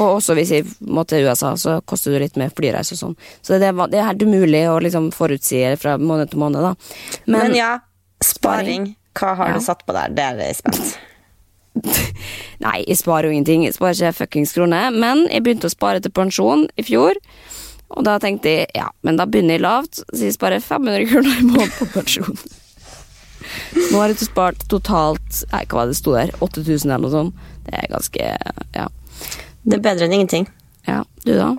Og 0.00 0.18
også 0.18 0.36
hvis 0.36 0.50
jeg 0.52 0.66
må 0.80 1.02
til 1.08 1.24
USA, 1.26 1.54
så 1.60 1.78
koster 1.88 2.12
det 2.14 2.20
litt 2.22 2.36
mer 2.40 2.52
flyreise 2.56 2.94
og 2.96 3.00
sånn. 3.00 3.16
Så 3.44 3.58
det, 3.60 3.72
det 3.92 3.98
er 4.00 4.06
helt 4.10 4.22
umulig 4.28 4.62
å 4.70 4.76
liksom 4.80 5.10
forutsi 5.12 5.64
fra 5.80 5.96
måned 6.00 6.30
til 6.32 6.40
måned, 6.44 6.64
da. 6.64 6.74
Men, 7.32 7.56
ja, 7.56 7.74
sparing. 8.24 8.94
Hva 9.16 9.34
har 9.40 9.48
Ja. 9.54 9.58
du 9.58 9.64
satt 9.64 9.84
på 9.88 9.92
der? 9.96 10.12
Det 10.12 10.24
er 10.24 10.40
jeg 10.46 10.56
spent. 10.60 10.96
Nei, 12.64 12.78
jeg 12.88 12.96
sparer 13.00 13.28
jo 13.28 13.34
ingenting. 13.36 13.64
Jeg 13.66 13.76
sparer 13.76 13.96
ikke 13.96 14.18
fuckings 14.22 14.52
kroner. 14.56 14.90
Men 14.92 15.26
jeg 15.28 15.44
begynte 15.44 15.68
å 15.68 15.72
spare 15.72 16.00
til 16.04 16.12
pensjon 16.16 16.66
i 16.76 16.84
fjor. 16.86 17.16
Og 17.94 18.02
da 18.06 18.16
tenkte 18.22 18.50
jeg 18.50 18.70
ja, 18.74 18.88
men 19.06 19.18
da 19.18 19.26
begynner 19.30 19.56
jeg 19.56 19.64
lavt, 19.64 20.00
så 20.10 20.24
jeg 20.26 20.34
sparer 20.34 20.62
500 20.64 21.06
kroner 21.10 21.38
i 21.38 21.46
måneden 21.46 21.74
på 21.78 21.86
pensjon. 21.94 22.38
Nå 23.92 24.00
har 24.00 24.10
jeg 24.10 24.26
spart 24.26 24.64
totalt 24.70 25.44
Nei, 25.52 25.62
hva 25.70 25.78
var 25.84 25.90
det 25.92 25.98
sto 25.98 26.16
der? 26.16 26.32
8000 26.42 26.90
eller 26.90 27.04
noe 27.04 27.12
sånt. 27.14 27.48
Det 27.66 27.78
er 27.78 27.92
ganske 27.92 28.30
Ja. 28.74 28.88
Det 29.66 29.78
er 29.78 29.82
bedre 29.82 30.06
enn 30.06 30.14
ingenting. 30.18 30.46
ja. 30.86 31.00
Du, 31.24 31.32
da? 31.34 31.54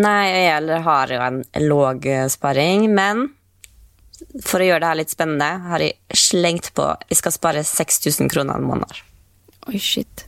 Nei, 0.00 0.28
jeg 0.30 0.82
har 0.86 1.10
jo 1.12 1.20
en 1.26 1.42
låg 1.66 2.06
sparing, 2.30 2.86
men 2.94 3.26
for 4.44 4.62
å 4.62 4.68
gjøre 4.68 4.80
det 4.84 4.90
her 4.90 4.98
litt 5.00 5.12
spennende, 5.12 5.48
har 5.72 5.82
jeg 5.82 5.98
slengt 6.16 6.70
på 6.76 6.86
Jeg 7.08 7.18
skal 7.18 7.34
spare 7.34 7.64
6000 7.66 8.30
kroner 8.32 8.60
en 8.60 8.68
måned. 8.68 9.00
Oi, 9.68 9.78
shit. 9.80 10.26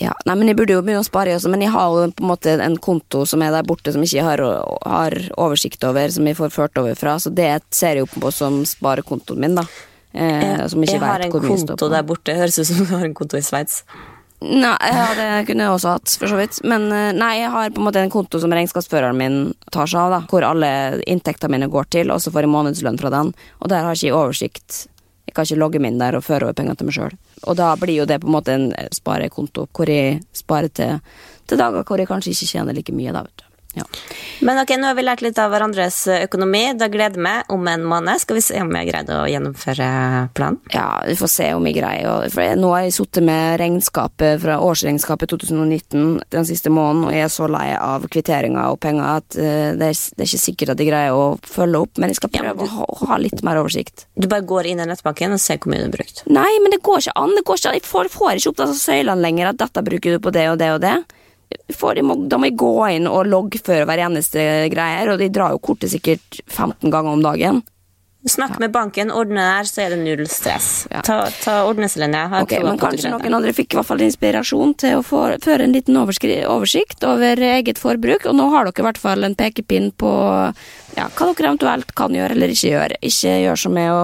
Ja, 0.00 0.12
nei, 0.26 0.34
men 0.34 0.50
Jeg 0.50 0.58
burde 0.58 0.74
jo 0.74 0.82
begynne 0.82 1.02
å 1.04 1.06
spare, 1.06 1.32
jeg 1.32 1.40
også, 1.40 1.50
men 1.52 1.62
jeg 1.62 1.72
har 1.74 1.90
jo 1.90 2.06
på 2.14 2.24
en 2.24 2.30
måte 2.30 2.54
en 2.62 2.76
konto 2.82 3.24
som 3.28 3.42
er 3.44 3.54
der 3.54 3.66
borte 3.66 3.92
som 3.94 4.02
ikke 4.04 4.18
jeg 4.18 4.26
har, 4.26 4.42
har 4.84 5.16
oversikt 5.40 5.84
over, 5.86 6.10
som 6.10 6.26
jeg 6.26 6.38
får 6.38 6.54
ført 6.54 6.80
over 6.82 6.98
fra, 6.98 7.16
så 7.22 7.32
det 7.34 7.50
ser 7.74 7.98
jeg 7.98 8.06
jo 8.06 8.22
på 8.26 8.32
som 8.34 8.62
sparekontoen 8.68 9.44
min, 9.44 9.58
da. 9.60 9.66
Eh, 10.14 10.66
som 10.70 10.82
ikke 10.82 10.98
jeg 10.98 11.02
har 11.02 11.24
en 11.26 11.32
konto 11.34 11.88
der 11.90 12.04
borte. 12.06 12.34
Høres 12.38 12.58
ut 12.60 12.68
som 12.68 12.82
du 12.84 12.92
har 12.94 13.06
en 13.06 13.16
konto 13.16 13.38
i 13.38 13.44
Sveits. 13.44 13.82
Nei, 14.44 14.76
ja, 14.76 15.04
det 15.16 15.28
kunne 15.48 15.64
jeg 15.64 15.72
også 15.72 15.94
hatt, 15.94 16.14
for 16.20 16.28
så 16.28 16.38
vidt. 16.38 16.58
Men 16.68 16.86
eh, 16.92 17.10
nei, 17.16 17.32
jeg 17.40 17.52
har 17.54 17.72
på 17.74 17.80
en 17.80 17.88
måte 17.88 18.02
en 18.02 18.12
konto 18.12 18.40
som 18.42 18.52
regnskapsføreren 18.52 19.18
min 19.18 19.38
tar 19.72 19.88
seg 19.90 20.02
av, 20.02 20.16
da. 20.18 20.20
Hvor 20.30 20.46
alle 20.46 20.70
inntektene 21.10 21.56
mine 21.56 21.70
går 21.72 21.88
til, 21.96 22.12
og 22.12 22.20
så 22.22 22.32
får 22.34 22.44
jeg 22.44 22.52
månedslønn 22.52 23.00
fra 23.00 23.12
den. 23.14 23.32
Og 23.62 23.72
der 23.72 23.86
har 23.86 23.94
jeg 23.94 24.04
ikke 24.04 24.10
jeg 24.10 24.18
oversikt. 24.18 24.82
Jeg 25.24 25.34
kan 25.34 25.46
ikke 25.48 25.60
logge 25.60 25.80
meg 25.80 25.94
inn 25.94 26.02
der 26.02 26.18
og 26.18 26.24
føre 26.26 26.48
over 26.48 26.56
penger 26.58 26.76
til 26.78 26.88
meg 26.88 26.96
sjøl. 26.98 27.16
Og 27.48 27.56
da 27.56 27.70
blir 27.80 27.96
jo 28.02 28.08
det 28.08 28.20
på 28.20 28.28
en 28.28 28.36
måte 28.36 28.54
en 28.54 28.68
sparekonto 28.92 29.66
hvor 29.72 29.90
jeg 29.90 30.20
sparer 30.36 30.68
til, 30.68 31.00
til 31.48 31.60
dager 31.60 31.86
hvor 31.88 32.00
jeg 32.00 32.10
kanskje 32.10 32.34
ikke 32.34 32.50
tjener 32.52 32.76
like 32.76 32.94
mye, 32.94 33.12
da, 33.14 33.24
vet 33.24 33.42
du. 33.44 33.53
Ja. 33.74 33.84
Men 34.46 34.58
ok, 34.60 34.70
nå 34.78 34.86
har 34.90 34.94
vi 34.98 35.02
lært 35.02 35.22
litt 35.24 35.38
av 35.42 35.50
hverandres 35.50 36.02
økonomi. 36.20 36.60
Da 36.78 36.86
gleder 36.92 37.16
jeg 37.18 37.24
meg. 37.26 37.44
Om 37.54 37.68
en 37.70 37.84
måned 37.90 38.20
skal 38.22 38.36
vi 38.38 38.42
se 38.44 38.60
om 38.62 38.70
jeg 38.74 38.84
har 38.84 38.90
greid 38.92 39.10
å 39.14 39.24
gjennomføre 39.30 39.88
planen. 40.36 40.58
Ja, 40.74 41.00
vi 41.06 41.16
får 41.18 41.30
se 41.32 41.48
om 41.56 41.66
jeg 41.66 41.76
greier. 41.80 42.28
For 42.34 42.54
nå 42.60 42.70
har 42.74 42.84
jeg 42.86 42.94
sittet 42.98 43.26
med 43.26 43.58
regnskapet 43.62 44.40
fra 44.42 44.58
årsregnskapet 44.62 45.32
2019 45.34 46.20
den 46.34 46.46
siste 46.48 46.70
måneden, 46.70 47.06
og 47.08 47.14
jeg 47.16 47.26
er 47.26 47.32
så 47.34 47.48
lei 47.50 47.66
av 47.78 48.06
kvitteringer 48.10 48.70
og 48.74 48.78
penger 48.84 49.08
at 49.18 49.38
eh, 49.38 49.72
det, 49.78 49.90
er, 49.90 49.98
det 50.14 50.24
er 50.26 50.30
ikke 50.30 50.42
sikkert 50.44 50.74
at 50.74 50.82
jeg 50.84 50.90
greier 50.92 51.18
å 51.18 51.24
følge 51.46 51.82
opp, 51.86 51.98
men 51.98 52.12
jeg 52.12 52.20
skal 52.20 52.30
Ja, 52.34 52.44
prøve 52.46 52.62
du- 52.62 52.68
å 52.68 52.72
ha, 52.78 52.86
å 52.94 53.10
ha 53.12 53.18
litt 53.22 53.42
mer 53.46 53.60
oversikt. 53.62 54.06
Du 54.14 54.28
bare 54.30 54.46
går 54.46 54.70
inn 54.70 54.80
i 54.84 54.88
nettbanken 54.90 55.34
og 55.34 55.42
ser 55.42 55.58
hvor 55.58 55.72
mye 55.74 55.82
du 55.82 55.88
har 55.88 55.96
brukt. 55.98 56.22
Nei, 56.30 56.50
men 56.62 56.70
det 56.74 56.82
går 56.86 57.02
ikke 57.04 57.16
an. 57.24 57.34
Det 57.38 57.44
går 57.48 57.60
ikke 57.60 57.72
an. 57.72 57.78
Jeg 57.80 57.88
får, 57.90 58.10
får 58.14 58.38
ikke 58.40 58.54
opp 58.54 58.62
disse 58.64 58.80
søylene 58.86 59.22
lenger, 59.24 59.50
at 59.54 59.60
dette 59.66 59.82
bruker 59.86 60.14
du 60.18 60.22
på 60.24 60.32
det 60.34 60.46
og 60.52 60.58
det 60.62 60.70
og 60.76 60.80
det. 60.84 60.96
Får, 61.74 61.98
jeg 61.98 62.06
må, 62.06 62.16
de 62.28 62.38
må 62.40 62.50
gå 62.58 62.72
inn 62.92 63.08
og 63.10 63.28
loggføre 63.30 63.86
hver 63.88 64.04
eneste 64.06 64.42
greier, 64.72 65.12
og 65.12 65.20
de 65.22 65.30
drar 65.32 65.54
jo 65.54 65.62
kortet 65.64 65.92
sikkert 65.94 66.42
15 66.44 66.90
ganger 66.92 67.14
om 67.14 67.24
dagen. 67.24 67.62
Snakk 68.24 68.58
med 68.58 68.72
banken, 68.72 69.10
ordne 69.12 69.36
det 69.36 69.48
her, 69.52 69.66
så 69.68 69.82
er 69.84 69.92
det 69.92 69.98
null 70.00 70.24
stress. 70.32 70.86
Ja. 70.88 71.02
Ta, 71.04 71.16
ta 71.44 71.58
ordneslinja. 71.68 72.22
Okay, 72.40 72.56
Ok, 72.58 72.64
men 72.64 72.78
kanskje 72.80 73.10
det. 73.10 73.12
noen 73.12 73.36
andre 73.36 73.52
fikk 73.52 73.74
i 73.74 73.78
hvert 73.78 73.88
fall 73.90 74.04
inspirasjon 74.06 74.72
til 74.80 75.00
å 75.00 75.02
få, 75.04 75.20
føre 75.44 75.66
en 75.66 75.74
liten 75.76 75.98
oversikt 76.00 77.04
over 77.04 77.42
eget 77.50 77.80
forbruk, 77.82 78.24
og 78.30 78.38
nå 78.38 78.48
har 78.54 78.64
dere 78.70 78.80
i 78.80 78.86
hvert 78.88 79.00
fall 79.02 79.28
en 79.28 79.36
pekepinn 79.36 79.90
på 80.00 80.12
ja, 80.96 81.08
hva 81.10 81.28
dere 81.34 81.50
eventuelt 81.50 81.92
kan 81.98 82.16
gjøre 82.16 82.36
eller 82.38 82.54
ikke 82.54 82.72
gjøre. 82.72 82.98
Ikke 83.04 83.36
gjør 83.44 83.60
som 83.60 83.76
med 83.76 83.92
å 83.92 84.02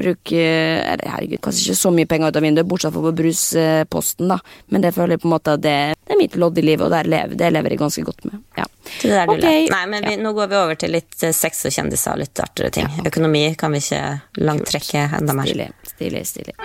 bruke 0.00 0.42
eller 0.42 1.12
herregud, 1.12 1.42
kanskje 1.44 1.66
ikke 1.68 1.80
så 1.82 1.92
mye 1.92 2.08
penger 2.08 2.32
ut 2.32 2.40
av 2.40 2.46
vinduet, 2.48 2.70
bortsett 2.72 2.94
fra 2.96 3.04
på 3.04 3.14
brusposten, 3.20 4.32
da, 4.32 4.40
men 4.72 4.86
det 4.86 4.94
føler 4.96 5.18
jeg 5.18 5.24
på 5.26 5.28
en 5.28 5.36
måte 5.36 5.58
at 5.58 5.64
det, 5.64 5.76
det 6.00 6.16
er 6.16 6.20
mitt 6.24 6.40
lodd 6.40 6.56
i 6.56 6.64
livet, 6.64 6.86
og 6.88 6.94
der 6.94 7.10
lever, 7.10 7.36
det 7.36 7.52
lever 7.52 7.76
jeg 7.76 7.84
ganske 7.84 8.06
godt 8.08 8.24
med. 8.30 8.40
Ja. 8.56 8.64
Det 8.84 9.10
er 9.10 9.14
der 9.22 9.30
du 9.30 9.34
okay. 9.36 9.66
Nei, 9.70 9.82
men 9.90 10.06
vi, 10.06 10.16
nå 10.22 10.32
går 10.36 10.50
vi 10.50 10.58
over 10.58 10.78
til 10.78 10.94
litt 10.94 11.22
eh, 11.22 11.34
sex 11.36 11.64
og 11.68 11.74
kjendiser 11.74 12.14
og 12.14 12.22
litt 12.22 12.42
artigere 12.42 12.74
ting. 12.74 12.90
Økonomi 13.06 13.44
kan 13.58 13.74
vi 13.74 13.82
ikke 13.82 14.02
langtrekke 14.42 15.06
enda 15.20 15.36
mer. 15.38 15.50
Stilig, 15.50 15.68
stilig, 15.94 16.24
stilig. 16.28 16.56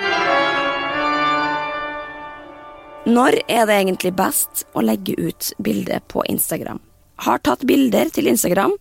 Når 3.07 3.39
er 3.47 3.67
det 3.69 3.75
egentlig 3.77 4.11
best 4.17 4.65
å 4.75 4.83
legge 4.83 5.13
ut 5.15 5.53
bilde 5.63 6.01
på 6.11 6.25
Instagram? 6.27 6.81
Har 7.23 7.39
tatt 7.39 7.63
bilder 7.69 8.09
til 8.13 8.27
Instagram. 8.27 8.73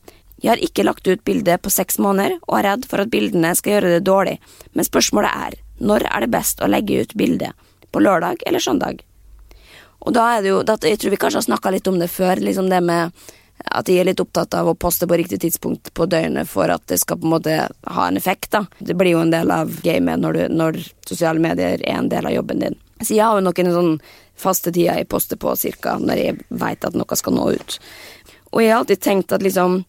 Jeg 0.42 0.51
har 0.51 0.61
ikke 0.61 0.85
lagt 0.85 1.07
ut 1.07 1.22
bilde 1.25 1.55
på 1.62 1.70
seks 1.72 2.01
måneder 2.03 2.35
og 2.42 2.59
er 2.59 2.66
redd 2.72 2.88
for 2.90 3.05
at 3.05 3.12
bildene 3.12 3.55
skal 3.57 3.77
gjøre 3.77 3.92
det 3.94 4.03
dårlig, 4.09 4.35
men 4.75 4.88
spørsmålet 4.88 5.31
er 5.46 5.57
når 5.79 6.09
er 6.11 6.25
det 6.25 6.33
best 6.35 6.61
å 6.61 6.68
legge 6.68 7.05
ut 7.05 7.14
bilde? 7.16 7.53
På 7.92 8.03
lørdag 8.03 8.42
eller 8.49 8.61
søndag? 8.61 9.05
Og 10.04 10.14
da 10.14 10.28
er 10.37 10.44
det 10.44 10.52
jo, 10.52 10.62
det, 10.66 10.78
Jeg 10.85 11.00
tror 11.00 11.14
vi 11.14 11.18
kanskje 11.22 11.42
har 11.42 11.48
snakka 11.48 11.72
litt 11.74 11.88
om 11.90 11.98
det 11.98 12.11
før, 12.12 12.40
liksom 12.42 12.70
det 12.70 12.82
med 12.85 13.12
at 13.64 13.87
de 13.88 13.96
er 13.98 14.04
litt 14.04 14.20
opptatt 14.20 14.54
av 14.54 14.68
å 14.68 14.76
poste 14.76 15.06
på 15.09 15.16
riktig 15.16 15.38
tidspunkt 15.40 15.88
på 15.96 16.06
døgnet 16.06 16.48
for 16.48 16.70
at 16.70 16.85
det 16.90 16.98
skal 17.00 17.18
på 17.18 17.26
en 17.26 17.35
måte 17.38 17.54
ha 17.96 18.09
en 18.09 18.16
effekt. 18.16 18.50
da. 18.52 18.66
Det 18.78 18.94
blir 18.94 19.14
jo 19.16 19.22
en 19.24 19.32
del 19.32 19.50
av 19.50 19.72
gamet 19.82 20.20
når, 20.20 20.46
når 20.52 20.78
sosiale 21.09 21.40
medier 21.40 21.80
er 21.80 21.96
en 21.96 22.11
del 22.12 22.28
av 22.28 22.37
jobben 22.37 22.61
din. 22.62 22.78
Så 23.00 23.16
jeg 23.16 23.24
har 23.24 23.37
jo 23.37 23.44
noen 23.44 23.72
sånn 23.72 23.92
faste 24.37 24.72
tider 24.72 25.00
jeg 25.00 25.09
poster 25.09 25.40
på, 25.40 25.56
cirka, 25.56 25.96
når 25.98 26.20
jeg 26.20 26.38
veit 26.48 26.85
at 26.85 26.96
noe 26.96 27.18
skal 27.18 27.37
nå 27.37 27.50
ut. 27.56 27.78
Og 28.52 28.62
jeg 28.62 28.72
har 28.72 28.82
alltid 28.82 29.02
tenkt 29.02 29.32
at 29.32 29.44
liksom 29.44 29.82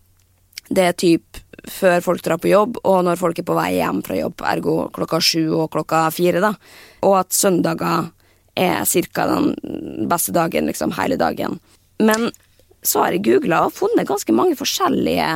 det 0.68 0.84
er 0.84 0.96
typ 1.00 1.40
før 1.68 2.02
folk 2.04 2.24
drar 2.24 2.40
på 2.44 2.50
jobb, 2.52 2.80
og 2.88 3.04
når 3.08 3.20
folk 3.20 3.40
er 3.40 3.46
på 3.48 3.56
vei 3.56 3.70
hjem 3.78 4.02
fra 4.04 4.18
jobb, 4.18 4.44
ergo 4.48 4.76
klokka 4.96 5.20
sju 5.24 5.44
og 5.56 5.70
klokka 5.72 6.06
fire, 6.16 6.42
da. 6.44 6.54
Og 7.08 7.16
at 7.22 7.36
søndager 7.36 8.10
er 8.58 8.88
cirka 8.90 9.28
den 9.30 9.54
beste 10.10 10.34
dagen, 10.36 10.70
liksom, 10.70 10.96
hele 10.98 11.20
dagen. 11.20 11.60
Men 12.02 12.32
så 12.86 13.04
har 13.04 13.16
jeg 13.16 13.26
googla 13.26 13.66
og 13.68 13.76
funnet 13.76 14.08
ganske 14.10 14.34
mange 14.36 14.58
forskjellige 14.60 15.30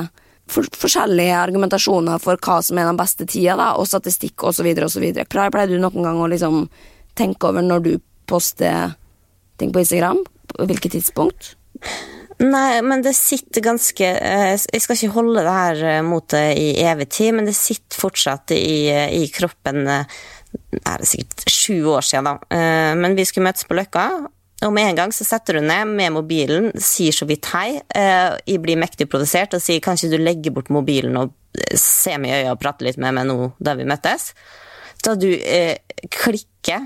for, 0.52 0.68
forskjellige 0.78 1.36
argumentasjoner 1.38 2.22
for 2.22 2.40
hva 2.44 2.60
som 2.66 2.80
er 2.80 2.90
den 2.90 3.00
beste 3.00 3.28
tida, 3.30 3.58
da, 3.60 3.72
og 3.80 3.88
statistikk 3.90 4.44
osv. 4.48 4.68
osv. 4.86 5.06
Pleier, 5.32 5.68
du 5.70 5.78
noen 5.80 6.08
gang 6.08 6.22
å 6.22 6.30
liksom 6.32 6.66
tenke 7.18 7.52
over 7.52 7.66
når 7.66 7.86
du 7.86 7.94
poster 8.30 8.96
ting 9.60 9.74
på 9.74 9.84
Instagram? 9.84 10.24
På 10.52 10.68
hvilket 10.68 10.98
tidspunkt? 10.98 11.54
Nei, 12.42 12.82
men 12.82 13.04
det 13.06 13.14
sitter 13.14 13.62
ganske 13.62 14.08
eh, 14.18 14.56
Jeg 14.58 14.82
skal 14.82 14.98
ikke 14.98 15.14
holde 15.14 15.44
det 15.46 15.54
her 15.54 15.82
eh, 15.92 16.00
mot 16.06 16.26
det 16.34 16.46
i 16.58 16.72
evig 16.82 17.08
tid, 17.14 17.36
men 17.38 17.46
det 17.46 17.54
sitter 17.58 18.00
fortsatt 18.02 18.54
i, 18.56 18.90
eh, 18.90 19.12
i 19.22 19.28
kroppen 19.34 19.86
Er 20.80 21.02
det 21.02 21.08
sikkert 21.10 21.44
sju 21.52 21.84
år 21.92 22.06
siden, 22.06 22.30
da. 22.30 22.38
Eh, 22.56 22.94
Men 22.96 23.16
vi 23.16 23.26
skulle 23.26 23.50
møtes 23.50 23.68
på 23.68 23.76
Løkka. 23.76 24.06
Og 24.62 24.74
med 24.74 24.92
en 24.92 24.96
gang 24.96 25.12
så 25.12 25.26
setter 25.26 25.58
hun 25.58 25.66
ned 25.68 25.90
med 25.90 26.14
mobilen, 26.14 26.72
sier 26.78 27.12
så 27.12 27.26
vidt 27.26 27.46
hei. 27.50 27.82
eh, 27.96 28.38
Jeg 28.46 28.62
blir 28.62 28.78
mektig 28.78 29.10
provosert 29.10 29.56
og 29.58 29.62
sier 29.62 29.82
kan 29.82 29.98
ikke 29.98 30.12
du 30.12 30.18
legge 30.22 30.52
bort 30.54 30.70
mobilen 30.70 31.18
og 31.18 31.34
ser 31.74 32.14
se 32.14 32.18
meg 32.22 32.30
i 32.32 32.44
øya 32.44 32.52
og 32.54 32.60
prate 32.62 32.86
litt 32.86 32.98
med 33.02 33.14
meg 33.18 33.26
nå 33.28 33.52
da 33.60 33.74
vi 33.76 33.84
møttes? 33.90 34.34
Da 35.04 35.16
du 35.16 35.28
eh, 35.34 35.78
klikker 36.14 36.86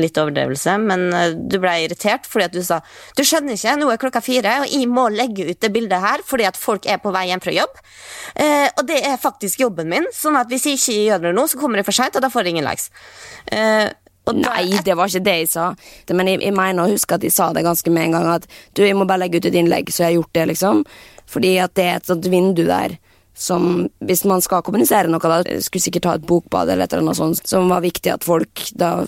Litt 0.00 0.18
overdrevelse, 0.20 0.76
men 0.80 1.06
eh, 1.16 1.32
du 1.34 1.58
ble 1.60 1.72
irritert 1.84 2.28
fordi 2.28 2.46
at 2.46 2.54
du 2.54 2.60
sa 2.64 2.80
Du 3.18 3.22
skjønner 3.26 3.56
ikke, 3.56 3.76
nå 3.80 3.88
er 3.92 4.00
klokka 4.00 4.22
fire, 4.24 4.60
og 4.64 4.72
jeg 4.72 4.88
må 4.90 5.08
legge 5.12 5.48
ut 5.50 5.60
det 5.60 5.72
bildet 5.74 6.04
her 6.04 6.24
fordi 6.26 6.46
at 6.48 6.58
folk 6.60 6.86
er 6.86 7.00
på 7.02 7.12
vei 7.14 7.26
hjem 7.30 7.42
fra 7.44 7.54
jobb. 7.54 7.80
Eh, 8.34 8.68
og 8.70 8.84
det 8.88 9.00
er 9.06 9.20
faktisk 9.20 9.64
jobben 9.64 9.90
min, 9.90 10.06
sånn 10.14 10.38
at 10.40 10.50
hvis 10.52 10.68
jeg 10.68 10.80
ikke 10.80 11.00
gjør 11.08 11.26
det 11.26 11.34
nå, 11.36 11.48
så 11.50 11.60
kommer 11.60 11.80
jeg 11.80 11.90
for 11.90 12.00
seint, 12.00 12.16
og 12.16 12.24
da 12.24 12.30
får 12.32 12.46
jeg 12.46 12.56
ingen 12.56 12.68
likes. 12.68 12.90
Eh, 13.52 13.88
Nei, 14.30 14.78
det 14.84 14.94
var 14.94 15.10
ikke 15.10 15.24
det 15.26 15.36
jeg 15.40 15.48
sa. 15.50 15.70
Men 16.14 16.28
jeg, 16.30 16.40
jeg 16.44 16.54
mener 16.54 16.84
å 16.84 16.92
huske 16.92 17.16
at 17.16 17.24
jeg 17.26 17.34
sa 17.34 17.48
det 17.56 17.64
ganske 17.66 17.90
med 17.90 18.10
en 18.10 18.18
gang. 18.18 18.28
At 18.36 18.46
du, 18.76 18.84
jeg 18.84 18.94
må 18.94 19.06
bare 19.08 19.24
legge 19.24 19.40
ut 19.40 19.48
et 19.48 19.56
innlegg, 19.58 19.90
så 19.90 20.04
jeg 20.04 20.10
har 20.10 20.18
gjort 20.20 20.36
det, 20.36 20.44
liksom. 20.52 20.82
Fordi 21.30 21.54
at 21.64 21.74
det 21.78 21.86
er 21.86 21.98
et 21.98 22.10
sånt 22.10 22.28
vindu 22.30 22.66
der 22.68 22.98
som 23.40 23.88
Hvis 24.04 24.24
man 24.28 24.42
skal 24.44 24.60
kommunisere 24.66 25.08
noe, 25.08 25.22
da 25.22 25.60
skulle 25.64 25.80
sikkert 25.80 26.04
ta 26.04 26.14
et 26.18 26.24
bokbad 26.28 26.68
eller 26.68 26.84
et 26.84 26.92
eller 26.92 27.06
annet 27.06 27.16
sånt, 27.16 27.46
som 27.48 27.70
var 27.72 27.80
viktig 27.80 28.12
at 28.12 28.26
folk 28.26 28.66
da 28.76 29.06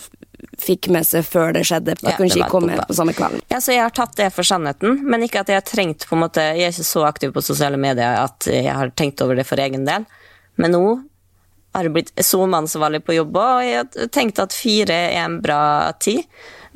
fikk 0.58 0.88
med 0.92 1.06
seg 1.06 1.24
før 1.26 1.54
det 1.56 1.64
skjedde. 1.68 1.94
Da 2.00 2.10
Ja, 2.12 2.16
kunne 2.16 2.30
ikke 2.30 2.42
jeg 2.42 2.50
komme 2.50 2.78
på 2.88 2.96
samme 2.96 3.14
kvelden. 3.16 3.42
Ja, 3.52 3.60
så 3.62 3.74
jeg 3.74 3.84
har 3.84 3.94
tatt 3.94 4.16
det 4.18 4.30
for 4.34 4.46
sannheten, 4.46 5.00
men 5.06 5.22
ikke 5.26 5.42
at 5.44 5.52
jeg 5.52 5.60
har 5.60 5.66
trengt 5.66 6.06
på 6.08 6.16
en 6.16 6.24
måte 6.24 6.42
Jeg 6.42 6.66
er 6.66 6.74
ikke 6.74 6.88
så 6.88 7.06
aktiv 7.08 7.32
på 7.34 7.44
sosiale 7.44 7.78
medier 7.80 8.18
at 8.24 8.48
jeg 8.50 8.74
har 8.74 8.92
tenkt 8.98 9.22
over 9.22 9.38
det 9.38 9.46
for 9.48 9.60
egen 9.62 9.86
del. 9.88 10.06
Men 10.60 10.74
nå 10.74 10.84
har 11.72 11.86
det 11.86 11.94
blitt 11.94 12.12
SoMe-ansvarlig 12.20 13.00
på 13.06 13.16
jobb, 13.16 13.36
og 13.40 13.62
jeg 13.64 13.78
har 13.80 14.10
tenkt 14.12 14.40
at 14.42 14.52
fire 14.52 14.92
er 14.92 15.22
en 15.24 15.38
bra 15.44 15.92
tid. 16.02 16.26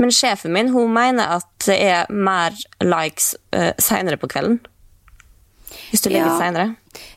Men 0.00 0.12
sjefen 0.12 0.52
min 0.52 0.72
hun 0.72 0.92
mener 0.92 1.36
at 1.36 1.48
det 1.66 1.76
er 1.82 2.12
mer 2.12 2.56
likes 2.84 3.34
uh, 3.56 3.72
seinere 3.80 4.16
på 4.20 4.30
kvelden. 4.32 4.60
Hvis 5.90 6.02
du 6.02 6.10
legger 6.10 6.26
Ja. 6.26 6.38
seinere. 6.38 6.76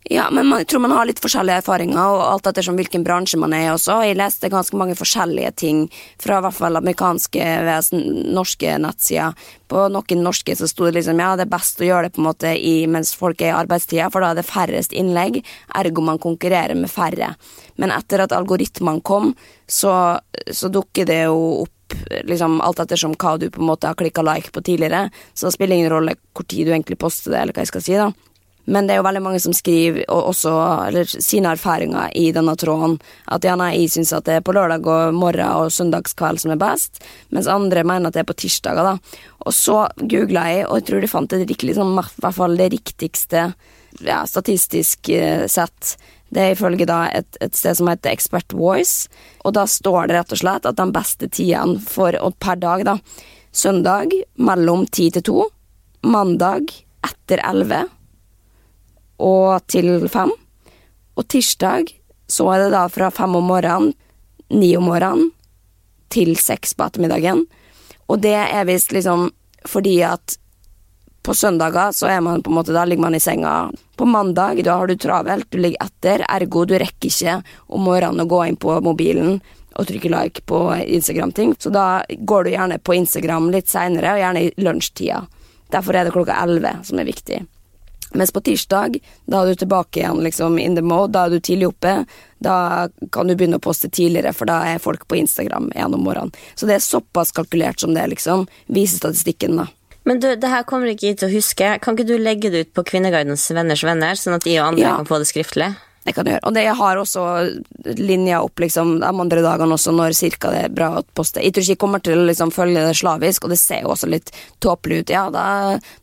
Ja, 0.09 0.29
men 0.31 0.47
man, 0.47 0.59
jeg 0.59 0.67
tror 0.67 0.81
man 0.81 0.91
har 0.91 1.05
litt 1.07 1.21
forskjellige 1.23 1.61
erfaringer, 1.61 1.99
og 1.99 2.21
alt 2.25 2.49
ettersom 2.49 2.75
hvilken 2.79 3.03
bransje 3.05 3.37
man 3.39 3.53
er 3.53 3.67
i 3.67 3.71
også. 3.71 3.99
Jeg 4.03 4.17
leste 4.19 4.49
ganske 4.51 4.75
mange 4.75 4.95
forskjellige 4.99 5.51
ting 5.55 5.81
fra 6.19 6.39
i 6.39 6.41
hvert 6.45 6.57
fall 6.57 6.79
amerikanske 6.79 7.45
vesen, 7.67 8.03
norske 8.35 8.77
nettsider. 8.81 9.37
På 9.69 9.85
noen 9.93 10.23
norske 10.25 10.55
så 10.57 10.67
sto 10.67 10.87
det 10.87 10.97
liksom 10.97 11.21
ja, 11.21 11.35
det 11.37 11.45
er 11.45 11.53
best 11.53 11.79
å 11.79 11.87
gjøre 11.87 12.09
det 12.09 12.15
på 12.17 12.23
en 12.23 12.29
måte 12.29 12.53
i, 12.57 12.75
mens 12.87 13.13
folk 13.15 13.41
er 13.41 13.53
i 13.53 13.57
arbeidstida, 13.59 14.09
for 14.11 14.25
da 14.25 14.33
er 14.33 14.41
det 14.41 14.47
færrest 14.49 14.95
innlegg, 14.97 15.43
ergo 15.79 16.03
man 16.03 16.21
konkurrerer 16.21 16.75
med 16.75 16.91
færre. 16.91 17.35
Men 17.79 17.93
etter 17.95 18.25
at 18.25 18.35
algoritmene 18.35 19.03
kom, 19.05 19.35
så, 19.67 19.93
så 20.51 20.71
dukker 20.73 21.07
det 21.07 21.23
jo 21.27 21.67
opp 21.67 21.75
liksom 22.25 22.59
alt 22.61 22.79
ettersom 22.83 23.15
hva 23.17 23.37
du 23.41 23.47
på 23.49 23.61
en 23.61 23.69
måte 23.69 23.89
har 23.89 23.97
klikka 23.97 24.21
like 24.25 24.51
på 24.53 24.61
tidligere, 24.61 25.07
så 25.33 25.47
det 25.47 25.55
spiller 25.55 25.79
ingen 25.79 25.93
rolle 25.93 26.17
hvor 26.37 26.45
tid 26.45 26.67
du 26.67 26.73
egentlig 26.73 26.99
poster 27.01 27.33
det, 27.33 27.39
eller 27.41 27.55
hva 27.55 27.65
jeg 27.65 27.71
skal 27.71 27.85
si, 27.85 27.95
da. 27.97 28.11
Men 28.69 28.85
det 28.85 28.93
er 28.93 28.99
jo 28.99 29.05
veldig 29.07 29.23
mange 29.25 29.39
som 29.41 29.53
skriver 29.55 30.03
og 30.13 30.29
også, 30.31 30.51
eller 30.89 31.09
sine 31.09 31.53
erfaringer 31.55 32.13
i 32.17 32.29
denne 32.35 32.53
tråden. 32.59 32.99
At 33.33 33.45
ja, 33.47 33.55
nei, 33.59 33.71
jeg 33.79 33.95
syns 33.95 34.13
at 34.13 34.27
det 34.29 34.37
er 34.37 34.45
på 34.45 34.53
lørdag 34.53 34.85
og 34.85 35.17
morgen 35.17 35.55
og 35.63 35.73
søndagskveld 35.73 36.43
som 36.43 36.53
er 36.53 36.61
best, 36.61 37.01
mens 37.33 37.49
andre 37.49 37.83
mener 37.87 38.09
at 38.09 38.17
det 38.17 38.23
er 38.23 38.29
på 38.29 38.37
tirsdager. 38.43 38.85
da. 38.85 39.25
Og 39.47 39.55
så 39.55 39.81
googla 39.97 40.45
jeg, 40.51 40.67
og 40.67 40.79
jeg 40.79 40.87
tror 40.89 41.01
de 41.01 41.11
fant 41.11 41.33
det 41.33 41.41
riktig, 41.45 41.71
liksom, 41.71 41.97
hvert 41.97 42.37
fall 42.37 42.57
det 42.59 42.71
riktigste 42.75 43.49
ja, 44.05 44.21
statistisk 44.29 45.09
eh, 45.09 45.47
sett. 45.49 45.97
Det 46.29 46.43
er 46.43 46.53
ifølge 46.53 46.85
da 46.85 47.07
et, 47.09 47.39
et 47.41 47.55
sted 47.57 47.77
som 47.79 47.89
heter 47.89 48.13
Expert 48.13 48.53
Voice, 48.53 49.09
og 49.41 49.55
da 49.57 49.65
står 49.65 50.09
det 50.09 50.19
rett 50.19 50.35
og 50.35 50.41
slett 50.43 50.67
at 50.69 50.77
de 50.77 50.85
beste 50.93 51.29
tidene 51.33 51.79
for, 51.81 52.13
og 52.21 52.37
per 52.37 52.59
dag, 52.61 52.85
da, 52.85 52.99
søndag 53.49 54.13
mellom 54.37 54.85
ti 54.93 55.09
til 55.15 55.25
to, 55.25 55.47
mandag 56.05 56.69
etter 57.07 57.41
elleve 57.49 57.87
og 59.19 59.65
til 59.67 60.07
fem. 60.11 60.31
Og 61.19 61.27
tirsdag 61.27 61.91
så 62.29 62.47
er 62.53 62.65
det 62.65 62.73
da 62.75 62.85
fra 62.91 63.09
fem 63.11 63.35
om 63.35 63.49
morgenen, 63.51 63.93
ni 64.49 64.75
om 64.77 64.87
morgenen, 64.89 65.31
til 66.09 66.33
seks 66.41 66.73
på 66.73 66.87
ettermiddagen. 66.87 67.43
Og 68.09 68.21
det 68.23 68.37
er 68.39 68.65
visst 68.65 68.93
liksom 68.95 69.29
fordi 69.69 69.99
at 70.07 70.39
på 71.21 71.35
søndager 71.35 71.91
så 71.93 72.07
er 72.09 72.21
man 72.25 72.41
på 72.41 72.49
en 72.49 72.57
måte, 72.57 72.73
da 72.73 72.85
ligger 72.87 73.03
man 73.03 73.15
i 73.15 73.21
senga. 73.21 73.69
På 73.99 74.07
mandag 74.07 74.63
da 74.65 74.79
har 74.79 74.87
du 74.87 74.95
travelt, 74.95 75.49
du 75.51 75.59
ligger 75.59 75.83
etter, 75.85 76.23
ergo 76.25 76.63
du 76.65 76.77
rekker 76.79 77.11
ikke 77.11 77.35
om 77.67 77.83
morgenen 77.85 78.23
å 78.23 78.29
gå 78.29 78.39
inn 78.47 78.57
på 78.57 78.79
mobilen 78.81 79.37
og 79.75 79.87
trykke 79.87 80.09
like 80.09 80.45
på 80.49 80.61
Instagram-ting. 80.79 81.53
Så 81.59 81.69
da 81.69 82.01
går 82.09 82.47
du 82.47 82.53
gjerne 82.55 82.79
på 82.79 82.95
Instagram 82.97 83.51
litt 83.53 83.69
seinere, 83.69 84.15
og 84.15 84.23
gjerne 84.23 84.45
i 84.47 84.51
lunsjtida. 84.63 85.21
Derfor 85.69 85.95
er 85.95 86.07
det 86.07 86.15
klokka 86.15 86.39
elleve 86.41 86.79
som 86.87 86.99
er 86.99 87.07
viktig. 87.07 87.43
Mens 88.13 88.31
på 88.33 88.41
tirsdag, 88.41 88.99
da 89.29 89.43
er 89.43 89.51
du 89.53 89.59
tilbake 89.61 90.01
igjen 90.01 90.23
liksom 90.25 90.57
in 90.59 90.75
the 90.75 90.81
mode, 90.81 91.11
da 91.13 91.25
er 91.27 91.35
du 91.35 91.39
tidlig 91.39 91.67
oppe. 91.69 92.05
Da 92.41 92.87
kan 93.11 93.27
du 93.29 93.35
begynne 93.35 93.59
å 93.59 93.63
poste 93.63 93.89
tidligere, 93.89 94.33
for 94.33 94.49
da 94.49 94.61
er 94.65 94.79
folk 94.81 95.07
på 95.07 95.19
Instagram 95.19 95.71
igjen 95.75 95.93
om 95.93 96.03
morgenen. 96.07 96.31
Så 96.55 96.65
det 96.69 96.79
er 96.79 96.85
såpass 96.85 97.31
kalkulert 97.35 97.79
som 97.83 97.93
det, 97.93 98.07
liksom. 98.15 98.47
Viser 98.67 98.97
statistikken, 99.03 99.59
da. 99.61 99.67
Men 100.07 100.19
du, 100.23 100.31
det 100.39 100.49
her 100.49 100.63
kommer 100.65 100.87
ikke 100.89 101.11
jeg 101.11 101.19
til 101.19 101.27
å 101.29 101.33
huske. 101.35 101.67
Kan 101.83 101.97
ikke 101.97 102.07
du 102.07 102.17
legge 102.17 102.49
det 102.49 102.59
ut 102.65 102.73
på 102.73 102.85
Kvinnegardens 102.87 103.43
venners 103.53 103.83
venner, 103.85 104.17
sånn 104.17 104.39
at 104.39 104.47
de 104.47 104.55
og 104.57 104.71
andre 104.71 104.87
Ja. 104.87 104.95
kan 104.97 105.05
få 105.05 105.19
det 105.21 105.27
skriftlig? 105.29 105.75
Det 106.03 106.13
kan 106.15 106.25
du 106.25 106.31
gjøre. 106.31 106.45
Og 106.47 106.55
det 106.55 106.63
har 106.79 106.99
også 106.99 107.23
linja 107.99 108.39
opp 108.41 108.61
liksom, 108.63 108.95
de 109.01 109.09
andre 109.09 109.41
dagene 109.43 109.75
også, 109.75 109.91
når 109.95 110.15
cirka 110.17 110.51
det 110.53 110.61
er 110.65 110.73
bra 110.73 110.89
å 110.99 111.03
poste. 111.17 111.43
Jeg 111.43 111.53
tror 111.53 111.65
ikke 111.65 111.75
jeg 111.75 111.81
kommer 111.83 112.03
til 112.03 112.21
å 112.21 112.27
liksom, 112.29 112.53
følge 112.55 112.85
det 112.87 112.95
slavisk, 112.97 113.45
og 113.45 113.53
det 113.53 113.59
ser 113.61 113.83
jo 113.83 113.93
også 113.93 114.09
litt 114.09 114.31
tåpelig 114.63 115.01
ut. 115.03 115.13
Ja, 115.13 115.25
da, 115.33 115.45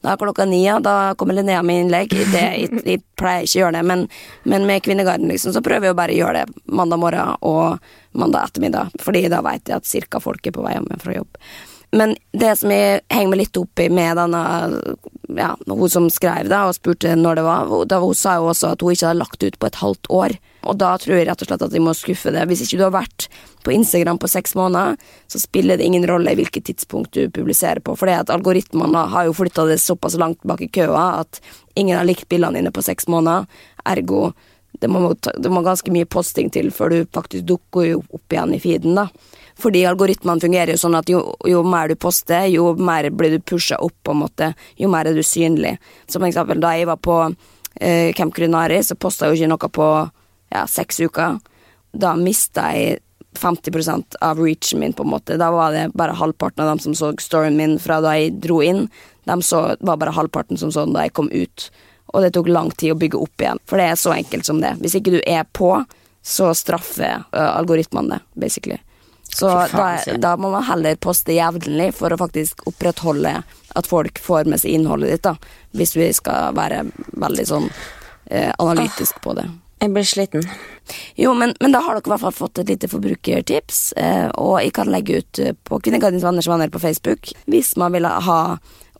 da 0.04 0.12
er 0.12 0.20
klokka 0.20 0.44
ni, 0.48 0.62
ja, 0.66 0.78
da 0.84 1.14
kommer 1.18 1.38
Linnea 1.38 1.62
med 1.66 1.86
innlegg. 1.86 2.12
Det, 2.12 2.44
jeg, 2.60 2.82
jeg 2.84 3.04
pleier 3.18 3.46
ikke 3.46 3.58
å 3.58 3.62
gjøre 3.64 3.78
det, 3.78 3.86
men, 3.88 4.04
men 4.44 4.68
med 4.68 4.84
Kvinnegarden 4.84 5.32
liksom, 5.32 5.56
så 5.56 5.64
prøver 5.64 5.88
jeg 5.88 5.96
å 5.96 6.00
bare 6.02 6.18
gjøre 6.18 6.44
det 6.44 6.66
mandag 6.76 7.00
morgen 7.00 7.40
og 7.46 7.94
mandag 8.16 8.50
ettermiddag, 8.50 8.92
fordi 9.02 9.26
da 9.32 9.40
vet 9.44 9.68
jeg 9.68 9.80
at 9.80 9.88
cirka 9.88 10.20
folk 10.20 10.44
er 10.46 10.54
på 10.56 10.64
vei 10.64 10.76
hjem 10.76 10.92
fra 11.00 11.16
jobb. 11.16 11.40
Men 11.96 12.16
det 12.32 12.56
som 12.60 12.72
jeg 12.72 13.00
henger 13.12 13.30
meg 13.30 13.40
litt 13.44 13.58
opp 13.60 13.80
i 13.80 13.88
med 13.92 14.18
denne 14.18 14.42
ja, 15.28 15.56
hun 15.66 15.90
som 15.90 16.06
skrev 16.12 16.48
det 16.50 16.58
og 16.58 16.76
spurte 16.76 17.14
når 17.18 17.38
det 17.38 17.44
var, 17.46 17.72
da 17.90 17.98
hun 18.02 18.14
sa 18.14 18.36
jo 18.38 18.50
også 18.52 18.74
at 18.74 18.84
hun 18.84 18.94
ikke 18.94 19.08
hadde 19.08 19.22
lagt 19.22 19.42
ut 19.42 19.58
på 19.58 19.68
et 19.68 19.80
halvt 19.80 20.10
år. 20.14 20.36
Og 20.66 20.78
da 20.80 20.92
tror 20.98 21.18
jeg 21.18 21.28
rett 21.28 21.42
og 21.42 21.50
slett 21.50 21.64
at 21.66 21.74
de 21.74 21.82
må 21.82 21.94
skuffe 21.96 22.32
det. 22.34 22.44
Hvis 22.50 22.64
ikke 22.64 22.80
du 22.80 22.84
har 22.86 22.94
vært 22.94 23.28
på 23.66 23.74
Instagram 23.74 24.18
på 24.22 24.30
seks 24.30 24.56
måneder, 24.58 24.98
så 25.30 25.42
spiller 25.42 25.78
det 25.78 25.86
ingen 25.86 26.06
rolle 26.08 26.32
i 26.32 26.38
hvilket 26.38 26.66
tidspunkt 26.70 27.14
du 27.14 27.30
publiserer 27.30 27.82
på. 27.82 27.94
For 27.98 28.10
det 28.10 28.18
at 28.24 28.34
algoritmene 28.34 29.06
har 29.12 29.28
jo 29.28 29.36
flytta 29.36 29.66
det 29.70 29.80
såpass 29.82 30.18
langt 30.18 30.42
bak 30.46 30.62
i 30.62 30.70
køa 30.70 31.06
at 31.22 31.40
ingen 31.74 31.98
har 31.98 32.06
likt 32.08 32.28
bildene 32.30 32.60
dine 32.60 32.74
på 32.74 32.84
seks 32.84 33.10
måneder. 33.10 33.46
Ergo 33.86 34.30
det 34.80 34.90
må, 34.90 35.00
det 35.14 35.50
må 35.52 35.62
ganske 35.64 35.92
mye 35.94 36.08
posting 36.08 36.50
til 36.54 36.70
før 36.74 36.92
du 36.92 36.98
faktisk 37.16 37.46
dukker 37.48 37.96
opp 37.98 38.32
igjen 38.32 38.54
i 38.56 38.60
feeden, 38.62 38.98
da. 38.98 39.08
Fordi 39.56 39.86
algoritmene 39.88 40.42
fungerer 40.42 40.74
jo 40.74 40.80
sånn 40.80 40.98
at 40.98 41.08
jo, 41.08 41.22
jo 41.48 41.62
mer 41.64 41.88
du 41.88 41.96
poster, 41.96 42.44
jo 42.52 42.74
mer 42.76 43.08
blir 43.08 43.36
du 43.36 43.40
pusha 43.40 43.78
opp, 43.80 43.94
på 44.04 44.12
en 44.12 44.20
måte. 44.20 44.50
Jo 44.76 44.90
mer 44.92 45.08
er 45.08 45.16
du 45.16 45.24
synlig. 45.24 45.76
Som 46.12 46.26
eksempel 46.28 46.60
da 46.60 46.74
jeg 46.76 46.90
var 46.90 47.00
på 47.00 47.16
eh, 47.80 48.12
Camp 48.16 48.36
Culinari, 48.36 48.82
så 48.84 48.98
posta 49.00 49.26
jeg 49.26 49.32
jo 49.32 49.40
ikke 49.40 49.52
noe 49.54 49.72
på 49.78 49.88
ja, 50.52 50.66
seks 50.68 51.00
uker. 51.00 51.40
Da 51.96 52.12
mista 52.20 52.68
jeg 52.76 53.00
50% 53.36 54.20
av 54.24 54.40
reachen 54.40 54.80
min, 54.80 54.92
på 54.92 55.04
en 55.04 55.12
måte. 55.12 55.40
Da 55.40 55.50
var 55.52 55.72
det 55.72 55.88
bare 55.96 56.16
halvparten 56.16 56.64
av 56.64 56.74
dem 56.74 56.84
som 56.84 56.94
så 56.96 57.12
storyen 57.20 57.56
min 57.56 57.78
fra 57.80 58.00
da 58.04 58.16
jeg 58.18 58.36
dro 58.44 58.60
inn. 58.64 58.86
De 59.24 59.40
så, 59.42 59.76
var 59.80 60.00
bare 60.00 60.14
halvparten 60.16 60.60
som 60.60 60.72
så 60.72 60.84
den 60.86 60.96
da 60.96 61.06
jeg 61.06 61.16
kom 61.16 61.32
ut. 61.32 61.70
Og 62.14 62.22
det 62.22 62.32
tok 62.36 62.48
lang 62.48 62.70
tid 62.70 62.94
å 62.94 62.98
bygge 62.98 63.18
opp 63.18 63.42
igjen, 63.42 63.60
for 63.66 63.80
det 63.80 63.90
er 63.90 64.00
så 64.00 64.14
enkelt 64.14 64.46
som 64.46 64.60
det. 64.62 64.76
Hvis 64.80 64.94
ikke 64.98 65.16
du 65.16 65.20
er 65.26 65.44
på, 65.52 65.72
så 66.26 66.50
straffer 66.54 67.26
algoritmene 67.32 68.16
det, 68.16 68.20
basically. 68.46 68.78
Så 69.36 69.50
da, 69.50 69.98
da 70.18 70.36
må 70.36 70.50
man 70.50 70.64
heller 70.64 70.96
poste 70.96 71.34
jevnlig 71.36 71.90
for 71.98 72.14
å 72.14 72.18
faktisk 72.18 72.62
opprettholde 72.70 73.34
at 73.76 73.88
folk 73.90 74.18
får 74.22 74.48
med 74.48 74.62
seg 74.62 74.78
innholdet 74.78 75.12
ditt, 75.12 75.26
da. 75.26 75.34
Hvis 75.76 75.92
vi 75.98 76.08
skal 76.16 76.56
være 76.56 76.86
veldig 77.20 77.44
sånn 77.50 77.68
eh, 77.68 78.52
analytisk 78.62 79.20
på 79.24 79.34
det. 79.36 79.44
Jeg 79.82 79.92
blir 79.92 80.08
sliten. 80.08 80.46
Jo, 81.20 81.34
men, 81.36 81.52
men 81.60 81.74
da 81.74 81.82
har 81.84 81.98
dere 81.98 82.08
i 82.08 82.12
hvert 82.14 82.24
fall 82.24 82.36
fått 82.38 82.62
et 82.62 82.72
lite 82.72 82.88
forbrukertips, 82.88 83.80
eh, 84.00 84.30
og 84.40 84.56
jeg 84.62 84.72
kan 84.78 84.88
legge 84.88 85.20
ut 85.20 85.42
på 85.68 85.82
Kvinnegardens 85.84 86.24
venners 86.24 86.48
venner 86.48 86.72
på 86.72 86.80
Facebook 86.80 87.34
hvis 87.44 87.74
man 87.76 87.92
vil 87.92 88.08
ha 88.08 88.40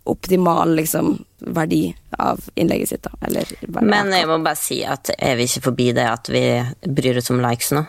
optimal 0.07 0.75
liksom, 0.79 1.13
verdi 1.57 1.95
av 2.19 2.41
innlegget 2.55 2.89
sitt. 2.95 3.03
Da. 3.07 3.11
Eller, 3.27 3.51
Men 3.83 4.13
jeg 4.15 4.29
må 4.31 4.39
bare 4.45 4.59
si 4.61 4.81
at 4.87 5.11
er 5.19 5.37
vi 5.39 5.47
ikke 5.49 5.65
forbi 5.71 5.91
det 5.97 6.07
at 6.09 6.31
vi 6.33 6.43
bryr 6.87 7.19
oss 7.21 7.31
om 7.35 7.43
likes 7.45 7.73
nå? 7.77 7.85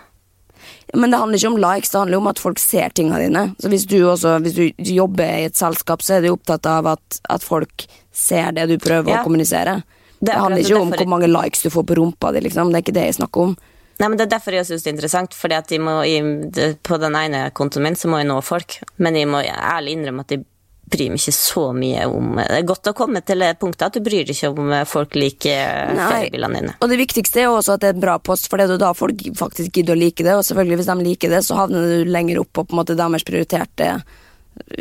Men 0.93 1.11
det 1.11 1.19
handler 1.19 1.37
ikke 1.39 1.51
om 1.53 1.59
likes, 1.61 1.91
det 1.93 1.99
handler 1.99 2.17
om 2.21 2.27
at 2.31 2.39
folk 2.39 2.59
ser 2.59 2.89
tingene 2.95 3.19
dine. 3.21 3.43
Så 3.61 3.69
hvis 3.71 3.85
du, 3.87 3.97
også, 4.07 4.37
hvis 4.43 4.55
du 4.57 4.91
jobber 4.95 5.27
i 5.43 5.45
et 5.47 5.55
selskap, 5.59 6.03
så 6.03 6.17
er 6.17 6.25
du 6.25 6.31
opptatt 6.33 6.65
av 6.69 6.87
at, 6.95 7.19
at 7.29 7.43
folk 7.43 7.85
ser 8.15 8.51
det 8.57 8.67
du 8.71 8.77
prøver 8.81 9.11
Ja. 9.13 9.21
å 9.21 9.27
kommunisere. 9.27 9.81
Det 10.17 10.25
Det, 10.27 10.33
er 10.33 10.39
handler 10.41 10.63
ikke 10.63 10.81
om 10.81 10.91
hvor 10.91 11.07
mange 11.13 11.27
likes 11.29 11.61
du 11.61 11.69
får 11.69 11.83
på 11.85 11.95
rumpa 11.99 12.31
di, 12.33 12.41
liksom. 12.47 12.71
Det 12.71 12.79
er 12.79 12.85
ikke 12.87 12.95
det 12.97 13.05
jeg 13.11 13.17
snakker 13.19 13.41
om. 13.49 13.57
Nei, 13.99 14.07
men 14.09 14.17
Det 14.17 14.25
er 14.27 14.33
derfor 14.37 14.53
jeg 14.53 14.65
syns 14.65 14.83
det 14.83 14.91
er 14.91 14.95
interessant, 14.95 15.33
fordi 15.33 15.55
at 15.57 15.71
må, 15.81 15.93
jeg, 16.05 16.77
på 16.83 16.97
den 17.01 17.15
ene 17.15 17.51
kontoen 17.51 17.83
min 17.83 17.95
så 17.95 18.09
må 18.09 18.19
jeg 18.21 18.27
nå 18.29 18.41
folk. 18.45 18.79
Men 18.97 19.15
jeg 19.15 19.27
må 19.29 19.41
ærlig 19.43 19.95
innrømme 19.97 20.25
at 20.25 20.31
jeg 20.35 20.45
bryr 20.87 21.11
meg 21.11 21.19
ikke 21.19 21.35
så 21.35 21.63
mye 21.75 22.05
om 22.07 22.37
Det 22.39 22.59
er 22.59 22.67
godt 22.67 22.89
å 22.91 22.95
komme 22.95 23.21
til 23.25 23.43
det 23.43 23.53
punktet 23.59 23.87
at 23.89 23.97
du 23.97 24.03
bryr 24.05 24.27
deg 24.27 24.35
ikke 24.35 24.51
om 24.53 24.71
folk 24.87 25.17
liker 25.19 25.91
feriebilene 25.97 26.61
dine. 26.61 26.75
Og 26.79 26.91
det 26.91 26.99
viktigste 27.01 27.43
er 27.43 27.51
også 27.51 27.75
at 27.75 27.83
det 27.83 27.91
er 27.91 27.97
en 27.97 28.05
bra 28.05 28.17
post, 28.23 28.47
for 28.47 28.59
det 28.59 28.69
er 28.71 28.81
da 28.81 28.93
folk 28.95 29.25
faktisk 29.39 29.81
gidder 29.81 29.97
å 29.97 29.99
like 29.99 30.23
det. 30.23 30.35
Og 30.37 30.45
selvfølgelig, 30.47 30.79
hvis 30.81 30.91
de 30.91 31.09
liker 31.09 31.33
det, 31.35 31.43
så 31.43 31.59
havner 31.59 31.91
du 31.91 32.11
lenger 32.11 32.41
opp 32.43 32.53
på 32.55 32.65
på 32.67 32.75
en 32.75 32.81
måte 32.81 32.97
deres 32.99 33.27
prioriterte 33.27 33.89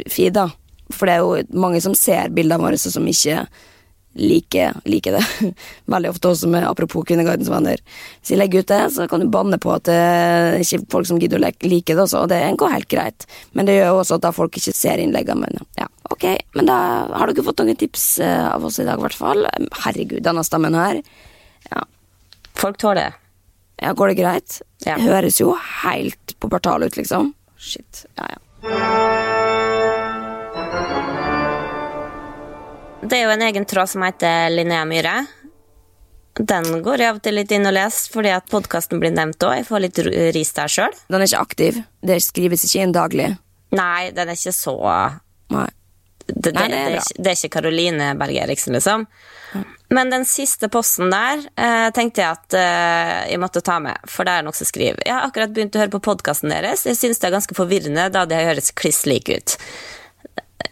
feed, 0.07 0.37
da. 0.39 0.49
For 0.95 1.09
det 1.09 1.17
er 1.17 1.25
jo 1.25 1.59
mange 1.59 1.83
som 1.83 1.97
ser 1.99 2.31
bildene 2.35 2.63
våre, 2.63 2.79
som 2.79 3.07
ikke 3.11 3.47
liker, 4.17 4.77
liker 4.89 5.17
det. 5.19 5.53
Veldig 5.93 6.11
ofte 6.11 6.31
også 6.33 6.49
med 6.53 6.67
apropos 6.69 7.05
Kvinnegardens 7.09 7.51
venner. 7.53 7.81
Hvis 8.21 8.33
jeg 8.33 8.41
legger 8.41 8.65
ut 8.65 8.71
det, 8.73 8.81
så 8.95 9.07
kan 9.11 9.23
du 9.23 9.29
banne 9.33 9.59
på 9.63 9.73
at 9.75 9.85
det 9.89 9.97
er 9.97 10.57
ikke 10.65 10.83
folk 10.93 11.09
som 11.11 11.21
gidder 11.23 11.41
å 11.41 11.51
like 11.69 11.95
det 11.95 12.03
også, 12.03 12.25
og 12.25 12.33
det 12.33 12.41
går 12.61 12.75
helt 12.75 12.89
greit. 12.93 13.27
Men 13.53 13.69
det 13.69 13.77
gjør 13.79 14.01
også 14.01 14.19
at 14.19 14.25
da 14.27 14.33
folk 14.37 14.57
ikke 14.59 14.75
ser 14.77 15.03
innleggene 15.03 15.45
mine. 15.47 15.67
Ja, 15.81 15.89
ok, 16.13 16.27
men 16.57 16.71
da 16.71 16.79
har 17.13 17.31
dere 17.33 17.45
fått 17.47 17.61
noen 17.63 17.79
tips 17.81 18.07
eh, 18.25 18.49
av 18.55 18.65
oss 18.67 18.81
i 18.81 18.89
dag, 18.89 18.99
i 18.99 19.07
hvert 19.07 19.19
fall. 19.21 19.45
Herregud, 19.85 20.23
denne 20.27 20.45
stemmen 20.47 20.77
her. 20.79 21.03
Ja, 21.71 21.85
Folk 22.57 22.79
tåler 22.81 23.03
det. 23.03 23.13
ja, 23.85 23.93
går 23.93 24.15
det 24.15 24.19
greit? 24.23 24.61
Ja. 24.87 24.97
Høres 25.03 25.41
jo 25.43 25.53
helt 25.85 26.37
på 26.41 26.49
portal 26.49 26.89
ut, 26.89 26.97
liksom. 26.97 27.35
Shit. 27.61 28.07
Ja, 28.17 28.33
ja. 28.37 29.26
Det 33.07 33.19
er 33.21 33.29
jo 33.29 33.35
en 33.37 33.43
egen 33.47 33.67
tråd 33.69 33.91
som 33.91 34.03
heter 34.03 34.51
Linnea 34.51 34.85
Myhre. 34.89 35.21
Den 36.37 36.83
går 36.85 37.01
jeg 37.01 37.13
av 37.13 37.19
og 37.21 37.25
til 37.25 37.39
litt 37.39 37.53
inn 37.55 37.69
og 37.69 37.75
leser, 37.77 38.11
fordi 38.13 38.33
at 38.35 38.51
podkasten 38.51 39.01
blir 39.01 39.15
nevnt 39.15 39.41
òg. 39.47 39.61
Jeg 39.61 39.69
får 39.69 39.83
litt 39.85 40.01
ris 40.37 40.53
der 40.57 40.73
sjøl. 40.73 40.97
Den 41.09 41.23
er 41.23 41.31
ikke 41.31 41.45
aktiv. 41.47 41.79
Det 42.05 42.19
skrives 42.25 42.67
ikke 42.67 42.83
inn 42.83 42.95
daglig. 42.97 43.31
Nei, 43.77 44.11
den 44.17 44.33
er 44.33 44.37
ikke 44.37 44.55
så 44.55 44.77
Nei. 45.55 45.69
det, 46.27 46.51
det, 46.51 46.53
Nei, 46.59 46.67
det 46.67 46.67
er 46.67 46.69
det, 46.69 46.83
er 46.83 46.99
ikke, 47.01 47.23
det 47.23 47.31
er 47.31 47.39
ikke 47.39 47.53
Caroline 47.57 48.13
Berg 48.19 48.39
Eriksen, 48.43 48.77
liksom. 48.77 49.07
Men 49.95 50.11
den 50.11 50.27
siste 50.27 50.69
posten 50.73 51.13
der 51.15 51.45
eh, 51.55 51.89
tenkte 51.95 52.25
jeg 52.25 52.37
at 52.41 52.57
eh, 52.59 53.19
jeg 53.31 53.41
måtte 53.41 53.63
ta 53.65 53.79
med, 53.83 54.03
for 54.11 54.27
det 54.27 54.35
er 54.35 54.47
noen 54.47 54.57
som 54.59 54.69
skriver. 54.69 55.05
Jeg 55.07 55.15
har 55.15 55.29
akkurat 55.29 55.55
begynt 55.55 55.79
å 55.79 55.85
høre 55.85 55.95
på 55.95 56.03
podkasten 56.09 56.51
deres. 56.51 56.83
Jeg 56.91 56.99
syns 56.99 57.23
det 57.23 57.31
er 57.31 57.37
ganske 57.39 57.57
forvirrende, 57.57 58.09
da 58.13 58.27
de 58.27 58.43
høres 58.51 58.73
kliss 58.75 59.05
like 59.07 59.39
ut. 59.39 59.57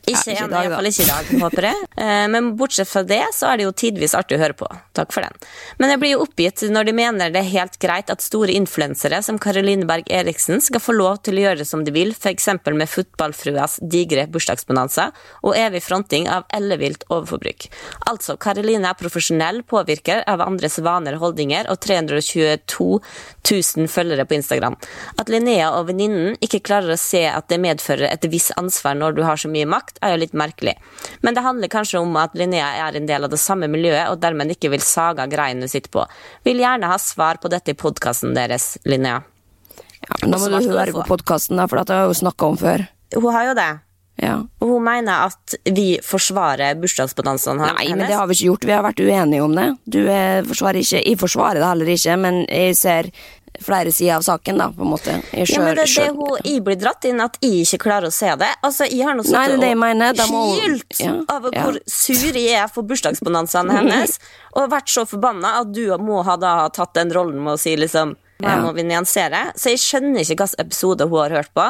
Ikke 0.04 0.32
Ja, 0.34 0.44
ikke 0.44 0.48
da. 0.52 0.60
iallfall 0.64 0.88
ikke 0.90 1.04
i 1.04 1.08
dag, 1.08 1.28
håper 1.44 1.66
jeg. 1.70 1.80
Eh, 2.04 2.26
Men 2.28 2.48
bortsett 2.58 2.88
fra 2.90 3.02
det, 3.06 3.22
så 3.36 3.46
er 3.52 3.56
det 3.60 3.64
jo 3.68 3.72
tidvis 3.72 4.14
artig 4.18 4.36
å 4.36 4.40
høre 4.42 4.56
på. 4.58 4.66
Takk 4.96 5.12
for 5.14 5.22
den. 5.24 5.32
Men 5.78 5.92
jeg 5.92 6.00
blir 6.02 6.10
jo 6.14 6.22
oppgitt 6.24 6.64
når 6.68 6.88
de 6.88 6.94
mener 6.96 7.30
det 7.32 7.40
er 7.40 7.50
helt 7.52 7.76
greit 7.80 8.10
at 8.12 8.20
store 8.24 8.52
influensere 8.52 9.20
som 9.24 9.38
Caroline 9.40 9.86
Berg 9.88 10.08
Eriksen 10.12 10.60
skal 10.64 10.82
få 10.82 10.92
lov 10.96 11.20
til 11.24 11.38
å 11.38 11.44
gjøre 11.46 11.64
som 11.68 11.84
de 11.86 11.92
vil, 11.94 12.10
f.eks. 12.16 12.48
med 12.66 12.90
fotballfruas 12.90 13.78
digre 13.80 14.26
bursdagsbonanza 14.34 15.10
og 15.44 15.54
evig 15.56 15.82
fronting 15.86 16.26
av 16.32 16.44
ellevilt 16.56 17.06
overforbruk. 17.08 17.68
Altså, 18.10 18.36
Caroline 18.36 18.90
er 18.90 18.98
profesjonell 19.00 19.62
påvirker 19.62 20.24
av 20.28 20.42
andres 20.44 20.80
vaner 20.84 21.16
og 21.16 21.28
holdninger 21.28 21.70
og 21.72 21.80
322 21.84 22.88
000 22.98 23.88
følgere 23.88 24.26
på 24.28 24.34
Instagram. 24.40 24.76
At 25.20 25.30
Linnea 25.32 25.70
og 25.78 25.88
venninnen 25.92 26.36
ikke 26.44 26.60
klarer 26.66 26.96
å 26.96 27.00
se 27.00 27.24
at 27.30 27.48
det 27.52 27.60
medfører 27.62 28.10
et 28.10 28.28
visst 28.32 28.52
ansvar 28.60 28.98
når 28.98 29.16
du 29.20 29.22
har 29.24 29.36
så 29.40 29.48
mye 29.52 29.66
makt, 29.68 29.73
er 30.00 30.14
jo 30.14 30.20
litt 30.22 30.36
merkelig. 30.36 30.74
Men 31.26 31.36
det 31.36 31.44
handler 31.44 31.72
kanskje 31.72 32.02
om 32.02 32.16
at 32.20 32.34
Linnea 32.38 32.72
er 32.86 32.98
en 32.98 33.08
del 33.08 33.26
av 33.26 33.32
det 33.32 33.40
samme 33.42 33.68
miljøet, 33.70 34.08
og 34.12 34.20
dermed 34.22 34.54
ikke 34.54 34.72
vil 34.74 34.84
saga 34.84 35.28
greinen 35.30 35.66
hun 35.66 35.72
sitter 35.72 35.92
på. 35.94 36.04
Vil 36.46 36.62
gjerne 36.62 36.90
ha 36.90 36.98
svar 37.02 37.40
på 37.42 37.50
dette 37.52 37.74
i 37.74 37.78
podkasten 37.78 38.36
deres, 38.36 38.74
Linnea. 38.88 39.22
Ja, 40.04 40.20
men 40.20 40.34
da 40.34 40.40
må 40.42 40.52
du 40.52 40.68
høre 40.68 40.92
på 40.92 41.08
podkasten, 41.14 41.60
for 41.68 41.80
dette 41.80 41.96
har 41.96 42.04
jeg 42.04 42.12
jo 42.12 42.22
snakka 42.26 42.52
om 42.52 42.60
før. 42.60 42.86
Hun 43.14 43.32
har 43.32 43.50
jo 43.50 43.58
det. 43.58 43.72
Ja. 44.22 44.34
Og 44.62 44.76
hun 44.76 44.84
mener 44.86 45.26
at 45.26 45.56
vi 45.74 45.96
forsvarer 46.04 46.76
bursdagsbonanzaen 46.78 47.62
hennes. 47.64 47.80
Nei, 47.80 47.96
men 47.96 48.06
det 48.06 48.18
har 48.18 48.28
vi 48.30 48.36
ikke 48.38 48.50
gjort. 48.52 48.66
Vi 48.68 48.74
har 48.76 48.84
vært 48.86 49.02
uenige 49.02 49.42
om 49.42 49.56
det. 49.56 49.66
Du 49.90 50.00
eh, 50.04 50.42
forsvarer 50.46 50.84
ikke 50.84 51.02
Jeg 51.02 51.18
forsvarer 51.18 51.60
det 51.60 51.70
heller 51.70 51.90
ikke, 51.96 52.18
men 52.22 52.44
jeg 52.46 52.76
ser 52.78 53.10
flere 53.62 53.92
sider 53.92 54.16
av 54.16 54.22
saken, 54.26 54.58
da, 54.58 54.68
på 54.74 54.82
en 54.82 54.90
måte. 54.90 55.14
Jeg 55.32 55.48
Ja, 55.50 55.60
men 55.62 55.76
det 55.76 55.84
det 55.86 56.08
hun 56.08 56.38
jeg 56.44 56.64
blir 56.64 56.76
dratt 56.80 57.04
inn, 57.04 57.20
at 57.20 57.38
jeg 57.40 57.62
ikke 57.66 57.78
klarer 57.84 58.06
å 58.08 58.12
se 58.12 58.34
det. 58.36 58.48
Altså, 58.62 58.84
Jeg 58.90 59.06
har 59.06 59.14
nå 59.14 59.22
sittet. 59.22 59.60
Da 60.16 60.26
hylt 60.60 61.00
Ja, 61.00 61.12
av 61.28 61.48
ja. 61.52 61.62
hvor 61.62 61.78
sur 61.86 62.32
jeg 62.34 62.52
er 62.52 62.68
for 62.68 62.82
bursdagsbonanzaen 62.82 63.70
hennes, 63.70 64.18
og 64.56 64.70
vært 64.70 64.88
så 64.88 65.06
forbanna 65.06 65.60
at 65.60 65.72
du 65.72 65.86
må 65.98 66.22
ha 66.24 66.36
da 66.36 66.68
tatt 66.68 66.94
den 66.94 67.10
rollen 67.12 67.42
med 67.42 67.54
å 67.54 67.58
si 67.58 67.76
liksom 67.76 68.16
Her 68.42 68.56
Ja. 68.58 68.62
må 68.62 68.74
vi 68.74 68.82
nyansere. 68.82 69.52
Så 69.56 69.70
jeg 69.70 69.78
skjønner 69.78 70.20
ikke 70.20 70.34
hvilken 70.44 70.60
episode 70.66 71.06
hun 71.08 71.18
har 71.22 71.30
hørt 71.30 71.54
på. 71.54 71.68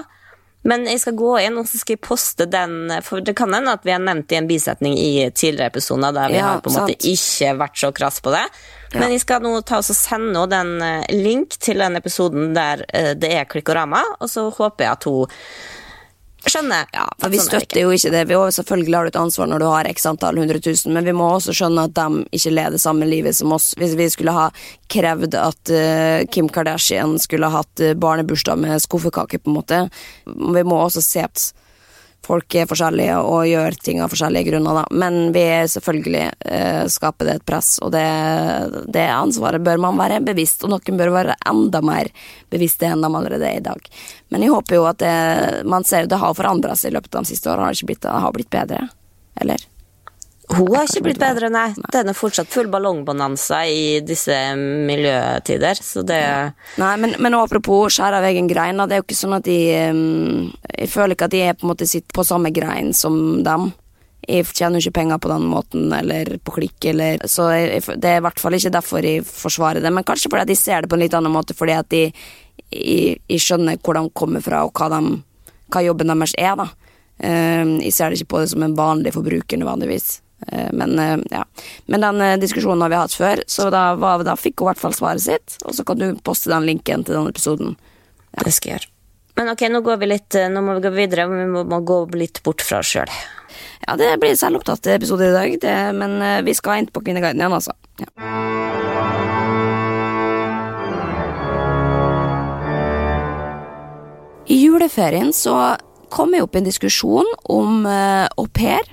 Men 0.65 0.87
jeg 0.89 1.01
skal 1.03 1.17
gå 1.19 1.33
inn 1.45 1.59
og 1.61 1.69
så 1.69 1.77
skal 1.77 1.99
jeg 1.99 2.03
poste 2.07 2.47
den, 2.49 2.89
for 3.05 3.21
det 3.21 3.35
kan 3.37 3.53
hende 3.53 3.75
at 3.77 3.85
vi 3.85 3.93
har 3.93 4.01
nevnt 4.01 4.31
det 4.31 4.39
i 4.39 4.41
en 4.41 4.49
bisetning 4.49 4.95
i 4.97 5.11
tidligere 5.29 5.69
episoder 5.75 6.15
der 6.17 6.33
vi 6.33 6.39
Ja, 6.41 6.47
har 6.55 6.65
på 6.65 6.73
en 6.73 6.79
måte 6.81 6.97
ikke 6.97 7.53
vært 7.61 7.77
så 7.83 7.93
krass 7.93 8.23
på 8.25 8.33
det. 8.33 8.47
Men 8.95 9.13
jeg 9.13 9.25
skal 9.25 9.45
nå 9.45 9.59
ta 9.67 9.83
og 9.83 9.87
sende 9.89 10.33
henne 10.33 10.49
den 10.51 10.75
eh, 10.87 11.15
link 11.21 11.59
til 11.61 11.83
den 11.83 11.99
episoden 12.01 12.53
der 12.57 12.85
eh, 12.95 13.13
det 13.19 13.33
er 13.37 13.49
klikkorama, 13.51 14.01
og 14.21 14.31
så 14.31 14.47
håper 14.55 14.87
jeg 14.87 14.93
at 14.97 15.09
hun 15.11 15.39
skjønner. 16.53 16.89
Ja, 16.95 17.07
for 17.21 17.33
Vi 17.33 17.41
sånn 17.41 17.49
er 17.49 17.63
støtter 17.63 17.81
jo 17.83 17.95
ikke 17.95 18.13
det. 18.15 18.23
Vi 18.31 18.37
også, 18.39 18.61
selvfølgelig 18.61 18.97
har 18.97 19.07
du 19.07 19.13
et 19.13 19.21
ansvar 19.21 19.51
når 19.51 19.63
du 19.63 19.67
har 19.71 19.89
x 19.91 20.07
antall 20.11 20.39
100 20.41 20.61
000, 20.65 20.95
men 20.95 21.09
vi 21.09 21.17
må 21.17 21.29
også 21.37 21.55
skjønne 21.57 21.87
at 21.89 21.97
de 21.97 22.25
ikke 22.37 22.55
lever 22.55 22.83
samme 22.83 23.09
livet 23.09 23.37
som 23.39 23.55
oss. 23.57 23.73
Hvis 23.81 23.97
vi 23.99 24.09
skulle 24.13 24.35
ha 24.37 24.49
krevd 24.93 25.37
at 25.41 25.75
uh, 25.75 26.23
Kim 26.35 26.51
Kardashian 26.53 27.17
skulle 27.23 27.51
ha 27.51 27.63
hatt 27.63 27.85
uh, 27.85 27.95
barnebursdag 27.99 28.61
med 28.61 28.83
skuffekake, 28.85 29.41
på 29.41 29.51
en 29.51 29.59
måte 29.59 29.83
Vi 30.25 30.63
må 30.67 30.79
også 30.81 31.03
se 31.05 31.25
at 31.25 31.49
folk 32.25 32.57
er 32.57 32.69
forskjellige 32.71 33.17
og 33.21 33.47
gjør 33.49 33.77
ting 33.85 34.01
av 34.03 34.13
forskjellige 34.13 34.49
grunner, 34.51 34.81
da. 34.81 34.85
Men 35.03 35.33
vi 35.35 35.43
er 35.45 35.69
selvfølgelig 35.71 36.25
eh, 36.25 36.81
skaper 36.93 37.29
det 37.29 37.37
et 37.39 37.47
press, 37.49 37.75
og 37.85 37.93
det, 37.95 38.05
det 38.95 39.07
ansvaret 39.13 39.65
bør 39.65 39.83
man 39.85 40.01
være 40.01 40.23
bevisst, 40.25 40.65
og 40.65 40.75
noen 40.75 41.01
bør 41.01 41.15
være 41.19 41.39
enda 41.51 41.83
mer 41.85 42.11
bevisste 42.53 42.89
enn 42.89 43.05
de 43.05 43.11
allerede 43.11 43.51
er 43.51 43.61
i 43.61 43.67
dag. 43.69 43.93
Men 44.35 44.47
jeg 44.47 44.55
håper 44.55 44.81
jo 44.81 44.89
at 44.91 45.03
det, 45.03 45.15
man 45.69 45.87
ser 45.87 46.09
det 46.11 46.21
har 46.23 46.37
forandra 46.37 46.77
seg 46.79 46.93
i 46.93 46.99
løpet 46.99 47.15
av 47.15 47.27
de 47.27 47.35
siste 47.35 47.53
årene, 47.53 47.73
det 47.75 48.03
det 48.05 48.19
har 48.25 48.35
blitt 48.35 48.53
bedre? 48.53 48.87
Eller? 49.41 49.69
Hun 50.53 50.75
har 50.75 50.85
ikke 50.85 51.07
blitt 51.07 51.21
bedre, 51.21 51.49
nei. 51.49 51.71
Den 51.93 52.11
er 52.11 52.17
fortsatt 52.17 52.51
full 52.53 52.67
ballongbonanza 52.73 53.63
i 53.71 54.01
disse 54.05 54.35
miljøtider, 54.59 55.79
så 55.81 56.03
det 56.05 56.21
Nei, 56.81 56.91
men, 57.01 57.15
men 57.23 57.37
apropos 57.39 57.97
skjære 57.97 58.21
av 58.21 58.27
egen 58.29 58.51
grein, 58.51 58.83
det 58.85 58.99
er 58.99 59.01
jo 59.01 59.07
ikke 59.07 59.17
sånn 59.17 59.39
at 59.39 59.47
de 59.49 59.57
um, 59.95 60.51
Jeg 60.69 60.91
føler 60.93 61.17
ikke 61.17 61.31
at 61.31 61.35
de 61.35 61.41
er 61.47 61.57
på 61.57 61.65
en 61.65 61.73
måte 61.73 61.89
sitter 61.89 62.13
på 62.13 62.27
samme 62.29 62.53
grein 62.55 62.93
som 62.97 63.17
dem. 63.47 63.71
Jeg 64.29 64.49
tjener 64.53 64.81
jo 64.81 64.89
ikke 64.89 64.99
penger 65.01 65.21
på 65.25 65.33
den 65.33 65.49
måten, 65.49 65.89
eller 65.97 66.35
på 66.45 66.57
klikk, 66.59 66.91
eller 66.93 67.25
Så 67.29 67.49
jeg, 67.55 67.81
det 68.01 68.13
er 68.13 68.21
i 68.21 68.25
hvert 68.25 68.41
fall 68.41 68.57
ikke 68.59 68.73
derfor 68.77 69.05
jeg 69.05 69.25
forsvarer 69.29 69.85
det, 69.85 69.93
men 69.93 70.05
kanskje 70.05 70.33
fordi 70.33 70.45
at 70.45 70.53
de 70.53 70.59
ser 70.61 70.85
det 70.85 70.93
på 70.93 70.99
en 70.99 71.05
litt 71.07 71.17
annen 71.17 71.33
måte, 71.33 71.57
fordi 71.57 71.77
at 71.79 71.89
de 71.93 72.05
jeg, 72.75 73.21
jeg 73.31 73.41
skjønner 73.41 73.81
hvor 73.81 73.97
de 73.97 74.05
kommer 74.17 74.45
fra, 74.45 74.65
og 74.67 74.77
hva, 74.77 74.91
de, 74.93 75.55
hva 75.73 75.85
jobben 75.85 76.13
deres 76.13 76.37
er, 76.37 76.53
da. 76.61 76.69
Um, 77.15 77.79
jeg 77.79 77.95
ser 77.95 78.11
det 78.11 78.19
ikke 78.21 78.35
på 78.35 78.43
det 78.43 78.53
som 78.53 78.65
en 78.67 78.77
vanlig 78.77 79.15
forbruker 79.15 79.61
nødvendigvis. 79.61 80.24
Eh, 80.49 80.71
Men 80.73 80.99
eh, 80.99 81.19
ja. 81.31 81.45
Men 81.87 82.01
den 82.01 82.21
eh, 82.21 82.39
diskusjonen 82.41 82.83
har 82.85 82.93
vi 82.93 83.01
hatt 83.01 83.17
før, 83.17 83.43
så 83.47 83.71
da, 83.73 83.95
var, 84.01 84.25
da 84.27 84.37
fikk 84.37 84.61
hun 84.61 84.69
i 84.69 84.73
hvert 84.73 84.83
fall 84.83 84.97
svaret 84.97 85.25
sitt. 85.25 85.59
Og 85.65 85.77
så 85.77 85.85
kan 85.87 86.01
du 86.01 86.11
poste 86.25 86.53
den 86.53 86.67
linken 86.69 87.05
til 87.05 87.19
den 87.19 87.31
episoden. 87.31 87.77
Det 88.35 88.53
skal 88.53 88.73
jeg 88.73 88.81
gjøre. 88.81 88.91
Men 89.35 89.51
ok, 89.51 89.65
nå 89.71 89.81
går 89.83 89.97
vi 89.99 90.07
litt 90.07 90.37
Nå 90.51 90.61
må 90.63 90.77
vi 90.77 90.85
gå 90.85 90.93
videre, 90.95 91.25
vi 91.27 91.47
må, 91.51 91.65
må 91.67 91.81
gå 91.83 92.05
litt 92.15 92.39
bort 92.47 92.63
fra 92.63 92.79
oss 92.85 92.93
sjøl. 92.95 93.11
Ja, 93.87 93.97
det 93.99 94.13
blir 94.23 94.39
selvopptatt 94.39 94.87
episode 94.95 95.27
i 95.27 95.35
dag, 95.35 95.57
det, 95.63 95.77
men 95.99 96.17
vi 96.47 96.55
skal 96.57 96.81
inn 96.81 96.91
på 96.91 97.03
Kvinneguiden 97.03 97.43
igjen, 97.43 97.59
altså. 97.59 97.75
Ja. 98.01 98.11
I 104.47 104.57
juleferien 104.61 105.33
så 105.33 105.57
kom 106.13 106.35
jeg 106.37 106.45
opp 106.45 106.55
i 106.55 106.61
en 106.61 106.69
diskusjon 106.69 107.29
om 107.51 107.87
eh, 107.89 108.27
au 108.39 108.47
pair, 108.53 108.85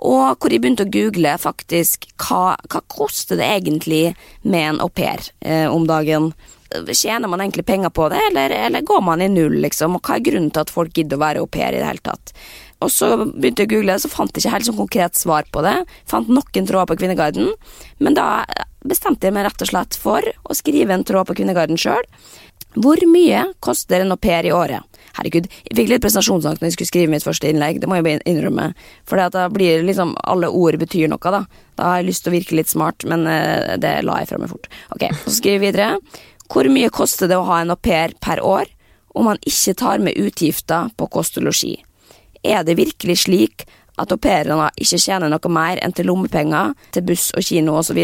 og 0.00 0.40
hvor 0.40 0.52
jeg 0.52 0.62
begynte 0.62 0.86
å 0.86 0.92
google 0.92 1.34
faktisk 1.40 2.06
hva, 2.22 2.54
hva 2.72 2.80
koster 2.88 3.36
det 3.40 3.50
egentlig 3.58 4.14
med 4.42 4.62
en 4.64 4.80
au 4.80 4.88
pair 4.88 5.20
eh, 5.44 5.66
om 5.68 5.84
dagen. 5.88 6.32
Tjener 6.70 7.28
man 7.28 7.42
egentlig 7.42 7.66
penger 7.68 7.92
på 7.92 8.06
det, 8.12 8.20
eller, 8.30 8.54
eller 8.68 8.86
går 8.86 9.02
man 9.04 9.20
i 9.20 9.28
null, 9.28 9.58
liksom? 9.64 9.98
Og 9.98 10.06
hva 10.06 10.16
er 10.16 10.24
grunnen 10.24 10.52
til 10.54 10.62
at 10.62 10.72
folk 10.72 10.94
gidder 10.96 11.18
å 11.18 11.24
være 11.24 11.42
au 11.42 11.48
pair 11.50 11.74
i 11.74 11.82
det 11.82 11.88
hele 11.88 12.04
tatt? 12.06 12.32
Og 12.80 12.88
så 12.94 13.10
begynte 13.26 13.66
jeg 13.66 13.68
å 13.68 13.74
google, 13.74 13.98
så 14.00 14.08
fant 14.08 14.32
jeg 14.32 14.44
ikke 14.44 14.54
helt 14.54 14.68
sånn 14.70 14.78
konkret 14.78 15.18
svar 15.18 15.48
på 15.52 15.64
det. 15.66 15.76
Fant 16.08 16.30
noen 16.32 16.68
tråder 16.70 16.88
på 16.88 16.96
Kvinneguiden, 17.02 17.50
men 18.00 18.16
da 18.16 18.46
bestemte 18.88 19.28
jeg 19.28 19.36
meg 19.36 19.50
rett 19.50 19.66
og 19.66 19.68
slett 19.68 19.98
for 20.00 20.24
å 20.24 20.56
skrive 20.56 20.96
en 20.96 21.04
tråd 21.04 21.28
på 21.28 21.36
Kvinneguiden 21.42 21.80
sjøl. 21.80 22.06
Hvor 22.78 23.02
mye 23.10 23.50
koster 23.60 24.00
en 24.00 24.14
au 24.14 24.20
pair 24.20 24.46
i 24.48 24.54
året? 24.54 24.86
Herregud, 25.16 25.48
jeg 25.66 25.76
fikk 25.76 25.90
litt 25.90 26.04
prestasjonsangst 26.04 26.62
når 26.62 26.70
jeg 26.70 26.76
skulle 26.76 26.90
skrive 26.90 27.12
mitt 27.14 27.26
første 27.26 27.50
innlegg, 27.50 27.80
det 27.82 27.90
må 27.90 27.98
jeg 27.98 28.20
innrømme. 28.28 28.70
For 29.08 29.20
da 29.20 29.46
blir 29.52 29.84
liksom 29.86 30.14
alle 30.22 30.50
ord 30.54 30.78
betyr 30.80 31.10
noe, 31.10 31.32
da. 31.34 31.44
Da 31.78 31.88
har 31.88 32.00
jeg 32.00 32.10
lyst 32.10 32.24
til 32.24 32.32
å 32.32 32.36
virke 32.36 32.58
litt 32.58 32.70
smart, 32.70 33.06
men 33.10 33.26
eh, 33.30 33.76
det 33.80 33.96
la 34.06 34.20
jeg 34.20 34.30
fra 34.30 34.40
meg 34.42 34.52
fort. 34.52 34.70
Ok, 34.94 35.08
så 35.24 35.34
skriver 35.38 35.62
vi 35.62 35.70
videre. 35.70 35.90
Hvor 36.50 36.66
mye 36.72 36.90
koster 36.94 37.30
det 37.30 37.38
å 37.38 37.46
ha 37.46 37.60
en 37.62 37.74
au 37.74 37.78
pair 37.78 38.14
per 38.22 38.42
år 38.42 38.70
om 39.14 39.26
man 39.26 39.40
ikke 39.46 39.76
tar 39.78 40.02
med 40.02 40.18
utgifter 40.18 40.90
på 40.98 41.10
kost 41.10 41.38
og 41.38 41.48
losji? 41.48 41.76
Er 42.46 42.64
det 42.66 42.78
virkelig 42.78 43.20
slik 43.26 43.66
at 44.00 44.12
au 44.14 44.18
pairene 44.18 44.70
ikke 44.80 44.98
tjener 44.98 45.30
noe 45.30 45.52
mer 45.52 45.80
enn 45.84 45.94
til 45.94 46.08
lommepenger, 46.10 46.74
til 46.94 47.06
buss 47.06 47.30
og 47.36 47.46
kino 47.46 47.76
osv.? 47.80 48.00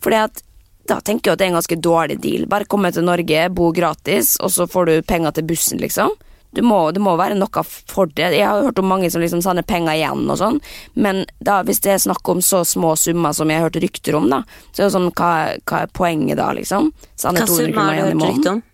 Fordi 0.00 0.22
at 0.22 0.42
da 0.90 0.98
tenker 1.04 1.30
jeg 1.30 1.36
at 1.36 1.40
det 1.40 1.46
er 1.46 1.52
en 1.52 1.60
ganske 1.60 1.78
dårlig 1.82 2.18
deal. 2.24 2.48
Bare 2.50 2.66
komme 2.70 2.90
til 2.94 3.06
Norge, 3.06 3.46
bo 3.54 3.70
gratis, 3.74 4.34
og 4.42 4.52
så 4.54 4.66
får 4.70 4.90
du 4.90 4.94
penger 5.06 5.36
til 5.36 5.46
bussen, 5.50 5.80
liksom. 5.82 6.16
Det 6.50 6.64
må, 6.66 6.78
det 6.90 6.98
må 6.98 7.12
være 7.14 7.36
noe 7.38 7.62
for 7.62 8.10
det. 8.10 8.32
Jeg 8.34 8.42
har 8.42 8.64
hørt 8.64 8.78
om 8.82 8.88
mange 8.90 9.10
som 9.12 9.22
liksom 9.22 9.42
sender 9.44 9.62
penger 9.62 9.94
igjen 9.94 10.24
og 10.26 10.38
sånn, 10.40 10.56
men 10.98 11.22
da, 11.38 11.60
hvis 11.66 11.78
det 11.84 11.92
er 11.94 12.00
snakk 12.02 12.26
om 12.32 12.40
så 12.42 12.64
små 12.66 12.96
summer 12.98 13.36
som 13.36 13.50
jeg 13.50 13.60
har 13.60 13.68
hørt 13.68 13.78
rykter 13.84 14.18
om, 14.18 14.26
da, 14.32 14.42
så 14.72 14.82
er 14.82 14.88
det 14.88 14.94
sånn, 14.96 15.12
hva, 15.14 15.30
hva 15.62 15.84
er 15.84 15.94
poenget 15.94 16.40
da, 16.42 16.48
liksom? 16.58 16.90
Sende 17.14 17.44
Hva 17.44 17.52
200 17.52 17.70
kroner 17.76 17.86
har 17.86 17.94
du 17.94 18.00
igjen 18.00 18.10
i 18.10 18.10
hørt 18.10 18.22
måneden. 18.24 18.58
om? 18.58 18.66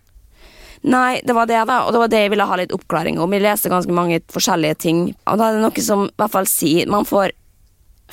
Nei, 0.87 1.21
det 1.25 1.33
var 1.37 1.49
det, 1.49 1.59
da, 1.69 1.77
og 1.85 1.93
det 1.93 2.01
var 2.01 2.11
det 2.13 2.23
jeg 2.23 2.31
ville 2.33 2.49
ha 2.49 2.57
litt 2.57 2.73
oppklaring 2.73 3.21
om. 3.21 3.33
Jeg 3.33 3.45
leste 3.45 3.69
ganske 3.69 3.93
mange 3.93 4.19
forskjellige 4.33 4.79
ting, 4.87 5.05
og 5.29 5.37
da 5.37 5.51
er 5.51 5.57
det 5.57 5.65
noe 5.67 5.85
som 5.85 6.07
i 6.07 6.17
hvert 6.17 6.33
fall 6.33 6.49
sier 6.49 6.89
man 6.89 7.05
får 7.05 7.33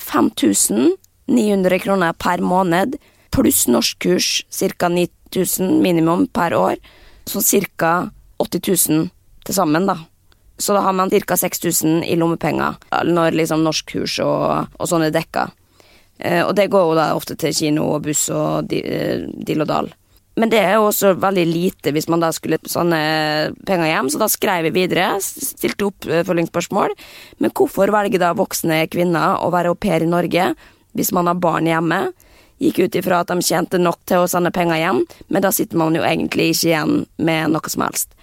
5900 0.01 1.81
kroner 1.81 2.13
per 2.21 2.43
måned, 2.45 2.97
pluss 3.35 3.65
norskkurs 3.67 4.45
ca. 4.79 4.89
9000 4.89 5.81
minimum 5.83 6.27
per 6.27 6.55
år, 6.55 6.79
så 7.27 7.43
ca. 7.77 8.09
80 8.39 8.89
000 8.89 9.09
til 9.45 9.55
sammen, 9.55 9.87
da. 9.87 9.99
Så 10.57 10.73
da 10.73 10.85
har 10.85 10.95
man 10.95 11.11
ca. 11.11 11.37
6000 11.37 12.03
i 12.07 12.15
lommepenger 12.15 12.79
når 13.03 13.35
liksom 13.35 13.63
norskkurs 13.65 14.19
og, 14.23 14.71
og 14.79 14.89
sånn 14.89 15.07
er 15.07 15.13
dekka. 15.15 15.49
Eh, 16.19 16.41
og 16.45 16.55
det 16.55 16.69
går 16.71 16.89
jo 16.89 16.95
da 16.95 17.11
ofte 17.15 17.35
til 17.39 17.53
kino 17.55 17.89
og 17.95 18.05
buss 18.07 18.29
og 18.31 18.71
eh, 18.73 19.27
dill 19.27 19.65
og 19.65 19.71
dal. 19.71 19.91
Men 20.35 20.51
det 20.51 20.59
er 20.59 20.73
jo 20.75 20.89
også 20.89 21.13
veldig 21.19 21.45
lite 21.47 21.93
hvis 21.95 22.09
man 22.11 22.23
da 22.23 22.29
skulle 22.35 22.59
sånne 22.67 22.99
penger 23.67 23.87
hjem, 23.87 24.11
så 24.11 24.19
da 24.19 24.27
skrev 24.31 24.67
jeg 24.67 24.75
videre, 24.75 25.09
stilte 25.23 25.89
opp 25.89 26.07
eh, 26.07 26.23
følgingsspørsmål. 26.27 26.95
Men 27.43 27.55
hvorfor 27.55 27.91
velger 27.95 28.23
da 28.23 28.35
voksne 28.35 28.85
kvinner 28.91 29.43
å 29.43 29.51
være 29.55 29.71
au 29.71 29.79
pair 29.79 30.03
i 30.03 30.11
Norge 30.11 30.53
hvis 30.95 31.11
man 31.15 31.27
har 31.27 31.39
barn 31.39 31.67
hjemme? 31.67 32.05
Gikk 32.65 32.79
ut 32.85 32.95
ifra 32.97 33.21
at 33.21 33.29
de 33.29 33.45
tjente 33.45 33.77
nok 33.77 33.99
til 34.09 34.23
å 34.23 34.29
sende 34.29 34.49
penger 34.53 34.79
hjem, 34.81 35.03
men 35.29 35.43
da 35.45 35.51
sitter 35.53 35.77
man 35.77 35.93
jo 35.97 36.05
egentlig 36.05 36.51
ikke 36.53 36.69
igjen 36.71 37.03
med 37.21 37.53
noe 37.53 37.69
som 37.69 37.85
helst. 37.85 38.15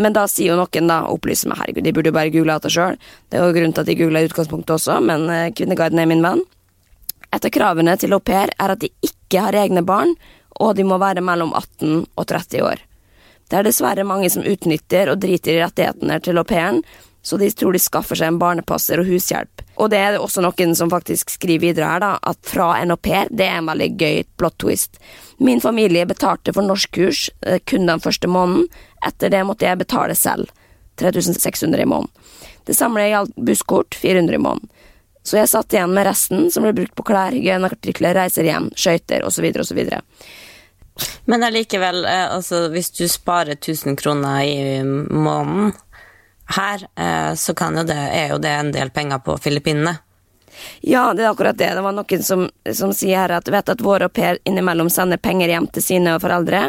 Men 0.00 0.14
da 0.16 0.24
sier 0.30 0.54
jo 0.54 0.58
noen, 0.58 0.88
da, 0.90 1.02
opplyser 1.06 1.50
meg, 1.50 1.60
herregud, 1.60 1.84
de 1.86 1.92
burde 1.94 2.10
jo 2.10 2.16
bare 2.16 2.32
google 2.34 2.56
det 2.64 2.72
sjøl. 2.74 2.96
Det 3.30 3.38
er 3.38 3.44
jo 3.44 3.54
grunnen 3.54 3.74
til 3.76 3.84
at 3.84 3.90
de 3.90 3.98
googla 3.98 4.22
i 4.22 4.30
utgangspunktet 4.30 4.74
også, 4.74 4.96
men 5.04 5.28
eh, 5.30 5.50
Kvinneguiden 5.54 6.00
er 6.02 6.08
min 6.10 6.24
venn. 6.24 6.42
Et 7.34 7.46
av 7.46 7.52
kravene 7.54 7.94
til 7.98 8.14
au 8.14 8.22
pair 8.22 8.50
er 8.56 8.74
at 8.74 8.82
de 8.82 8.90
ikke 9.06 9.44
har 9.46 9.58
egne 9.58 9.84
barn, 9.86 10.16
og 10.62 10.74
de 10.78 10.86
må 10.86 10.98
være 11.02 11.22
mellom 11.24 11.52
18 11.54 12.04
og 12.06 12.26
30 12.30 12.66
år. 12.66 12.82
Det 13.50 13.58
er 13.58 13.66
dessverre 13.66 14.06
mange 14.08 14.30
som 14.32 14.46
utnytter 14.46 15.10
og 15.12 15.20
driter 15.22 15.58
i 15.58 15.62
rettighetene 15.62 16.18
til 16.24 16.40
au 16.40 16.46
pairen, 16.48 16.80
så 17.24 17.38
de 17.40 17.48
tror 17.50 17.72
de 17.72 17.80
skaffer 17.80 18.18
seg 18.20 18.28
en 18.28 18.38
barnepasser 18.40 19.00
og 19.00 19.08
hushjelp. 19.08 19.62
Og 19.80 19.88
det 19.90 19.98
er 19.98 20.18
også 20.20 20.42
noen 20.44 20.74
som 20.76 20.92
faktisk 20.92 21.32
skriver 21.32 21.70
videre 21.70 21.88
her, 21.88 22.02
da, 22.04 22.10
at 22.22 22.38
fra 22.46 22.74
en 22.82 22.92
au 22.92 23.00
pair, 23.00 23.30
det 23.32 23.46
er 23.48 23.62
en 23.62 23.70
veldig 23.70 23.88
gøy 23.96 24.20
plot 24.38 24.58
twist. 24.60 25.00
Min 25.40 25.62
familie 25.64 26.04
betalte 26.06 26.52
for 26.54 26.66
norskkurs 26.68 27.30
eh, 27.46 27.62
kun 27.64 27.88
den 27.88 28.02
første 28.04 28.28
måneden, 28.28 28.68
etter 29.08 29.32
det 29.32 29.40
måtte 29.48 29.66
jeg 29.66 29.80
betale 29.80 30.16
selv. 30.18 30.52
3600 31.00 31.82
i 31.82 31.88
måneden. 31.90 32.12
Det 32.68 32.76
samme 32.76 33.02
gjaldt 33.08 33.34
busskort, 33.36 33.96
400 33.98 34.36
i 34.36 34.44
måneden. 34.44 34.70
Så 35.24 35.40
jeg 35.40 35.48
satt 35.48 35.72
igjen 35.72 35.92
med 35.96 36.04
resten, 36.06 36.50
som 36.52 36.66
ble 36.66 36.74
brukt 36.76 36.94
på 36.96 37.06
klær, 37.08 37.32
hygieneartikler, 37.32 38.14
reiser 38.20 38.44
hjem, 38.44 38.68
skøyter 38.76 39.24
osv. 39.24 39.48
osv. 39.64 39.80
Men 41.24 41.46
allikevel, 41.48 42.04
eh, 42.04 42.28
altså, 42.36 42.68
hvis 42.70 42.92
du 42.94 43.08
sparer 43.08 43.56
1000 43.56 43.96
kroner 43.96 44.44
i 44.44 44.82
måneden 44.84 45.72
her, 46.46 46.86
eh, 46.96 47.34
så 47.34 47.54
jo 47.76 47.82
det, 47.82 47.94
er 47.94 48.28
jo 48.34 48.38
det 48.38 48.50
en 48.50 48.72
del 48.72 48.90
penger 48.90 49.18
på 49.18 49.36
Filippinene. 49.38 49.96
Ja, 50.80 51.14
det 51.14 51.24
er 51.24 51.30
akkurat 51.30 51.58
det. 51.58 51.74
Det 51.74 51.82
var 51.82 51.92
noen 51.92 52.22
som, 52.22 52.46
som 52.72 52.92
sier 52.94 53.18
her 53.18 53.32
at 53.34 53.48
vet 53.50 53.68
at 53.68 53.82
vår 53.82 54.06
au 54.06 54.08
pair 54.08 54.38
innimellom 54.44 54.90
sender 54.90 55.18
penger 55.18 55.50
hjem 55.50 55.66
til 55.74 55.82
sine 55.82 56.14
foreldre. 56.22 56.68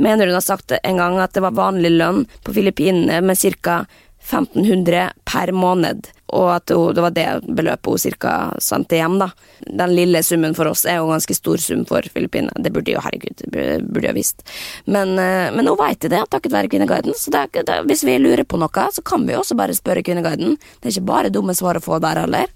Mener 0.00 0.30
hun 0.30 0.38
har 0.38 0.44
sagt 0.44 0.72
en 0.82 1.00
gang 1.02 1.18
at 1.20 1.34
det 1.36 1.44
var 1.44 1.56
vanlig 1.56 1.92
lønn 1.98 2.24
på 2.46 2.54
Filippinene 2.56 3.20
med 3.20 3.38
ca. 3.38 3.84
1500 4.26 5.10
per 5.24 5.52
måned. 5.52 6.08
Og 6.28 6.48
at 6.56 6.68
hun- 6.74 6.94
det 6.94 7.02
var 7.02 7.10
det 7.10 7.26
beløpet 7.46 7.86
hun 7.86 7.98
cirka 7.98 8.52
sendte 8.58 8.96
hjem, 8.96 9.18
da. 9.18 9.30
Den 9.66 9.94
lille 9.94 10.22
summen 10.22 10.54
for 10.54 10.66
oss 10.66 10.84
er 10.84 10.96
jo 10.96 11.06
en 11.06 11.18
ganske 11.18 11.34
stor 11.34 11.56
sum 11.58 11.84
for 11.86 12.02
Filippinene. 12.02 12.50
Det 12.62 12.72
burde 12.72 12.92
jo, 12.92 13.00
herregud, 13.00 13.36
det 13.50 13.86
burde 13.86 14.08
jo 14.08 14.12
visst. 14.14 14.42
Men, 14.86 15.18
eh, 15.18 15.50
men 15.54 15.66
hun 15.66 15.76
veit 15.78 16.00
det, 16.00 16.10
takket 16.30 16.52
være 16.52 16.68
Kvinneguiden. 16.68 17.14
Så 17.14 17.30
det, 17.30 17.64
det, 17.64 17.86
hvis 17.86 18.04
vi 18.04 18.18
lurer 18.18 18.44
på 18.44 18.58
noe, 18.58 18.90
så 18.92 19.02
kan 19.04 19.26
vi 19.26 19.32
jo 19.34 19.40
også 19.40 19.56
bare 19.56 19.74
spørre 19.74 20.02
Kvinneguiden. 20.02 20.58
Det 20.80 20.90
er 20.90 21.00
ikke 21.00 21.06
bare 21.06 21.30
dumme 21.30 21.54
svar 21.54 21.74
å 21.76 21.82
få 21.84 22.00
der 22.00 22.20
heller. 22.26 22.46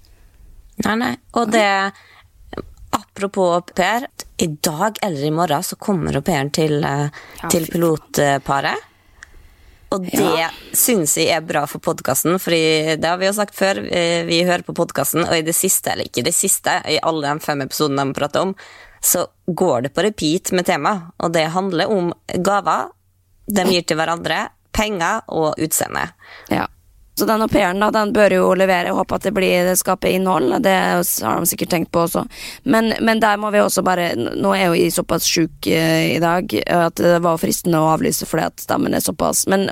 Nei, 0.85 0.95
nei. 0.95 1.15
Og 1.33 1.51
det 1.51 1.91
Apropos 2.93 3.55
au 3.55 3.61
pair. 3.61 4.07
I 4.37 4.47
dag 4.47 4.97
eller 5.01 5.23
i 5.23 5.31
morgen 5.31 5.63
så 5.63 5.77
kommer 5.79 6.15
au 6.17 6.21
pairen 6.21 6.49
til, 6.51 6.83
eh, 6.83 7.09
Ja, 7.41 7.47
til 7.47 7.65
pilotparet. 7.67 8.75
Og 9.91 10.05
det 10.05 10.19
Ja. 10.39 10.49
syns 10.73 11.17
jeg 11.17 11.27
er 11.35 11.41
bra 11.41 11.65
for 11.67 11.79
podkasten, 11.79 12.39
for 12.39 12.51
det 12.51 13.03
har 13.03 13.17
vi 13.17 13.25
jo 13.27 13.33
sagt 13.33 13.53
før. 13.55 13.77
eh, 13.91 14.23
Vi 14.25 14.43
hører 14.43 14.63
på 14.63 14.73
podkasten, 14.73 15.27
og 15.27 15.33
i 15.35 15.41
det 15.41 15.55
siste, 15.55 15.91
eller 15.91 16.05
ikke 16.05 16.23
det 16.23 16.33
siste, 16.33 16.81
i 16.87 16.99
alle 17.03 17.21
de 17.33 17.39
fem 17.39 17.61
episodene 17.61 18.05
de 18.05 18.13
prater 18.13 18.41
om, 18.41 18.55
så 19.01 19.27
går 19.47 19.83
det 19.83 19.93
på 19.93 20.03
repeat 20.03 20.51
med 20.53 20.65
tema, 20.65 21.11
og 21.19 21.33
det 21.33 21.49
handler 21.51 21.89
om 21.89 22.13
gaver 22.41 22.89
de 23.51 23.63
gir 23.65 23.81
til 23.85 23.97
hverandre, 23.97 24.49
penger 24.71 25.21
og 25.27 25.55
utseende. 25.57 26.11
Ja. 26.49 26.67
Så 27.19 27.25
den 27.27 27.41
au 27.43 27.47
pairen 27.51 27.81
da, 27.83 27.89
den 27.91 28.13
bør 28.15 28.33
jo 28.33 28.43
levere. 28.55 28.87
Jeg 28.87 28.95
håper 28.95 29.17
at 29.17 29.25
det 29.27 29.33
blir 29.35 29.67
skaper 29.77 30.13
innhold. 30.15 30.53
Det 30.63 30.71
har 30.71 31.03
de 31.43 31.49
sikkert 31.49 31.69
tenkt 31.73 31.91
på 31.91 32.05
også. 32.05 32.23
Men, 32.63 32.93
men 33.03 33.19
der 33.21 33.37
må 33.37 33.51
vi 33.51 33.59
også 33.61 33.83
bare 33.85 34.13
Nå 34.15 34.53
er 34.55 34.69
jo 34.69 34.77
jeg 34.79 34.93
såpass 34.95 35.27
sjuk 35.27 35.67
eh, 35.67 36.15
i 36.15 36.21
dag 36.23 36.55
at 36.71 37.01
det 37.03 37.17
var 37.23 37.39
fristende 37.41 37.81
å 37.83 37.89
avlyse 37.91 38.25
fordi 38.29 38.45
at 38.47 38.63
stemmen 38.63 38.95
er 38.95 39.03
såpass 39.03 39.43
Men, 39.51 39.67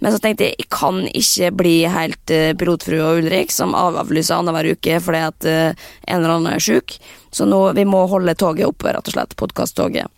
men 0.00 0.14
så 0.14 0.20
tenkte 0.22 0.48
jeg 0.48 0.56
jeg 0.58 0.68
kan 0.72 1.02
ikke 1.12 1.52
bli 1.60 1.76
helt 1.92 2.32
eh, 2.34 2.54
pilotfrue 2.58 3.04
og 3.04 3.20
Ulrik 3.22 3.52
som 3.54 3.76
av- 3.78 4.00
avlyser 4.00 4.38
annenhver 4.38 4.72
uke 4.72 4.98
fordi 5.04 5.22
at 5.28 5.48
eh, 5.48 5.86
en 6.08 6.18
eller 6.22 6.38
annen 6.38 6.56
er 6.56 6.64
sjuk. 6.64 6.96
Så 7.30 7.44
nå, 7.46 7.60
vi 7.76 7.84
må 7.84 8.06
holde 8.08 8.34
toget 8.40 8.66
oppe, 8.70 8.90
rett 8.96 9.12
og 9.12 9.14
slett. 9.14 9.36
Podkasttoget. 9.38 10.08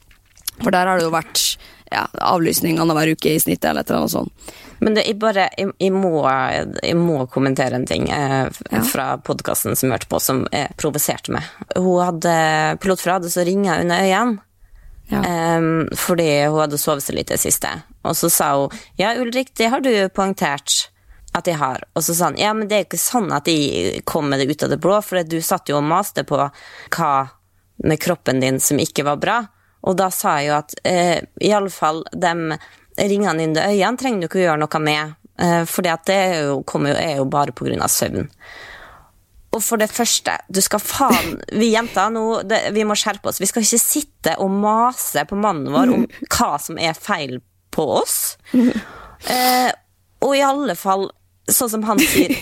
For 0.63 0.71
der 0.71 0.87
har 0.87 1.01
det 1.01 1.09
jo 1.09 1.13
vært 1.15 1.43
ja, 1.91 2.07
avlysning 2.23 2.79
annenhver 2.79 3.11
uke 3.17 3.35
i 3.35 3.41
snitt, 3.43 3.65
eller 3.67 3.83
et 3.83 3.91
eller 3.91 4.05
annet 4.05 4.15
sånt. 4.15 4.53
Men 4.81 4.97
det, 4.97 5.05
jeg, 5.07 5.19
bare, 5.21 5.49
jeg, 5.59 5.73
jeg, 5.79 5.93
må, 5.93 6.23
jeg 6.25 6.97
må 6.97 7.27
kommentere 7.33 7.77
en 7.77 7.89
ting 7.89 8.09
eh, 8.11 8.49
Ja. 8.71 8.83
fra 8.87 9.09
podkasten 9.21 9.77
som 9.77 9.89
jeg 9.91 9.99
hørte 9.99 10.09
på, 10.13 10.21
som 10.25 10.47
eh, 10.57 10.71
provoserte 10.81 11.35
meg. 11.37 11.49
Hun 11.77 12.01
hadde, 12.01 12.37
Pilotfrue 12.81 13.19
hadde 13.19 13.33
så 13.33 13.45
ringer 13.47 13.83
under 13.85 14.07
øynene. 14.07 14.47
Ja. 15.11 15.21
Um, 15.59 15.89
fordi 15.99 16.29
hun 16.47 16.61
hadde 16.63 16.79
sovet 16.79 17.03
så 17.03 17.13
lite 17.13 17.35
i 17.35 17.37
det 17.37 17.43
siste. 17.43 17.71
Og 18.07 18.15
så 18.17 18.29
sa 18.31 18.53
hun 18.55 18.77
ja, 18.97 19.11
Ulrik, 19.19 19.51
det 19.59 19.67
har 19.73 19.83
du 19.83 19.91
poengtert 20.15 20.87
at 21.35 21.47
jeg 21.51 21.59
har. 21.59 21.83
Og 21.99 22.05
så 22.07 22.15
sa 22.15 22.31
han 22.31 22.39
ja, 22.39 22.53
men 22.55 22.71
det 22.71 22.77
er 22.77 22.87
ikke 22.87 23.01
sånn 23.01 23.31
at 23.35 23.51
jeg 23.51 24.05
kom 24.09 24.31
med 24.31 24.41
det 24.41 24.49
ut 24.51 24.65
av 24.67 24.73
det 24.73 24.81
blå, 24.83 25.01
for 25.03 25.23
du 25.27 25.41
satt 25.43 25.71
jo 25.71 25.81
og 25.81 25.87
maste 25.87 26.25
på 26.27 26.39
hva 26.39 27.13
med 27.85 28.01
kroppen 28.03 28.41
din 28.43 28.61
som 28.63 28.79
ikke 28.83 29.05
var 29.07 29.19
bra. 29.21 29.39
Og 29.89 29.97
da 29.97 30.11
sa 30.13 30.39
jeg 30.39 30.51
jo 30.51 30.57
at 30.59 30.75
eh, 30.85 31.19
i 31.41 31.53
alle 31.57 31.73
fall 31.73 32.03
de 32.13 32.59
ringene 33.09 33.47
inn 33.47 33.57
i 33.57 33.65
øynene 33.79 34.01
trenger 34.01 34.21
du 34.21 34.29
ikke 34.29 34.43
å 34.43 34.45
gjøre 34.49 34.61
noe 34.65 34.83
med, 34.85 35.17
for 35.71 35.87
det 35.87 35.95
er 36.13 36.35
jo, 36.51 36.59
jo, 36.61 36.93
er 36.93 37.15
jo 37.17 37.25
bare 37.33 37.55
av 37.81 37.89
søvn. 37.89 38.27
Og 39.51 39.63
for 39.65 39.83
det 39.83 39.89
første, 39.91 40.37
du 40.53 40.61
skal 40.63 40.83
faen 40.83 41.39
Vi 41.59 41.73
jenter, 41.73 42.11
nå, 42.15 42.43
det, 42.47 42.61
vi 42.77 42.85
må 42.87 42.95
skjerpe 42.99 43.31
oss. 43.31 43.41
Vi 43.43 43.49
skal 43.51 43.65
ikke 43.67 43.83
sitte 43.83 44.37
og 44.43 44.53
mase 44.53 45.25
på 45.27 45.39
mannen 45.39 45.73
vår 45.75 45.95
om 45.97 46.07
hva 46.29 46.53
som 46.63 46.79
er 46.79 46.95
feil 46.99 47.41
på 47.75 47.87
oss. 48.01 48.21
Eh, 48.55 49.71
og 50.25 50.37
i 50.37 50.45
alle 50.45 50.77
fall, 50.79 51.09
sånn 51.51 51.73
som 51.73 51.87
han 51.89 52.01
sier 52.01 52.37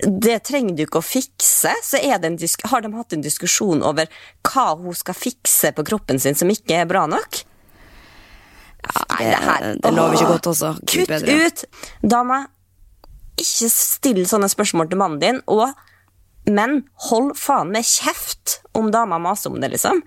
det 0.00 0.38
trenger 0.48 0.76
du 0.76 0.84
ikke 0.86 1.00
å 1.00 1.04
fikse. 1.04 1.72
Så 1.84 2.00
har 2.00 2.84
de 2.84 2.92
hatt 2.94 3.12
en 3.16 3.24
diskusjon 3.24 3.82
over 3.84 4.08
hva 4.46 4.66
hun 4.80 4.96
skal 4.96 5.16
fikse 5.16 5.72
på 5.76 5.84
kroppen 5.88 6.20
sin 6.22 6.38
som 6.38 6.50
ikke 6.52 6.78
er 6.82 6.88
bra 6.88 7.06
nok? 7.10 7.42
Nei, 9.10 9.26
det 9.28 9.40
her 9.44 9.68
det 9.82 9.92
lover 9.94 10.16
ikke 10.16 10.30
godt 10.34 10.46
også. 10.54 10.72
Kutt 10.86 11.08
bedre. 11.10 11.36
ut! 11.46 11.64
Dama, 12.02 12.40
ikke 13.40 13.68
still 13.72 14.24
sånne 14.28 14.48
spørsmål 14.52 14.90
til 14.90 15.00
mannen 15.00 15.20
din, 15.22 15.40
og 15.50 15.68
men 16.50 16.80
hold 17.10 17.34
faen 17.38 17.68
med 17.70 17.84
kjeft 17.84 18.60
om 18.74 18.88
dama 18.90 19.18
maser 19.20 19.52
om 19.52 19.58
det, 19.60 19.68
liksom. 19.74 20.00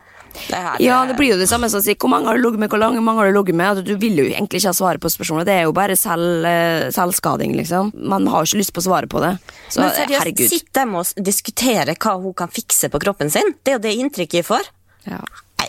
Det 0.49 0.57
her, 0.57 0.79
Ja, 0.81 1.03
det 1.05 1.13
blir 1.15 1.29
jo 1.29 1.37
det 1.37 1.45
samme 1.47 1.69
som 1.69 1.77
å 1.77 1.83
si 1.85 1.93
hvor 1.93 2.09
mange 2.09 2.25
har 2.25 2.39
du 2.39 2.41
ligget 2.41 2.59
med, 2.63 2.71
hvor 2.73 2.81
mange 2.81 3.03
mange 3.05 3.21
har 3.21 3.29
du 3.29 3.37
ligget 3.37 3.55
med? 3.55 3.67
Altså, 3.69 3.83
Du 3.85 3.95
vil 4.01 4.17
jo 4.17 4.25
egentlig 4.25 4.59
ikke 4.63 4.71
ha 4.71 4.73
svaret 4.73 4.99
på 5.03 5.11
spørsmålet, 5.13 5.45
det 5.45 5.53
er 5.59 5.67
jo 5.67 5.75
bare 5.77 5.95
selv, 5.95 6.43
eh, 6.49 6.89
selvskading, 6.91 7.53
liksom. 7.55 7.93
Man 7.93 8.25
har 8.27 8.41
jo 8.43 8.49
ikke 8.49 8.61
lyst 8.63 8.73
på 8.73 8.81
svaret 8.81 9.09
på 9.13 9.21
det. 9.21 9.37
Så 9.69 9.79
Men 9.85 9.91
seriøst, 9.93 10.19
herregud. 10.23 10.49
sitt 10.49 10.73
dem 10.73 10.95
og 10.95 11.05
diskutere 11.21 11.95
hva 11.95 12.17
hun 12.19 12.33
kan 12.33 12.49
fikse 12.49 12.89
på 12.89 12.99
kroppen 12.99 13.29
sin. 13.29 13.53
Det 13.63 13.75
er 13.75 13.77
jo 13.77 13.83
det 13.85 13.93
inntrykket 14.01 14.41
jeg 14.41 14.45
får. 14.49 14.67
Ja. 15.05 15.21
Ja, 15.61 15.67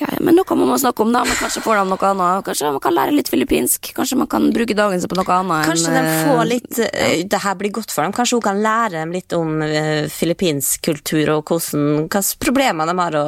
ja, 0.00 0.08
men 0.24 0.36
noe 0.38 0.56
må 0.56 0.66
man 0.68 0.80
snakke 0.80 1.04
om, 1.04 1.10
da. 1.12 1.22
Men 1.28 1.36
kanskje 1.36 1.62
får 1.64 1.80
de 1.80 1.84
noe 1.90 2.10
annet. 2.10 2.44
Kanskje 2.46 2.70
man 2.72 2.82
kan 2.84 2.96
lære 2.96 3.16
litt 3.16 3.28
filippinsk. 3.32 3.90
Kanskje 3.96 4.16
man 4.20 4.30
kan 4.32 4.48
bruke 4.54 4.76
dagen 4.76 5.02
sin 5.02 5.10
på 5.12 5.18
noe 5.18 5.36
annet. 5.36 5.68
Kanskje 5.68 5.92
enn, 5.92 5.98
de 5.98 6.14
eh, 6.14 6.22
får 6.28 6.40
litt 6.48 6.80
ja. 6.80 7.10
Det 7.30 7.42
her 7.44 7.58
blir 7.60 7.74
godt 7.76 7.92
for 7.92 8.06
dem. 8.06 8.14
Kanskje 8.16 8.38
hun 8.38 8.46
kan 8.46 8.62
lære 8.64 8.96
dem 8.96 9.12
litt 9.14 9.36
om 9.36 9.60
eh, 9.66 10.08
filippinsk 10.12 10.88
kultur 10.88 11.36
og 11.36 11.52
hvordan, 11.52 12.08
slags 12.08 12.32
problemer 12.40 12.88
de 12.88 12.96
har 13.02 13.20
å 13.20 13.26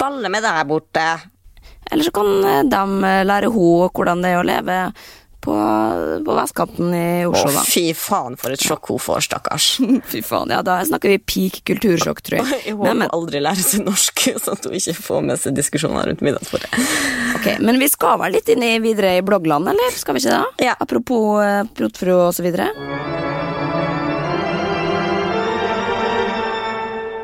balle 0.00 0.32
med 0.32 0.44
der 0.44 0.66
borte. 0.68 1.06
Eller 1.90 2.04
så 2.04 2.14
kan 2.14 2.32
eh, 2.44 2.64
de 2.66 2.82
eh, 3.06 3.22
lære 3.26 3.52
henne 3.54 3.92
hvordan 3.94 4.24
det 4.24 4.32
er 4.34 4.40
å 4.40 4.46
leve 4.46 4.80
på, 5.44 5.54
på 6.26 6.34
vestkanten 6.36 6.94
i 6.96 7.08
Å, 7.26 7.30
Oslo, 7.30 7.52
da. 7.54 7.62
fy 7.66 7.84
faen, 7.96 8.34
for 8.40 8.54
et 8.54 8.62
sjokk 8.62 8.90
hun 8.90 9.00
får, 9.02 9.26
stakkars. 9.28 9.66
Fy 10.12 10.22
faen, 10.26 10.50
ja, 10.54 10.62
da 10.66 10.78
snakker 10.86 11.12
vi 11.14 11.18
peak 11.22 11.60
kultursjokk, 11.68 12.22
tror 12.26 12.40
jeg. 12.40 12.60
Jeg 12.70 12.78
Men, 12.80 13.02
håper 13.02 13.02
hun 13.04 13.14
aldri 13.20 13.42
lærer 13.44 13.66
seg 13.66 13.84
norsk, 13.86 14.24
sånn 14.42 14.58
at 14.58 14.66
hun 14.68 14.78
ikke 14.80 14.96
får 14.98 15.26
med 15.30 15.42
seg 15.42 15.56
diskusjoner 15.58 16.10
rundt 16.10 16.24
middagsbordet. 16.26 16.70
ok, 17.38 17.50
men 17.66 17.78
vi 17.82 17.90
skal 17.92 18.18
vel 18.24 18.36
litt 18.38 18.50
inn 18.54 18.64
i, 18.66 18.72
videre 18.82 19.16
i 19.20 19.24
bloggland, 19.26 19.70
eller? 19.74 19.94
Skal 19.94 20.18
vi 20.18 20.24
ikke 20.24 20.34
det? 20.40 20.66
Ja. 20.70 20.74
Apropos 20.82 21.40
eh, 21.44 21.62
Protfru 21.76 22.14
og 22.16 22.34
så 22.36 22.44
videre. 22.46 22.70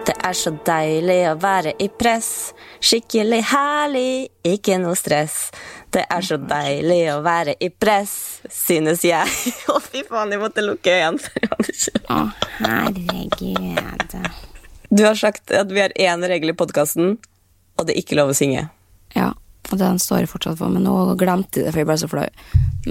Det 0.03 0.15
er 0.27 0.35
så 0.35 0.51
deilig 0.67 1.21
å 1.31 1.37
være 1.39 1.77
i 1.83 1.87
press. 1.95 2.53
Skikkelig 2.83 3.39
herlig, 3.53 4.29
ikke 4.47 4.81
noe 4.83 4.97
stress. 4.99 5.45
Det 5.93 6.05
er 6.09 6.25
så 6.25 6.39
deilig 6.41 7.01
å 7.13 7.19
være 7.25 7.53
i 7.61 7.69
press, 7.69 8.13
synes 8.49 9.03
jeg. 9.05 9.29
Å, 9.73 9.77
fy 9.85 10.01
faen, 10.09 10.33
jeg 10.33 10.41
måtte 10.41 10.65
lukke 10.65 10.95
øynene. 10.95 11.21
Å, 11.53 11.59
ikke- 11.69 12.23
herregud. 12.63 14.17
Du 14.93 15.05
har 15.05 15.15
sagt 15.21 15.53
at 15.57 15.71
vi 15.73 15.81
har 15.85 15.93
én 16.01 16.25
regel 16.29 16.53
i 16.53 16.57
podkasten, 16.57 17.19
og 17.77 17.87
det 17.89 17.95
er 17.97 18.01
ikke 18.03 18.17
lov 18.19 18.33
å 18.33 18.37
synge. 18.37 18.67
Ja, 19.17 19.31
og 19.71 19.79
den 19.79 20.01
står 20.03 20.25
jeg 20.25 20.31
fortsatt 20.33 20.59
for, 20.59 20.73
men 20.73 20.85
nå 20.85 21.15
glemte 21.21 21.61
jeg 21.61 21.69
det, 21.69 21.73
for 21.73 21.83
jeg 21.83 21.89
ble 21.89 21.97
så 22.01 22.09
flau. 22.11 22.25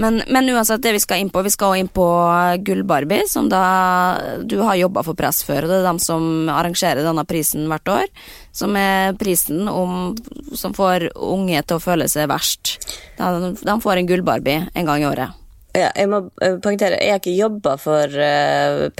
Men, 0.00 0.22
men 0.32 0.48
uansett, 0.54 0.80
det 0.82 0.94
vi 0.96 1.02
skal 1.02 1.20
inn 1.20 1.30
på, 1.32 1.42
vi 1.44 1.52
skal 1.52 1.76
inn 1.78 1.90
på 1.92 2.06
Gull-Barbie, 2.64 3.26
som 3.28 3.50
da 3.52 3.64
du 4.48 4.56
har 4.64 4.80
jobba 4.80 5.04
for 5.06 5.18
press 5.18 5.42
før, 5.46 5.66
og 5.66 5.72
det 5.72 5.82
er 5.82 5.90
dem 5.90 6.00
som 6.02 6.48
arrangerer 6.50 7.04
denne 7.04 7.26
prisen 7.28 7.68
hvert 7.70 7.92
år, 7.92 8.08
som 8.56 8.78
er 8.80 9.12
prisen 9.20 9.68
om, 9.68 10.16
som 10.56 10.74
får 10.76 11.10
unge 11.12 11.60
til 11.60 11.78
å 11.78 11.84
føle 11.84 12.08
seg 12.10 12.30
verst. 12.32 12.78
De, 13.20 13.54
de 13.60 13.78
får 13.84 14.00
en 14.00 14.10
Gull-Barbie 14.10 14.66
en 14.72 14.88
gang 14.88 15.04
i 15.04 15.08
året. 15.10 15.38
Ja, 15.72 15.88
jeg 15.96 16.08
må 16.12 16.26
eh, 16.44 16.58
poengtere, 16.60 16.98
jeg 17.00 17.14
har 17.14 17.20
ikke 17.22 17.32
jobba 17.32 17.78
for 17.80 18.12
uh, 18.12 18.90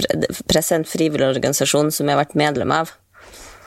Press, 0.49 0.71
en 0.73 0.87
frivillig 0.89 1.29
organisasjon 1.29 1.93
som 1.93 2.09
jeg 2.09 2.17
har 2.17 2.23
vært 2.23 2.39
medlem 2.39 2.73
av. 2.73 2.95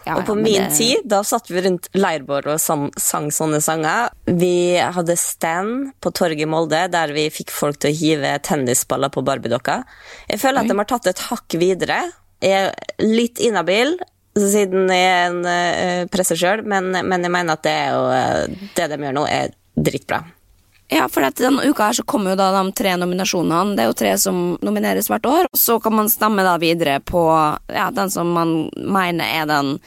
Ja, 0.05 0.19
og 0.19 0.25
på 0.27 0.35
min 0.37 0.67
det- 0.67 0.77
tid, 0.77 1.05
da 1.09 1.23
satt 1.25 1.49
vi 1.49 1.61
rundt 1.65 1.89
leirbålet 1.97 2.53
og 2.53 2.59
sang, 2.61 2.91
sang 2.97 3.31
sånne 3.33 3.61
sanger. 3.61 4.09
Vi 4.25 4.77
hadde 4.77 5.15
stand 5.17 5.93
på 5.99 6.11
torget 6.13 6.45
i 6.45 6.49
Molde, 6.49 6.83
der 6.91 7.13
vi 7.13 7.29
fikk 7.33 7.49
folk 7.49 7.79
til 7.79 7.91
å 7.91 7.97
hive 7.97 8.39
tennisballer 8.45 9.09
på 9.09 9.23
Barbie-dokka. 9.25 9.83
Jeg 10.29 10.39
føler 10.39 10.61
at 10.61 10.67
de 10.69 10.77
har 10.77 10.85
tatt 10.85 11.07
et 11.07 11.23
hakk 11.31 11.57
videre. 11.57 12.11
Jeg 12.41 12.69
er 12.69 12.75
litt 13.01 13.39
inhabil, 13.39 13.97
siden 14.37 14.89
jeg 14.91 15.09
er 15.09 15.29
en 15.31 15.41
uh, 15.45 16.05
presser 16.11 16.35
sjøl, 16.35 16.65
men, 16.67 16.91
men 16.91 17.23
jeg 17.23 17.31
mener 17.31 17.53
at 17.57 17.63
det, 17.63 17.71
er 17.71 17.93
jo, 17.95 18.07
eh, 18.11 18.69
det 18.75 18.89
de 18.91 18.97
gjør 19.07 19.15
nå, 19.15 19.25
er 19.31 19.53
dritbra. 19.75 20.21
Ja, 20.87 21.07
for 21.09 21.25
denne 21.25 21.65
uka 21.65 21.87
her 21.87 21.97
så 21.97 22.03
kommer 22.05 22.33
jo 22.33 22.37
da 22.39 22.51
de 22.53 22.71
tre 22.77 22.93
nominasjonene. 23.01 23.73
Det 23.75 23.83
er 23.83 23.89
jo 23.89 23.97
tre 23.97 24.11
som 24.21 24.41
nomineres 24.61 25.09
hvert 25.09 25.25
år. 25.25 25.49
Så 25.57 25.79
kan 25.81 25.95
man 25.97 26.11
stemme 26.13 26.45
da 26.45 26.59
videre 26.61 26.99
på 27.01 27.23
ja, 27.73 27.89
den 27.91 28.11
som 28.13 28.29
man 28.35 28.69
mener 28.77 29.25
er 29.25 29.49
den 29.49 29.79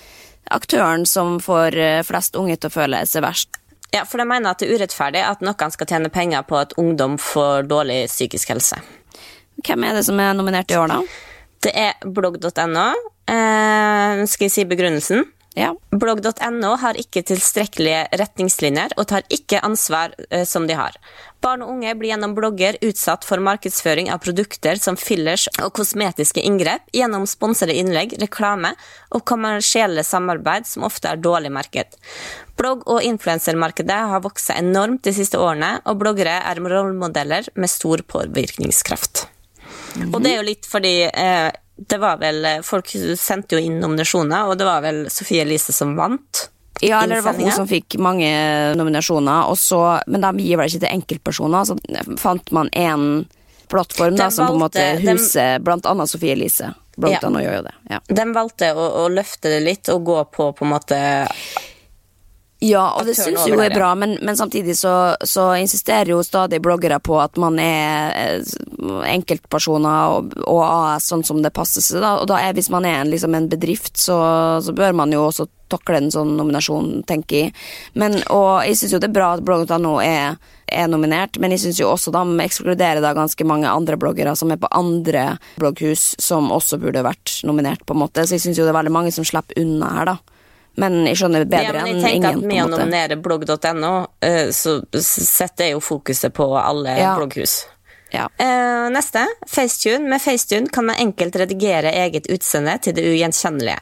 aktøren 0.50 1.06
som 1.06 1.38
får 1.44 1.76
eh, 1.78 2.02
flest 2.06 2.36
unge 2.40 2.56
til 2.56 2.70
å 2.70 2.74
føle 2.74 3.04
seg 3.06 3.22
verst. 3.22 3.60
Ja, 3.94 4.02
for 4.04 4.20
de 4.20 4.26
mener 4.28 4.50
at 4.50 4.60
det 4.60 4.68
er 4.68 4.76
urettferdig 4.76 5.22
at 5.24 5.44
noen 5.44 5.72
skal 5.72 5.88
tjene 5.88 6.10
penger 6.12 6.44
på 6.48 6.58
at 6.58 6.74
ungdom 6.80 7.16
får 7.20 7.68
dårlig 7.70 8.02
psykisk 8.10 8.52
helse. 8.52 8.80
Hvem 9.64 9.86
er 9.86 9.96
det 9.96 10.04
som 10.08 10.18
er 10.20 10.34
nominert 10.36 10.70
i 10.70 10.76
år, 10.78 10.90
da? 10.92 11.00
Det 11.64 11.72
er 11.74 11.94
blogg.no. 12.04 12.88
Eh, 13.28 14.26
skal 14.26 14.48
jeg 14.48 14.54
si 14.54 14.66
begrunnelsen? 14.68 15.24
Ja. 15.58 15.72
Blogg.no 15.90 16.74
har 16.78 16.98
ikke 17.00 17.24
tilstrekkelige 17.26 18.04
retningslinjer 18.20 18.92
og 18.94 19.08
tar 19.10 19.24
ikke 19.32 19.58
ansvar 19.66 20.12
eh, 20.30 20.44
som 20.46 20.68
de 20.68 20.76
har. 20.78 20.94
Barn 21.42 21.64
og 21.64 21.72
unge 21.72 21.94
blir 21.98 22.12
gjennom 22.12 22.36
blogger 22.36 22.78
utsatt 22.86 23.26
for 23.26 23.42
markedsføring 23.42 24.10
av 24.14 24.20
produkter 24.22 24.78
som 24.78 24.98
fillers 24.98 25.48
og 25.56 25.72
kosmetiske 25.78 26.42
inngrep 26.46 26.86
gjennom 26.94 27.26
sponsede 27.30 27.74
innlegg, 27.74 28.14
reklame 28.22 28.74
og 29.10 29.24
kommersielle 29.26 30.06
samarbeid 30.06 30.66
som 30.70 30.86
ofte 30.86 31.10
er 31.10 31.22
dårlig 31.22 31.50
merket. 31.54 31.98
Blogg- 32.58 32.86
og 32.86 33.02
influensermarkedet 33.06 33.98
har 34.12 34.22
vokst 34.22 34.54
enormt 34.54 35.02
de 35.06 35.14
siste 35.14 35.38
årene, 35.42 35.78
og 35.86 35.98
bloggere 35.98 36.38
er 36.38 36.62
rollemodeller 36.62 37.50
med 37.58 37.70
stor 37.70 38.02
påvirkningskraft. 38.06 39.26
Og 40.12 40.20
det 40.22 40.32
er 40.32 40.40
jo 40.40 40.50
litt 40.50 40.66
fordi 40.70 40.96
eh, 41.08 41.50
det 41.78 41.98
var 42.02 42.16
vel 42.18 42.46
Folk 42.66 42.90
sendte 43.16 43.54
jo 43.56 43.62
inn 43.62 43.78
nominasjoner, 43.80 44.48
og 44.50 44.58
det 44.58 44.66
var 44.66 44.82
vel 44.82 45.04
Sofie 45.10 45.42
Elise 45.46 45.72
som 45.72 45.94
vant. 45.96 46.48
Ja, 46.80 47.00
eller 47.02 47.16
det 47.18 47.24
var 47.26 47.34
hun 47.38 47.50
som 47.54 47.66
fikk 47.66 47.96
mange 48.02 48.28
nominasjoner, 48.78 49.48
og 49.50 49.56
så, 49.58 49.80
men 50.06 50.22
de 50.22 50.44
gir 50.44 50.58
vel 50.60 50.68
ikke 50.70 50.84
til 50.84 50.92
enkeltpersoner. 50.94 51.64
Så 51.66 51.76
fant 52.22 52.52
man 52.54 52.68
én 52.70 53.24
plattform 53.68 54.16
da, 54.16 54.28
som 54.30 54.46
som 54.46 54.52
på 54.52 54.54
en 54.58 54.62
måte 54.62 54.84
huser 55.02 55.58
de- 55.58 55.64
blant 55.66 55.86
annet 55.86 56.08
Sofie 56.10 56.32
Elise. 56.36 56.72
Blant 56.98 57.14
Ja. 57.14 57.26
annet 57.28 57.44
gjør 57.44 57.56
jo 57.58 57.62
det. 57.62 57.74
Ja. 57.90 57.98
De 58.08 58.24
valgte 58.34 58.70
å, 58.74 58.86
å 59.04 59.08
løfte 59.10 59.50
det 59.54 59.60
litt 59.62 59.88
og 59.94 60.04
gå 60.04 60.18
på 60.34 60.52
på 60.56 60.64
en 60.66 60.70
måte 60.72 60.98
Ja, 62.58 62.88
og 62.98 63.06
det 63.06 63.14
syns 63.14 63.44
jo 63.46 63.60
er 63.62 63.70
bra, 63.70 63.92
men, 63.94 64.16
men 64.18 64.36
samtidig 64.36 64.74
så, 64.80 65.14
så 65.22 65.52
insisterer 65.62 66.10
jo 66.10 66.24
stadig 66.26 66.58
bloggere 66.62 66.98
på 66.98 67.14
at 67.22 67.38
man 67.38 67.54
er 67.62 68.16
eh, 68.18 68.54
enkeltpersoner 69.12 70.16
og, 70.16 70.32
og 70.42 70.62
AS 70.66 71.06
sånn 71.12 71.22
som 71.26 71.38
det 71.44 71.52
passer 71.54 71.84
seg, 71.84 72.00
da. 72.02 72.16
Og 72.18 72.26
da 72.26 72.40
er, 72.42 72.56
hvis 72.58 72.70
man 72.74 72.88
er 72.88 73.04
en, 73.04 73.12
liksom 73.12 73.36
en 73.38 73.46
bedrift, 73.52 73.94
så, 74.02 74.18
så 74.64 74.74
bør 74.74 74.96
man 74.98 75.14
jo 75.14 75.28
også 75.28 75.46
takle 75.70 76.00
en 76.00 76.10
sånn 76.10 76.32
nominasjon, 76.34 77.04
tenker 77.06 77.44
jeg. 77.44 77.52
Men, 77.94 78.16
og 78.34 78.64
jeg 78.66 78.80
syns 78.80 78.96
jo 78.96 79.00
det 79.04 79.10
er 79.12 79.14
bra 79.20 79.28
at 79.36 79.44
blogg.no 79.46 79.92
er, 80.02 80.34
er 80.66 80.90
nominert, 80.90 81.38
men 81.38 81.54
jeg 81.54 81.62
syns 81.62 81.78
jo 81.78 81.92
også 81.92 82.10
de 82.16 82.24
ekskluderer 82.42 83.04
da 83.04 83.14
ganske 83.14 83.46
mange 83.46 83.70
andre 83.70 84.00
bloggere 84.00 84.34
som 84.34 84.50
er 84.50 84.58
på 84.58 84.72
andre 84.74 85.28
blogghus, 85.60 86.16
som 86.18 86.50
også 86.54 86.80
burde 86.82 87.06
vært 87.06 87.38
nominert, 87.46 87.86
på 87.86 87.94
en 87.94 88.02
måte. 88.02 88.26
Så 88.26 88.34
jeg 88.34 88.48
syns 88.48 88.58
jo 88.58 88.66
det 88.66 88.74
er 88.74 88.80
veldig 88.80 88.96
mange 88.98 89.14
som 89.14 89.28
slipper 89.28 89.62
unna 89.62 89.92
her, 90.00 90.10
da. 90.16 90.37
Men 90.78 91.00
jeg 91.08 91.18
skjønner 91.20 91.46
bedre 91.48 91.82
enn 91.82 91.88
ingen. 91.88 91.88
Ja, 91.88 91.88
men 91.88 91.96
jeg 91.96 92.04
tenker 92.04 92.36
ingen, 92.36 92.44
at 92.44 92.52
med 92.52 92.62
å 92.64 92.68
nominere 92.76 93.18
blogg.no, 93.22 93.94
eh, 94.24 94.52
så 94.54 94.78
setter 95.02 95.68
jeg 95.68 95.76
jo 95.76 95.82
fokuset 95.82 96.34
på 96.36 96.46
alle 96.60 96.94
Ja. 97.00 97.16
blogghus. 97.18 97.64
Ja. 98.10 98.28
Uh, 98.40 98.88
neste. 98.90 99.26
Facetune. 99.46 100.08
Med 100.08 100.22
Facetune 100.22 100.70
kan 100.72 100.86
man 100.88 100.96
enkelt 100.96 101.36
redigere 101.36 101.92
eget 101.92 102.26
utseende 102.32 102.78
til 102.80 102.94
det 102.96 103.04
ugjenkjennelige. 103.04 103.76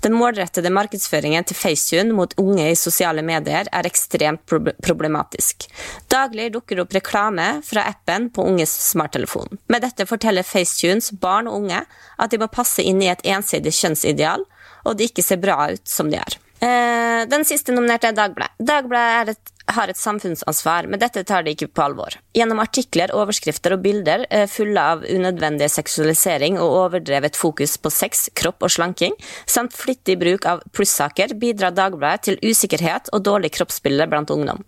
Den 0.00 0.16
målrettede 0.16 0.70
markedsføringen 0.72 1.44
til 1.44 1.56
Facetune 1.56 2.14
mot 2.16 2.32
unge 2.40 2.70
i 2.70 2.76
sosiale 2.76 3.24
medier 3.24 3.68
er 3.72 3.88
ekstremt 3.88 4.44
problematisk. 4.84 5.68
Daglig 6.12 6.50
dukker 6.54 6.80
opp 6.84 6.96
reklame 6.96 7.48
fra 7.64 7.84
appen 7.90 8.30
på 8.30 8.44
unges 8.48 8.72
smarttelefon. 8.90 9.58
Med 9.68 9.84
dette 9.84 10.08
forteller 10.08 10.46
Facetunes 10.46 11.10
barn 11.12 11.48
og 11.48 11.62
unge 11.64 11.82
at 12.16 12.32
de 12.32 12.40
må 12.40 12.48
passe 12.52 12.84
inn 12.84 13.02
i 13.04 13.10
et 13.12 13.24
ensidig 13.28 13.72
kjønnsideal, 13.76 14.44
og 14.86 14.96
de 14.98 15.10
ikke 15.10 15.24
ser 15.26 15.42
bra 15.42 15.70
ut 15.74 15.84
som 15.90 16.10
de 16.12 16.20
er. 16.20 16.38
Eh, 16.60 17.28
den 17.28 17.44
siste 17.44 17.74
nominerte 17.74 18.08
er 18.08 18.16
Dagbladet. 18.16 18.56
Dagbladet 18.58 19.36
har 19.66 19.90
et 19.90 19.98
samfunnsansvar, 19.98 20.86
men 20.88 21.00
dette 21.02 21.24
tar 21.26 21.42
de 21.44 21.52
ikke 21.52 21.68
på 21.74 21.82
alvor. 21.84 22.14
Gjennom 22.36 22.60
artikler, 22.62 23.10
overskrifter 23.18 23.74
og 23.74 23.82
bilder 23.84 24.24
eh, 24.30 24.46
fulle 24.50 24.80
av 24.94 25.02
unødvendig 25.04 25.68
seksualisering 25.74 26.56
og 26.62 26.76
overdrevet 26.84 27.36
fokus 27.36 27.76
på 27.82 27.92
sex, 27.92 28.28
kropp 28.38 28.64
og 28.64 28.72
slanking, 28.72 29.16
samt 29.44 29.76
flittig 29.76 30.16
bruk 30.22 30.46
av 30.48 30.62
plussaker, 30.76 31.34
bidrar 31.36 31.74
Dagbladet 31.76 32.24
til 32.28 32.40
usikkerhet 32.46 33.10
og 33.12 33.26
dårlig 33.26 33.52
kroppsbilde 33.58 34.08
blant 34.12 34.32
ungdom. 34.32 34.64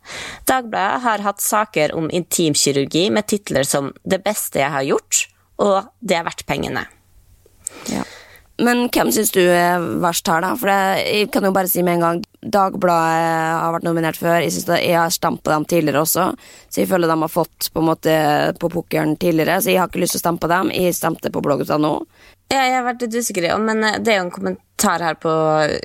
Dagbladet 0.51 1.03
har 1.07 1.27
hatt 1.31 1.45
saker 1.45 1.97
om 1.97 2.11
intimkirurgi 2.11 3.09
med 3.15 3.31
titler 3.31 3.65
som 3.65 3.95
'Det 4.05 4.23
beste 4.25 4.59
jeg 4.59 4.71
har 4.71 4.85
gjort' 4.85 5.27
og 5.59 5.89
'Det 6.03 6.17
er 6.17 6.25
verdt 6.25 6.47
pengene'. 6.47 6.87
Ja. 7.89 8.03
Men 8.59 8.89
hvem 8.91 9.11
syns 9.15 9.31
du 9.31 9.43
er 9.45 9.83
verst 10.03 10.27
her, 10.27 10.43
da? 10.43 10.55
For 10.59 10.71
det, 10.71 10.79
jeg 11.07 11.29
kan 11.35 11.47
jo 11.47 11.53
bare 11.55 11.71
si 11.71 11.85
med 11.87 11.99
en 11.99 12.05
gang 12.05 12.25
Dagbladet 12.39 13.29
har 13.59 13.75
vært 13.75 13.87
nominert 13.87 14.19
før. 14.19 14.41
Jeg, 14.43 14.65
det, 14.67 14.79
jeg 14.83 14.99
har 14.99 15.13
stampa 15.15 15.53
dem 15.53 15.67
tidligere 15.69 16.03
også, 16.03 16.25
så 16.67 16.81
jeg 16.81 16.91
føler 16.91 17.11
de 17.11 17.17
har 17.23 17.31
fått 17.31 17.69
på 17.75 17.83
en 17.83 17.89
måte 17.89 18.17
på 18.59 18.71
pukkelen 18.73 19.17
tidligere. 19.21 19.61
Så 19.63 19.71
jeg 19.73 19.83
har 19.83 19.91
ikke 19.91 20.03
lyst 20.03 20.17
til 20.17 20.23
å 20.23 20.25
stampe 20.25 20.51
dem. 20.51 20.73
Jeg 20.75 20.97
stemte 20.99 21.33
på 21.35 21.43
blogg.no. 21.45 21.93
Ja, 22.49 22.63
jeg 22.65 22.77
har 22.79 22.87
vært 22.87 23.03
litt 23.05 23.19
usikker, 23.21 23.49
men 23.61 23.85
eh, 23.85 23.99
det 24.01 24.15
er 24.15 24.23
jo 24.23 24.27
en 24.27 24.35
kommentar 24.35 25.03
her 25.05 25.19
på, 25.21 25.31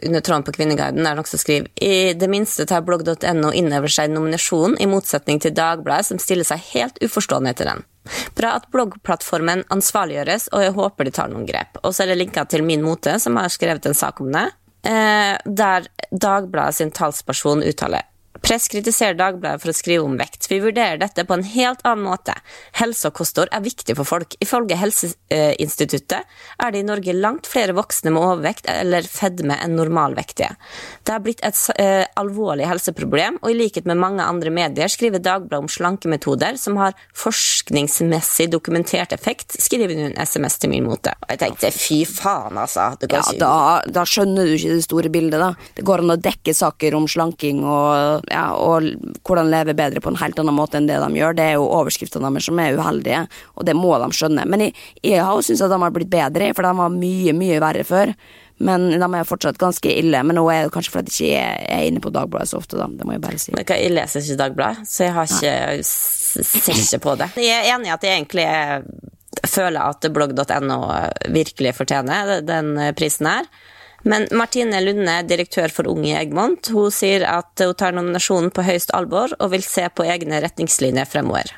under 0.08 0.24
tråden 0.24 0.46
på 0.48 0.54
Kvinneguiden 0.56 1.04
der 1.04 1.20
også 1.20 1.42
skriver 1.42 1.68
I 1.84 2.14
det 2.16 2.30
minste 2.32 2.64
tar 2.70 2.86
blogg.no 2.88 3.50
inn 3.52 3.74
over 3.76 3.92
seg 3.92 4.14
nominasjonen, 4.14 4.78
i 4.80 4.88
motsetning 4.88 5.44
til 5.44 5.54
Dagbladet, 5.58 6.08
som 6.08 6.22
stiller 6.24 6.48
seg 6.48 6.64
helt 6.72 7.02
uforstående 7.04 7.54
til 7.60 7.74
den. 7.74 7.84
Bra 8.38 8.56
at 8.60 8.70
bloggplattformen 8.74 9.64
ansvarliggjøres, 9.74 10.50
og 10.52 10.66
jeg 10.66 10.76
håper 10.78 11.08
de 11.08 11.14
tar 11.16 11.32
noen 11.32 11.48
grep. 11.48 11.80
Og 11.84 11.96
så 11.96 12.04
er 12.04 12.14
det 12.14 12.20
linka 12.20 12.46
til 12.50 12.66
Min 12.68 12.84
Mote, 12.86 13.18
som 13.20 13.38
har 13.40 13.52
skrevet 13.54 13.86
en 13.90 13.98
sak 13.98 14.22
om 14.24 14.32
det, 14.34 14.48
eh, 14.90 15.36
der 15.46 15.88
Dagbladet 16.12 16.76
sin 16.76 16.92
talsperson 16.92 17.64
uttaler 17.64 18.04
Press 18.44 18.68
kritiserer 18.68 19.16
Dagbladet 19.16 19.62
for 19.64 19.72
å 19.72 19.76
skrive 19.76 20.04
om 20.04 20.18
vekt. 20.20 20.50
Vi 20.52 20.60
vurderer 20.60 20.98
dette 21.00 21.24
på 21.24 21.38
en 21.38 21.46
helt 21.48 21.80
annen 21.88 22.04
måte. 22.04 22.34
Helse 22.76 23.08
og 23.08 23.16
kosthold 23.16 23.52
er 23.56 23.64
viktig 23.64 23.96
for 23.96 24.08
folk. 24.08 24.36
Ifølge 24.44 24.76
Helseinstituttet 24.76 26.28
er 26.60 26.74
det 26.74 26.82
i 26.82 26.88
Norge 26.88 27.16
langt 27.16 27.48
flere 27.48 27.76
voksne 27.78 28.12
med 28.12 28.20
overvekt 28.20 28.68
eller 28.68 29.08
fedme 29.08 29.56
enn 29.64 29.78
normalvektige. 29.80 30.52
Det 31.08 31.16
har 31.16 31.24
blitt 31.24 31.44
et 31.48 31.60
uh, 31.80 32.04
alvorlig 32.20 32.68
helseproblem, 32.68 33.40
og 33.40 33.54
i 33.54 33.56
likhet 33.62 33.88
med 33.88 34.02
mange 34.02 34.28
andre 34.28 34.52
medier 34.52 34.92
skriver 34.92 35.24
Dagbladet 35.24 35.64
om 35.64 35.72
slankemetoder 35.72 36.60
som 36.60 36.76
har 36.82 36.98
forskningsmessig 37.16 38.50
dokumentert 38.52 39.16
effekt, 39.16 39.56
skriver 39.56 39.96
hun 39.96 40.10
en 40.10 40.20
SMS 40.20 40.60
til 40.60 40.74
min 40.74 40.84
mote. 40.88 41.16
Og 41.24 41.32
jeg 41.32 41.44
tenkte 41.46 41.72
fy 41.72 42.02
faen, 42.10 42.60
altså. 42.60 42.92
Ja, 43.08 43.24
da, 43.40 43.56
da 43.88 44.04
skjønner 44.04 44.52
du 44.52 44.58
ikke 44.58 44.76
det 44.76 44.88
store 44.90 45.14
bildet, 45.14 45.40
da. 45.40 45.54
Det 45.80 45.88
går 45.88 46.04
an 46.04 46.18
å 46.18 46.20
dekke 46.20 46.56
saker 46.58 47.00
om 47.00 47.08
slanking 47.08 47.64
og, 47.64 48.28
ja, 48.34 48.44
og 48.58 48.90
hvordan 49.24 49.52
leve 49.54 49.76
bedre 49.78 50.02
på 50.04 50.10
en 50.12 50.18
helt 50.20 50.40
annen 50.42 50.58
måte 50.58 50.80
enn 50.82 50.88
det 50.90 50.98
de 51.00 51.10
gjør. 51.22 51.36
Det 51.38 51.46
er 51.52 51.58
jo 51.60 51.68
overskriftene 51.80 52.32
deres 52.34 52.50
som 52.50 52.60
er 52.64 52.76
uheldige, 52.80 53.24
og 53.56 53.68
det 53.70 53.76
må 53.78 53.94
de 54.02 54.10
skjønne. 54.18 54.46
Men 54.50 54.66
jeg, 54.68 54.74
jeg 55.06 55.22
har 55.24 55.38
jo 55.38 55.46
syntes 55.46 55.62
at 55.68 55.72
de 55.74 55.80
har 55.86 55.94
blitt 55.96 56.12
bedre, 56.14 56.50
for 56.58 56.66
de 56.66 56.74
var 56.82 56.96
mye, 56.98 57.36
mye 57.38 57.62
verre 57.64 57.86
før. 57.88 58.14
Men 58.64 58.86
de 58.94 59.08
er 59.18 59.26
fortsatt 59.28 59.58
ganske 59.60 59.90
ille. 59.90 60.20
Men 60.24 60.38
nå 60.38 60.44
er 60.54 60.68
det 60.68 60.74
kanskje 60.76 60.94
fordi 60.94 61.16
jeg 61.32 61.42
ikke 61.42 61.72
er, 61.74 61.88
inne 61.90 62.04
på 62.04 62.12
Dagbladet 62.14 62.52
så 62.52 62.60
ofte, 62.62 62.78
da. 62.80 62.86
Det 62.88 63.08
må 63.10 63.16
jeg 63.16 63.24
bare 63.24 63.40
si. 63.42 63.52
Men 63.56 63.66
hva- 63.66 63.80
Jeg 63.82 63.92
leser 63.96 64.22
ikke 64.24 64.38
Dagbladet, 64.44 64.88
så 64.88 65.08
jeg 65.08 65.16
har 65.18 65.32
ikke, 65.34 65.84
ser 65.84 66.80
ikke 66.84 67.02
på 67.04 67.16
det. 67.20 67.30
Jeg 67.44 67.58
er 67.66 67.74
enig 67.76 67.90
i 67.90 67.96
at 67.98 68.06
jeg 68.08 68.18
egentlig 68.22 68.46
er- 68.48 68.86
føler 69.50 69.82
at 69.90 70.06
blogg.no 70.14 70.78
virkelig 71.34 71.74
fortjener 71.76 72.38
den 72.46 72.76
prisen 72.96 73.28
her. 73.28 73.50
Men 74.04 74.28
Martine 74.36 74.82
Lunde, 74.84 75.16
direktør 75.30 75.72
for 75.72 75.88
Unge 75.88 76.10
i 76.12 76.16
Egmont, 76.20 76.68
hun 76.76 76.92
sier 76.92 77.24
at 77.28 77.64
hun 77.64 77.76
tar 77.80 77.96
nominasjonen 77.96 78.52
på 78.54 78.66
høyst 78.68 78.92
alvor 78.96 79.32
og 79.40 79.54
vil 79.56 79.64
se 79.64 79.88
på 79.96 80.08
egne 80.08 80.42
retningslinjer 80.44 81.08
fremover. 81.08 81.54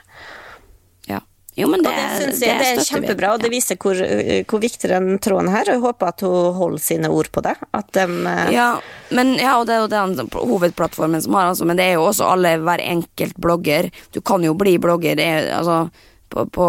Ja. 1.09 1.23
Jo, 1.57 1.69
men 1.71 1.81
det, 1.81 1.89
Og 1.89 1.97
det 1.97 2.21
synes 2.21 2.41
jeg 2.43 2.59
det 2.59 2.69
er 2.69 2.85
kjempebra, 2.85 3.33
og 3.33 3.41
det 3.41 3.49
viser 3.53 3.79
hvor, 3.81 3.97
hvor 4.51 4.61
viktig 4.61 4.91
den 4.91 5.15
tråden 5.23 5.49
her 5.53 5.69
og 5.69 5.77
Jeg 5.77 5.83
håper 5.85 6.11
at 6.11 6.23
hun 6.27 6.57
holder 6.59 6.83
sine 6.83 7.09
ord 7.09 7.31
på 7.31 7.41
det. 7.45 7.55
De, 7.95 8.05
eh, 8.05 8.49
Ja, 8.53 8.71
men, 9.09 9.37
ja, 9.39 9.57
og 9.57 9.65
det 9.69 9.77
er 9.77 9.85
jo 9.85 9.93
den 9.93 10.29
hovedplattformen 10.35 11.23
som 11.23 11.37
har, 11.39 11.53
altså, 11.53 11.65
men 11.65 11.79
det 11.79 11.87
er 11.89 11.97
jo 11.97 12.09
også 12.09 12.27
alle, 12.35 12.57
hver 12.61 12.83
enkelt 12.83 13.39
blogger. 13.41 13.89
Du 14.13 14.21
kan 14.21 14.43
jo 14.43 14.53
bli 14.53 14.77
blogger, 14.77 15.15
det 15.17 15.25
er, 15.25 15.55
altså 15.57 15.87
på, 16.35 16.45
på, 16.51 16.65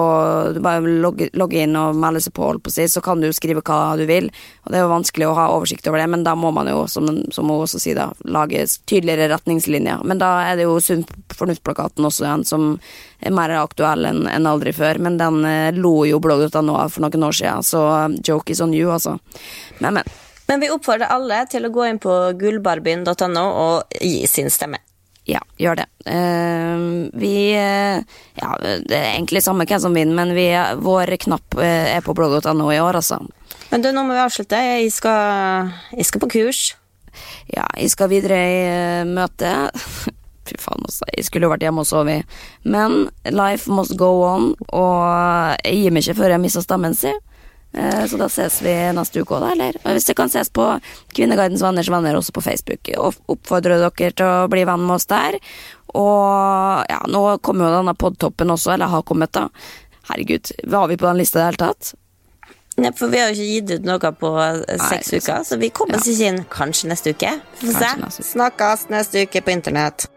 du 0.54 0.60
bare 0.62 0.80
logger 0.86 1.32
logge 1.34 1.64
inn 1.64 1.74
og 1.78 1.96
melde 1.98 2.20
seg 2.22 2.34
på, 2.36 2.52
på 2.62 2.70
si, 2.70 2.84
så 2.88 3.02
kan 3.02 3.22
du 3.22 3.26
skrive 3.34 3.64
hva 3.66 3.96
du 3.98 4.04
vil. 4.06 4.28
Og 4.62 4.70
det 4.70 4.78
er 4.78 4.84
jo 4.84 4.92
vanskelig 4.92 5.26
å 5.26 5.34
ha 5.34 5.48
oversikt 5.56 5.88
over 5.90 5.98
det, 5.98 6.06
men 6.12 6.22
da 6.26 6.36
må 6.38 6.52
man 6.54 6.70
jo, 6.70 6.84
som, 6.90 7.08
som 7.34 7.50
hun 7.50 7.64
også 7.64 7.80
sier, 7.82 7.98
da, 7.98 8.12
lage 8.30 8.62
tydeligere 8.86 9.32
retningslinjer. 9.34 10.04
Men 10.06 10.22
da 10.22 10.30
er 10.46 10.60
det 10.60 10.68
jo 10.68 10.78
Sunn 10.86 11.02
fornuft-plakaten 11.34 12.06
også 12.06 12.28
igjen, 12.28 12.44
som 12.46 12.68
er 13.18 13.34
mer 13.34 13.56
aktuell 13.58 14.06
enn 14.06 14.28
en 14.30 14.46
aldri 14.46 14.70
før. 14.76 15.00
Men 15.02 15.18
den 15.18 15.42
eh, 15.48 15.74
lo 15.74 16.04
jo 16.06 16.22
blogg.no 16.22 16.78
av 16.78 16.94
for 16.94 17.02
noen 17.02 17.26
år 17.26 17.40
siden, 17.40 17.66
så 17.66 17.82
eh, 17.96 18.20
joke 18.30 18.54
is 18.54 18.62
on 18.62 18.76
you, 18.76 18.92
altså. 18.94 19.18
Men, 19.80 19.98
men. 19.98 20.16
Men 20.46 20.62
vi 20.62 20.70
oppfordrer 20.70 21.10
alle 21.10 21.42
til 21.50 21.66
å 21.66 21.74
gå 21.74 21.88
inn 21.90 21.98
på 21.98 22.20
gullbarbien.no 22.38 23.46
og 23.50 23.98
gi 23.98 24.28
sin 24.30 24.52
stemme. 24.54 24.78
Ja, 25.26 25.40
gjør 25.58 25.80
det. 25.80 25.86
Uh, 26.06 27.10
vi 27.18 27.50
eh, 27.58 27.98
Ja, 28.38 28.50
det 28.62 28.94
er 28.94 29.16
egentlig 29.16 29.42
samme 29.42 29.66
hvem 29.66 29.80
som 29.82 29.96
vinner, 29.96 30.14
men 30.14 30.36
vi, 30.36 30.46
vår 30.82 31.16
knapp 31.24 31.56
eh, 31.58 31.96
er 31.96 32.04
på 32.06 32.14
blogg.no 32.14 32.68
i 32.70 32.78
år, 32.78 33.00
altså. 33.00 33.18
Men 33.72 33.82
du, 33.82 33.90
nå 33.90 34.04
må 34.06 34.14
vi 34.14 34.22
avslutte. 34.22 34.60
Jeg 34.62 34.92
skal, 34.94 35.72
jeg 35.96 36.06
skal 36.06 36.22
på 36.22 36.30
kurs. 36.36 36.60
Ja, 37.50 37.66
jeg 37.74 37.90
skal 37.90 38.12
videre 38.12 38.38
i 38.38 38.60
møte. 39.08 39.50
Fy 40.46 40.60
faen, 40.62 40.86
altså. 40.86 41.08
Jeg 41.10 41.26
skulle 41.26 41.48
jo 41.48 41.54
vært 41.56 41.66
hjemme 41.66 41.82
og 41.82 41.90
sovet. 41.90 42.38
Men 42.62 43.08
life 43.26 43.72
must 43.72 43.96
go 43.98 44.12
on, 44.28 44.52
og 44.68 45.56
jeg 45.64 45.80
gir 45.80 45.96
meg 45.96 46.06
ikke 46.06 46.20
før 46.20 46.36
jeg 46.36 46.44
mister 46.46 46.62
stemmen 46.62 46.94
sin. 46.94 47.18
Eh, 47.76 48.06
så 48.08 48.16
da 48.16 48.28
ses 48.32 48.58
vi 48.64 48.72
neste 48.96 49.20
uke 49.20 49.36
òg, 49.36 49.42
da, 49.44 49.50
eller? 49.52 49.76
Og 49.84 49.92
hvis 49.96 50.06
det 50.08 50.16
kan 50.16 50.30
ses 50.32 50.48
på 50.48 50.64
Kvinnegardens 51.12 51.60
venners 51.64 51.90
venner 51.92 52.16
også 52.16 52.32
på 52.32 52.44
Facebook. 52.44 52.88
Og 52.96 53.18
oppfordrer 53.36 53.82
dere 53.84 54.12
til 54.16 54.24
å 54.26 54.46
bli 54.52 54.64
venn 54.68 54.86
med 54.86 54.96
oss 54.96 55.06
der. 55.10 55.36
Og 55.96 56.88
ja, 56.90 57.02
nå 57.12 57.22
kommer 57.44 57.68
jo 57.68 57.76
denne 57.78 57.94
podtoppen 57.98 58.50
også, 58.54 58.72
eller 58.74 58.92
har 58.92 59.04
kommet, 59.08 59.32
da. 59.36 59.48
Herregud, 60.08 60.52
var 60.72 60.88
vi 60.88 60.96
på 60.96 61.06
den 61.08 61.20
lista 61.20 61.38
i 61.38 61.42
det 61.42 61.46
hele 61.50 61.62
tatt? 61.66 61.92
Nei, 62.76 62.90
for 62.92 63.08
vi 63.08 63.20
har 63.22 63.30
jo 63.32 63.36
ikke 63.40 63.52
gitt 63.54 63.70
ut 63.80 63.86
noe 63.88 64.10
på 64.20 64.32
eh, 64.44 64.76
seks 64.88 65.12
uker, 65.16 65.44
så 65.48 65.56
vi 65.60 65.70
kommer 65.72 65.96
oss 65.96 66.08
Ja. 66.08 66.12
ikke 66.12 66.26
inn 66.32 66.42
kanskje 66.52 66.90
neste 66.92 67.14
uke. 67.16 67.30
Få 67.62 67.72
se. 67.72 67.92
uke. 67.96 68.10
Snakkes 68.32 68.88
neste 68.92 69.24
uke 69.24 69.40
på 69.46 69.54
internett. 69.54 70.08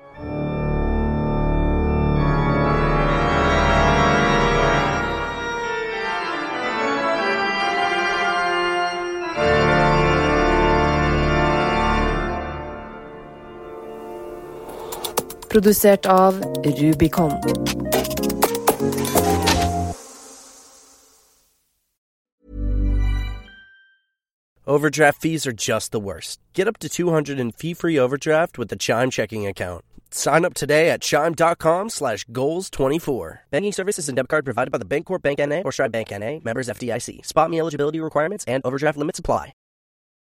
Produsert 15.49 16.05
av 16.05 16.39
Rubicon. 16.63 17.39
Overdraft 24.67 25.19
fees 25.19 25.47
are 25.47 25.51
just 25.51 25.91
the 25.91 25.99
worst. 25.99 26.39
Get 26.53 26.67
up 26.67 26.77
to 26.77 26.87
200 26.87 27.39
in 27.39 27.51
fee-free 27.51 27.97
overdraft 27.97 28.59
with 28.59 28.69
the 28.69 28.75
Chime 28.75 29.09
checking 29.09 29.47
account. 29.47 29.83
Sign 30.11 30.45
up 30.45 30.53
today 30.53 30.91
at 30.91 31.01
chime.com 31.01 31.89
slash 31.89 32.25
goals24. 32.25 33.39
Banking 33.49 33.73
services 33.73 34.09
and 34.09 34.15
debit 34.15 34.29
card 34.29 34.45
provided 34.45 34.71
by 34.71 34.77
the 34.77 34.85
Bancorp 34.85 35.23
Bank 35.23 35.39
N.A. 35.39 35.63
or 35.63 35.71
Stride 35.71 35.91
Bank 35.91 36.11
N.A. 36.11 36.41
Members 36.43 36.69
FDIC. 36.69 37.25
Spot 37.25 37.49
me 37.49 37.59
eligibility 37.59 37.99
requirements 37.99 38.45
and 38.47 38.61
overdraft 38.65 38.97
limits 38.97 39.19
apply. 39.19 39.53